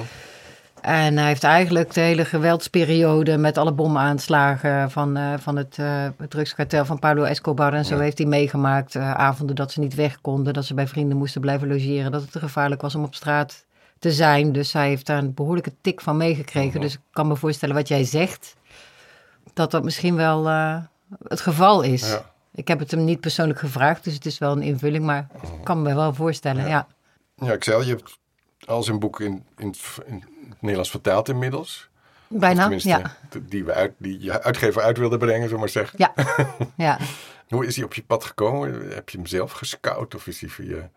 En 0.82 1.18
hij 1.18 1.28
heeft 1.28 1.44
eigenlijk 1.44 1.94
de 1.94 2.00
hele 2.00 2.26
geweldsperiode 2.26 3.38
met 3.38 3.58
alle 3.58 3.72
bomaanslagen 3.72 4.92
van, 4.92 5.18
uh, 5.18 5.34
van 5.38 5.56
het, 5.56 5.78
uh, 5.80 6.08
het 6.18 6.30
drugskartel 6.30 6.86
van 6.86 7.00
Pablo 7.00 7.24
Escobar 7.24 7.74
en 7.74 7.86
zo 7.86 7.96
Ja. 7.96 8.02
heeft 8.02 8.18
hij 8.18 8.28
meegemaakt. 8.28 8.96
Uh, 8.96 9.12
avonden 9.14 9.56
dat 9.56 9.72
ze 9.72 9.80
niet 9.80 9.96
weg 9.96 10.22
konden, 10.22 10.54
dat 10.54 10.66
ze 10.66 10.74
bij 10.74 10.88
vrienden 10.88 11.18
moesten 11.18 11.42
blijven 11.42 11.68
logeren, 11.68 12.12
dat 12.12 12.22
het 12.22 12.32
te 12.32 12.40
gevaarlijk 12.40 12.82
was 12.82 12.96
om 12.96 13.04
op 13.04 13.16
straat 13.16 13.66
te 14.00 14.12
zijn. 14.12 14.52
Dus 14.52 14.74
hij 14.74 14.88
heeft 14.88 15.06
daar 15.06 15.18
een 15.18 15.34
behoorlijke 15.34 15.74
tik 15.82 16.02
van 16.02 16.18
meegekregen. 16.18 16.74
Mhm. 16.74 16.82
Dus 16.82 16.94
ik 16.94 17.00
kan 17.12 17.28
me 17.28 17.36
voorstellen 17.36 17.76
wat 17.76 17.88
jij 17.88 18.04
zegt, 18.04 18.56
dat 19.54 19.72
dat 19.72 19.84
misschien 19.84 20.16
wel 20.16 20.48
het 21.28 21.42
geval 21.42 21.82
is. 21.82 22.10
Ja. 22.10 22.22
Ik 22.52 22.68
heb 22.68 22.80
het 22.80 22.92
hem 22.92 23.04
niet 23.04 23.20
persoonlijk 23.20 23.60
gevraagd, 23.60 24.04
dus 24.04 24.14
het 24.14 24.26
is 24.26 24.38
wel 24.38 24.52
een 24.52 24.62
invulling, 24.62 25.06
maar 25.06 25.28
ik 25.42 25.64
kan 25.64 25.82
me 25.82 25.96
wel 25.96 26.14
voorstellen, 26.14 26.64
ja. 26.64 26.70
ja. 26.70 26.88
Ja, 27.46 27.54
ik 27.54 27.64
zei 27.64 27.76
al, 27.76 27.84
je 27.84 27.90
hebt 27.90 28.18
al 28.66 28.84
zijn 28.84 29.00
boek 29.00 29.20
in, 29.20 29.44
in, 29.58 29.68
het, 29.68 29.80
in 30.06 30.24
het 30.50 30.62
Nederlands 30.62 30.90
vertaald 30.90 31.30
inmiddels. 31.30 31.90
Bijna, 32.28 32.70
ja. 32.78 33.16
die, 33.40 33.64
we 33.64 33.74
uit, 33.74 33.94
die 33.98 34.24
je 34.24 34.44
uitgever 34.44 34.82
uit 34.82 34.98
wilde 34.98 35.18
brengen, 35.18 35.50
zullen 35.50 35.54
we 35.54 35.60
maar 35.60 35.70
zeggen. 35.70 36.00
Ja, 36.00 36.14
ja. 36.88 36.98
Hoe 37.48 37.66
is 37.66 37.76
hij 37.76 37.86
op 37.86 37.94
je 37.94 38.04
pad 38.04 38.24
gekomen? 38.24 38.90
Heb 38.94 39.10
je 39.10 39.18
hem 39.18 39.26
zelf 39.26 39.52
gescout 39.52 40.16
of 40.16 40.28
is 40.28 40.42
hij 40.42 40.50
via... 40.50 40.90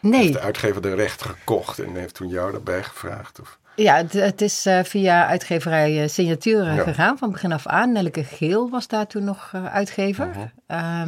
Heeft 0.00 0.32
de 0.32 0.40
uitgever 0.40 0.82
de 0.82 0.94
recht 0.94 1.22
gekocht 1.22 1.78
en 1.78 1.94
heeft 1.94 2.14
toen 2.14 2.28
jou 2.28 2.52
daarbij 2.52 2.82
gevraagd? 2.82 3.40
Of? 3.40 3.58
ja, 3.74 3.96
het, 3.96 4.12
het 4.12 4.40
is 4.40 4.66
uh, 4.66 4.82
via 4.82 5.26
uitgeverij 5.26 6.02
uh, 6.02 6.08
Signaturen 6.08 6.74
Ja. 6.74 6.82
gegaan 6.82 7.18
van 7.18 7.30
begin 7.30 7.52
af 7.52 7.66
aan. 7.66 7.92
Nelleke 7.92 8.24
Geel 8.24 8.70
was 8.70 8.88
daar 8.88 9.06
toen 9.06 9.24
nog 9.24 9.52
uh, 9.54 9.64
uitgever. 9.74 10.26
Mhm. 10.26 10.38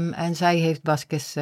Um, 0.00 0.12
en 0.12 0.36
zij 0.36 0.56
heeft 0.56 0.82
Baskes 0.82 1.36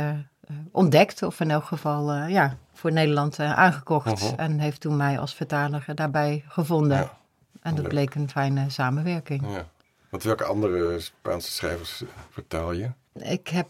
ontdekt, 0.72 1.22
of 1.22 1.40
in 1.40 1.50
elk 1.50 1.64
geval 1.64 2.14
ja, 2.14 2.56
voor 2.78 2.92
Nederland 2.92 3.38
uh, 3.38 3.58
aangekocht. 3.58 4.06
Mhm. 4.06 4.40
En 4.40 4.58
heeft 4.58 4.80
toen 4.80 4.96
mij 4.96 5.18
als 5.18 5.34
vertaler 5.34 5.84
daarbij 5.94 6.44
gevonden. 6.48 6.96
Ja. 6.96 7.16
En 7.62 7.74
dat 7.74 7.80
Leuk. 7.80 7.88
bleek 7.88 8.14
een 8.14 8.30
fijne 8.30 8.70
samenwerking. 8.70 9.42
Ja. 9.50 9.66
Want 10.10 10.22
welke 10.22 10.44
andere 10.44 11.00
Spaanse 11.00 11.52
schrijvers 11.52 12.02
eh, 12.02 12.08
vertaal 12.30 12.72
je? 12.72 12.90
Ik 13.14 13.48
heb... 13.48 13.68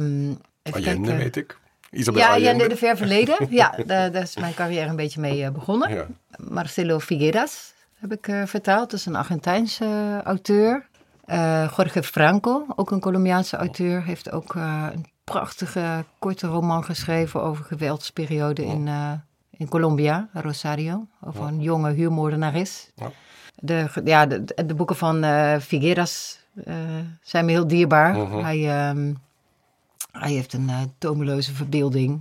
Um, 0.00 0.38
Allende, 0.70 1.16
weet 1.16 1.36
ik. 1.36 1.58
Isabel 1.90 2.20
Ja, 2.20 2.34
Allende. 2.34 2.68
De 2.68 2.76
Ver 2.76 2.96
Verleden. 2.96 3.46
ja, 3.50 3.74
daar, 3.86 4.12
daar 4.12 4.22
is 4.22 4.36
mijn 4.36 4.54
carrière 4.54 4.88
een 4.88 4.96
beetje 4.96 5.20
mee 5.20 5.50
begonnen. 5.50 5.94
Ja. 5.94 6.06
Marcelo 6.36 6.98
Figueras 6.98 7.72
heb 7.94 8.12
ik 8.12 8.28
uh, 8.28 8.46
vertaald. 8.46 8.90
Dat 8.90 8.98
is 8.98 9.06
een 9.06 9.16
Argentijnse 9.16 9.84
uh, 9.84 10.20
auteur. 10.20 10.88
Uh, 11.26 11.70
Jorge 11.76 12.02
Franco, 12.02 12.66
ook 12.76 12.90
een 12.90 13.00
Colombiaanse 13.00 13.56
auteur, 13.56 14.04
heeft 14.04 14.30
ook 14.30 14.54
een 14.54 15.06
prachtige 15.32 16.04
korte 16.18 16.46
roman 16.46 16.84
geschreven 16.84 17.42
over 17.42 17.64
geweldsperiode 17.64 18.64
in, 18.64 18.86
uh, 18.86 19.12
in 19.50 19.68
Colombia, 19.68 20.28
Rosario. 20.32 21.06
Over 21.20 21.44
een 21.44 21.60
jonge 21.60 21.92
huurmoordenares. 21.92 22.90
De, 23.54 23.88
ja, 24.04 24.26
de, 24.26 24.44
de 24.66 24.74
boeken 24.74 24.96
van 24.96 25.24
uh, 25.24 25.58
Figueras 25.58 26.38
uh, 26.54 26.74
zijn 27.22 27.44
me 27.44 27.50
heel 27.50 27.66
dierbaar. 27.66 28.16
Mhm. 28.16 28.44
Hij, 28.44 28.88
um, 28.90 29.18
hij 30.12 30.32
heeft 30.32 30.52
een 30.52 30.70
tomeloze 30.98 31.54
verbeelding. 31.54 32.20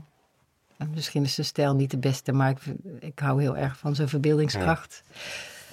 En 0.78 0.90
misschien 0.94 1.24
is 1.24 1.34
zijn 1.34 1.48
stijl 1.48 1.76
niet 1.76 1.92
de 1.92 1.98
beste, 1.98 2.32
maar 2.32 2.50
ik, 2.50 2.60
ik 3.00 3.20
hou 3.20 3.42
heel 3.42 3.58
erg 3.58 3.78
van 3.78 3.96
zijn 3.96 4.10
verbeeldingskracht. 4.10 5.04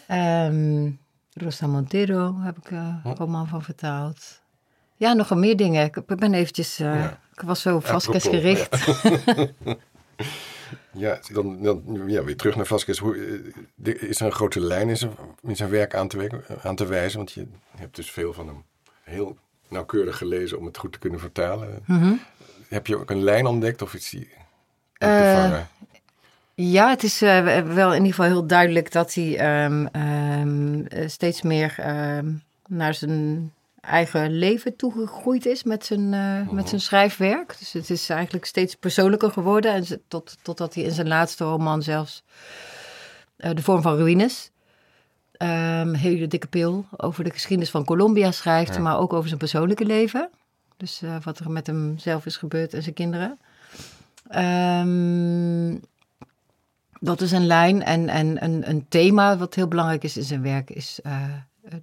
Ja. 0.09 0.47
Um, 0.47 0.99
Rosa 1.33 1.67
Montero 1.67 2.35
heb 2.39 2.57
ik 2.57 2.71
een 2.71 3.15
roman 3.15 3.49
van 3.49 3.63
vertaald. 3.63 4.41
Ja, 4.97 5.13
nog 5.13 5.29
wel 5.29 5.39
meer 5.39 5.57
dingen. 5.57 5.85
Ik 5.85 6.17
ben 6.17 6.35
eventjes... 6.35 6.81
Uh, 6.81 6.95
ja. 6.95 7.21
Ik 7.33 7.43
was 7.43 7.61
zo 7.61 7.81
Vasquez 7.81 8.29
gericht. 8.29 8.87
Ja, 8.97 9.77
ja 11.05 11.19
dan, 11.33 11.63
dan 11.63 12.03
ja, 12.07 12.25
weer 12.25 12.37
terug 12.37 12.57
naar 12.57 12.67
Vasquez. 12.67 12.99
Hoe, 12.99 13.17
eh, 13.85 14.03
is 14.03 14.21
er 14.21 14.27
een 14.27 14.33
grote 14.33 14.61
lijn 14.61 14.89
in 14.89 14.97
zijn, 14.97 15.13
in 15.43 15.57
zijn 15.57 15.71
werk 15.71 15.95
aan 15.95 16.09
te, 16.09 16.17
werken, 16.17 16.45
aan 16.63 16.77
te 16.77 16.87
wijzen? 16.87 17.19
Want 17.19 17.33
je 17.33 17.47
hebt 17.77 17.97
dus 17.97 18.11
veel 18.11 18.33
van 18.33 18.47
hem 18.47 18.65
heel 19.03 19.37
nauwkeurig 19.69 20.19
gelezen 20.19 20.59
om 20.59 20.67
het 20.67 20.79
goed 20.79 20.93
te 20.93 20.99
kunnen 20.99 21.21
vertalen. 21.21 21.83
Mm 21.87 21.99
-hmm. 21.99 22.21
Heb 22.69 22.87
je 22.87 22.97
ook 22.97 23.11
een 23.11 23.23
lijn 23.23 23.47
ontdekt 23.47 23.83
of 23.83 23.95
is 23.95 24.11
die 24.11 24.29
te 24.99 25.33
vangen? 25.43 25.69
Ja, 26.55 26.91
het 26.91 27.03
is 27.03 27.23
uh, 27.23 27.59
wel 27.61 27.89
in 27.89 27.97
ieder 27.97 28.15
geval 28.15 28.27
heel 28.27 28.47
duidelijk 28.47 28.93
dat 28.93 29.15
hij 29.15 29.65
um, 29.65 29.89
um, 29.97 30.87
steeds 31.07 31.43
meer 31.43 31.77
um, 32.17 32.43
naar 32.67 32.95
zijn 32.95 33.53
eigen 33.87 34.39
leven 34.39 34.77
toegegroeid 34.77 35.47
is 35.47 35.63
met 35.63 35.85
zijn, 35.85 36.01
uh, 36.01 36.39
Mhm. 36.41 36.49
oh. 36.49 36.55
met 36.55 36.69
zijn 36.69 36.81
schrijfwerk. 36.81 37.59
Dus 37.59 37.73
het 37.73 37.91
is 37.91 38.09
eigenlijk 38.09 38.45
steeds 38.45 38.75
persoonlijker 38.75 39.31
geworden. 39.31 39.73
En 39.73 39.85
tot, 40.09 40.37
totdat 40.43 40.75
hij 40.75 40.85
in 40.85 40.93
zijn 40.93 41.09
laatste 41.09 41.45
roman 41.45 41.83
zelfs 41.83 42.23
uh, 43.39 43.51
De 43.55 43.63
vorm 43.63 43.83
van 43.83 43.97
ruïnes... 43.97 44.51
Um, 45.43 45.95
hele 45.95 46.27
dikke 46.27 46.47
pil 46.47 46.87
over 46.97 47.25
de 47.25 47.31
geschiedenis 47.31 47.71
van 47.71 47.85
Colombia 47.85 48.31
schrijft... 48.31 48.75
Ja. 48.75 48.81
maar 48.81 48.99
ook 48.99 49.13
over 49.13 49.27
zijn 49.29 49.39
persoonlijke 49.39 49.85
leven. 49.85 50.31
Dus 50.77 51.03
uh, 51.03 51.17
wat 51.23 51.39
er 51.39 51.51
met 51.51 51.67
hem 51.67 51.99
zelf 51.99 52.27
is 52.27 52.37
gebeurd 52.37 52.75
en 52.75 52.83
zijn 52.83 52.95
kinderen. 52.95 53.39
Um, 54.37 55.81
dat 57.01 57.21
is 57.21 57.33
een 57.33 57.47
lijn 57.47 57.83
en, 57.83 58.09
en 58.09 58.45
een, 58.45 58.69
een, 58.69 58.87
thema 58.89 59.37
wat 59.37 59.55
heel 59.55 59.69
belangrijk 59.69 60.05
is 60.05 60.17
in 60.17 60.23
zijn 60.23 60.43
werk... 60.43 60.71
is 60.71 61.01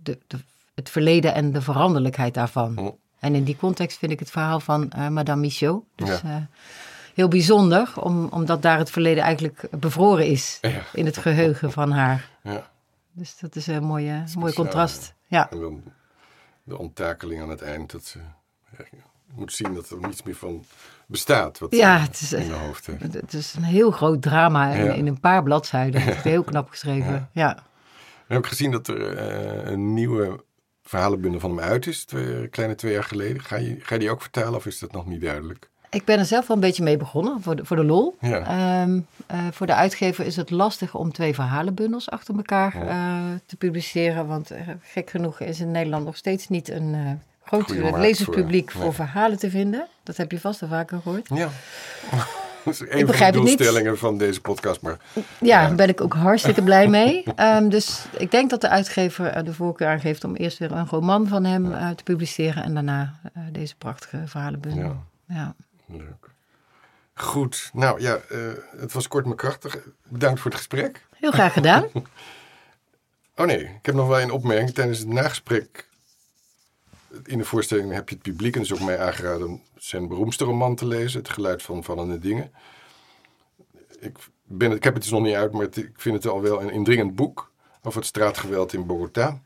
de, 0.01 0.17
de, 0.27 0.39
het 0.75 0.89
verleden 0.89 1.33
en 1.33 1.51
de 1.51 1.61
veranderlijkheid 1.61 2.33
daarvan. 2.33 2.77
Oh. 2.77 2.97
En 3.19 3.35
in 3.35 3.43
die 3.43 3.55
context 3.55 3.97
vind 3.97 4.11
ik 4.11 4.19
het 4.19 4.31
verhaal 4.31 4.59
van 4.59 4.91
uh, 4.97 5.07
Madame 5.07 5.41
Michaud... 5.41 5.83
Dus, 5.95 6.21
ja. 6.21 6.21
uh, 6.25 6.35
heel 7.13 7.27
bijzonder, 7.27 7.91
om, 7.99 8.27
omdat 8.27 8.61
daar 8.61 8.77
het 8.77 8.91
verleden 8.91 9.23
eigenlijk 9.23 9.67
bevroren 9.79 10.27
is... 10.27 10.57
Ja. 10.61 10.81
in 10.93 11.05
het 11.05 11.17
geheugen 11.17 11.71
van 11.71 11.91
haar. 11.91 12.29
Ja. 12.43 12.71
Dus 13.11 13.37
dat 13.39 13.55
is 13.55 13.67
een 13.67 13.83
mooie, 13.83 14.23
mooi 14.37 14.53
contrast. 14.53 15.13
Ja. 15.27 15.51
En 15.51 15.59
dan 15.59 15.83
de 16.63 16.77
onttakeling 16.77 17.41
aan 17.41 17.49
het 17.49 17.61
eind, 17.61 17.91
dat 17.91 18.05
ze 18.05 18.19
moet 19.35 19.53
zien 19.53 19.73
dat 19.73 19.89
er 19.89 19.97
niets 19.99 20.23
meer 20.23 20.35
van 20.35 20.65
bestaat. 21.05 21.59
Wat 21.59 21.75
ja, 21.75 21.99
het 21.99 22.21
is, 22.21 22.33
in 22.33 22.47
de 22.47 22.53
hoofd 22.53 22.85
heeft. 22.85 23.13
het 23.13 23.33
is 23.33 23.53
een 23.53 23.63
heel 23.63 23.91
groot 23.91 24.21
drama 24.21 24.71
in, 24.71 24.95
in 24.95 25.07
een 25.07 25.19
paar 25.19 25.43
bladzijden. 25.43 26.01
Heel 26.01 26.43
knap 26.43 26.69
geschreven, 26.69 27.11
ja. 27.11 27.29
ja. 27.31 27.63
We 28.27 28.33
hebben 28.33 28.49
gezien 28.49 28.71
dat 28.71 28.87
er 28.87 29.17
uh, 29.65 29.71
een 29.71 29.93
nieuwe 29.93 30.43
verhalenbundel 30.83 31.39
van 31.39 31.49
hem 31.49 31.59
uit 31.59 31.87
is, 31.87 32.05
twee, 32.05 32.47
kleine 32.47 32.75
twee 32.75 32.93
jaar 32.93 33.03
geleden. 33.03 33.41
Ga 33.41 33.55
je, 33.55 33.77
ga 33.79 33.93
je 33.93 33.99
die 33.99 34.11
ook 34.11 34.21
vertalen 34.21 34.55
of 34.55 34.65
is 34.65 34.79
dat 34.79 34.91
nog 34.91 35.05
niet 35.05 35.21
duidelijk? 35.21 35.69
Ik 35.89 36.05
ben 36.05 36.19
er 36.19 36.25
zelf 36.25 36.47
wel 36.47 36.55
een 36.55 36.63
beetje 36.63 36.83
mee 36.83 36.97
begonnen, 36.97 37.41
voor 37.41 37.55
de, 37.55 37.65
voor 37.65 37.77
de 37.77 37.83
lol. 37.83 38.15
Ja. 38.19 38.81
Um, 38.81 39.07
uh, 39.31 39.47
voor 39.51 39.67
de 39.67 39.75
uitgever 39.75 40.25
is 40.25 40.35
het 40.35 40.49
lastig 40.49 40.95
om 40.95 41.11
twee 41.11 41.33
verhalenbundels 41.33 42.09
achter 42.09 42.35
elkaar 42.35 42.85
ja. 42.85 43.17
uh, 43.17 43.35
te 43.45 43.55
publiceren. 43.55 44.27
Want 44.27 44.51
uh, 44.51 44.59
gek 44.81 45.09
genoeg 45.09 45.39
is 45.39 45.59
in 45.59 45.71
Nederland 45.71 46.05
nog 46.05 46.17
steeds 46.17 46.49
niet 46.49 46.69
een 46.69 47.21
groot 47.43 47.69
lezerspubliek 47.97 48.71
voor, 48.71 48.81
voor 48.81 48.93
verhalen 48.93 49.37
te 49.37 49.49
vinden. 49.49 49.87
Dat 50.03 50.17
heb 50.17 50.31
je 50.31 50.39
vast 50.39 50.61
al 50.61 50.67
vaker 50.67 51.01
gehoord. 51.01 51.27
Ja. 51.33 51.49
Is 52.69 52.79
een 52.79 52.87
ik 52.87 53.13
van 53.13 53.31
de 53.31 53.31
doelstellingen 53.31 53.97
van 53.97 54.17
deze 54.17 54.41
podcast. 54.41 54.81
Maar, 54.81 54.97
ja, 55.13 55.23
daar 55.39 55.69
ja. 55.69 55.75
ben 55.75 55.89
ik 55.89 56.01
ook 56.01 56.13
hartstikke 56.13 56.63
blij 56.63 56.87
mee. 56.87 57.23
Um, 57.39 57.69
dus 57.77 58.05
ik 58.17 58.31
denk 58.31 58.49
dat 58.49 58.61
de 58.61 58.69
uitgever 58.69 59.43
de 59.43 59.53
voorkeur 59.53 59.87
aangeeft 59.87 60.23
om 60.23 60.35
eerst 60.35 60.57
weer 60.57 60.71
een 60.71 60.87
roman 60.87 61.27
van 61.27 61.43
hem 61.43 61.69
ja. 61.69 61.95
te 61.95 62.03
publiceren. 62.03 62.63
En 62.63 62.73
daarna 62.73 63.19
deze 63.51 63.75
prachtige 63.75 64.21
verhalenbundel. 64.25 64.95
Ja. 65.27 65.35
ja. 65.35 65.55
Leuk. 65.85 66.31
Goed, 67.13 67.69
nou 67.73 68.01
ja, 68.01 68.19
uh, 68.31 68.51
het 68.77 68.93
was 68.93 69.07
kort 69.07 69.25
maar 69.25 69.35
krachtig. 69.35 69.77
Bedankt 70.07 70.39
voor 70.39 70.51
het 70.51 70.59
gesprek. 70.59 71.05
Heel 71.15 71.31
graag 71.31 71.53
gedaan. 71.53 71.83
oh 73.37 73.45
nee, 73.45 73.63
ik 73.63 73.85
heb 73.85 73.95
nog 73.95 74.07
wel 74.07 74.21
een 74.21 74.31
opmerking. 74.31 74.73
Tijdens 74.73 74.99
het 74.99 75.07
nagesprek 75.07 75.87
in 77.23 77.37
de 77.37 77.45
voorstelling 77.45 77.91
heb 77.91 78.09
je 78.09 78.15
het 78.15 78.23
publiek, 78.23 78.55
en 78.55 78.61
is 78.61 78.73
ook 78.73 78.79
mij 78.79 78.99
aangeraden 78.99 79.61
zijn 79.77 80.07
beroemdste 80.07 80.43
roman 80.43 80.75
te 80.75 80.87
lezen, 80.87 81.19
Het 81.19 81.29
geluid 81.29 81.63
van 81.63 81.83
vallende 81.83 82.19
dingen. 82.19 82.51
Ik, 83.99 84.17
ben, 84.43 84.71
ik 84.71 84.83
heb 84.83 84.93
het 84.93 85.03
dus 85.03 85.11
nog 85.11 85.21
niet 85.21 85.35
uit, 85.35 85.51
maar 85.51 85.63
ik 85.63 85.91
vind 85.95 86.15
het 86.15 86.27
al 86.27 86.41
wel 86.41 86.61
een 86.61 86.69
indringend 86.69 87.15
boek 87.15 87.51
over 87.81 87.99
het 87.99 88.07
straatgeweld 88.07 88.73
in 88.73 88.85
Bogota. 88.85 89.41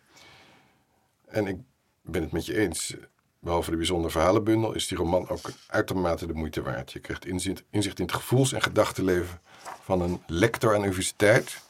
En 1.26 1.47
ik 1.47 1.57
ben 2.01 2.22
het 2.22 2.32
met 2.32 2.45
je 2.45 2.57
eens. 2.57 2.95
Behalve 3.39 3.72
de 3.72 3.78
bijzondere 3.78 4.11
verhalenbundel 4.11 4.74
is 4.74 4.88
die 4.88 4.97
roman 4.97 5.30
ook 5.30 5.51
uitermate 5.68 6.28
de 6.28 6.34
moeite 6.34 6.61
waard. 6.61 6.91
Je 6.91 6.99
krijgt 6.99 7.26
inzicht, 7.26 7.63
inzicht 7.70 7.99
in 7.99 8.05
het 8.05 8.13
gevoels- 8.13 8.53
en 8.53 8.61
gedachtenleven 8.61 9.41
van 9.82 10.01
een 10.01 10.22
lector 10.28 10.74
aan 10.74 10.80
de 10.80 10.86
universiteit. 10.86 11.61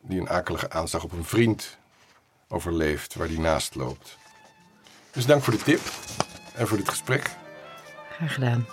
Die 0.00 0.20
een 0.20 0.28
akelige 0.28 0.70
aanslag 0.70 1.04
op 1.04 1.12
een 1.12 1.24
vriend 1.24 1.78
overleeft 2.48 3.14
waar 3.14 3.28
die 3.28 3.40
naast 3.40 3.74
loopt. 3.74 4.18
Dus 5.12 5.26
dank 5.26 5.42
voor 5.42 5.52
de 5.52 5.62
tip 5.62 5.80
en 6.54 6.68
voor 6.68 6.76
dit 6.76 6.88
gesprek. 6.88 7.30
Graag 8.10 8.34
gedaan. 8.34 8.66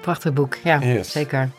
Prachtig 0.00 0.32
boek, 0.32 0.54
ja, 0.54 0.78
yes. 0.78 1.12
zeker. 1.12 1.50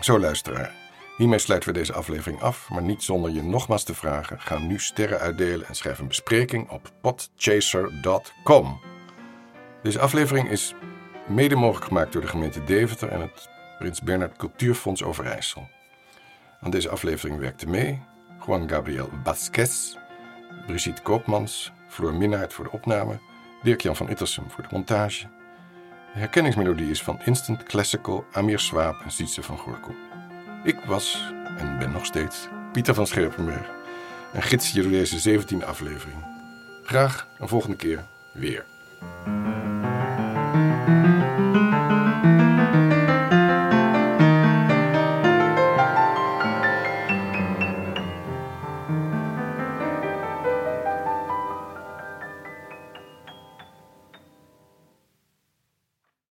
Zo 0.00 0.18
luisteraar. 0.18 0.72
Hiermee 1.16 1.38
sluiten 1.38 1.72
we 1.72 1.78
deze 1.78 1.92
aflevering 1.92 2.40
af, 2.40 2.68
maar 2.70 2.82
niet 2.82 3.02
zonder 3.02 3.30
je 3.30 3.42
nogmaals 3.42 3.84
te 3.84 3.94
vragen. 3.94 4.40
Ga 4.40 4.58
nu 4.58 4.78
sterren 4.78 5.18
uitdelen 5.18 5.66
en 5.68 5.74
schrijf 5.74 5.98
een 5.98 6.08
bespreking 6.08 6.70
op 6.70 6.90
podchaser.com. 7.00 8.80
Deze 9.82 10.00
aflevering 10.00 10.50
is 10.50 10.74
mede 11.26 11.56
mogelijk 11.56 11.86
gemaakt 11.86 12.12
door 12.12 12.22
de 12.22 12.28
gemeente 12.28 12.64
Deventer 12.64 13.08
en 13.08 13.20
het 13.20 13.48
Prins 13.78 14.02
Bernhard 14.02 14.36
Cultuurfonds 14.36 15.02
Overijssel. 15.02 15.68
Aan 16.60 16.70
deze 16.70 16.88
aflevering 16.88 17.38
werkte 17.38 17.68
mee 17.68 18.02
Juan 18.46 18.68
Gabriel 18.68 19.10
Vasquez, 19.24 19.96
Brigitte 20.66 21.02
Koopmans, 21.02 21.72
Floor 21.92 22.14
Minnaert 22.14 22.52
voor 22.52 22.64
de 22.64 22.70
opname, 22.70 23.18
Dirk-Jan 23.62 23.96
van 23.96 24.08
Ittersum 24.08 24.50
voor 24.50 24.62
de 24.62 24.68
montage. 24.72 25.26
De 26.12 26.18
herkenningsmelodie 26.18 26.90
is 26.90 27.02
van 27.02 27.20
Instant 27.24 27.62
Classical, 27.62 28.24
Amir 28.32 28.58
Swaap 28.58 29.00
en 29.04 29.10
Sietse 29.10 29.42
van 29.42 29.58
Gorkel. 29.58 29.94
Ik 30.64 30.78
was, 30.86 31.32
en 31.58 31.78
ben 31.78 31.92
nog 31.92 32.04
steeds, 32.04 32.48
Pieter 32.72 32.94
van 32.94 33.06
Scherpenberg. 33.06 33.70
En 34.32 34.42
gids 34.42 34.72
je 34.72 34.88
deze 34.88 35.40
17e 35.40 35.64
aflevering. 35.66 36.24
Graag 36.82 37.28
een 37.38 37.48
volgende 37.48 37.76
keer 37.76 38.04
weer. 38.32 38.64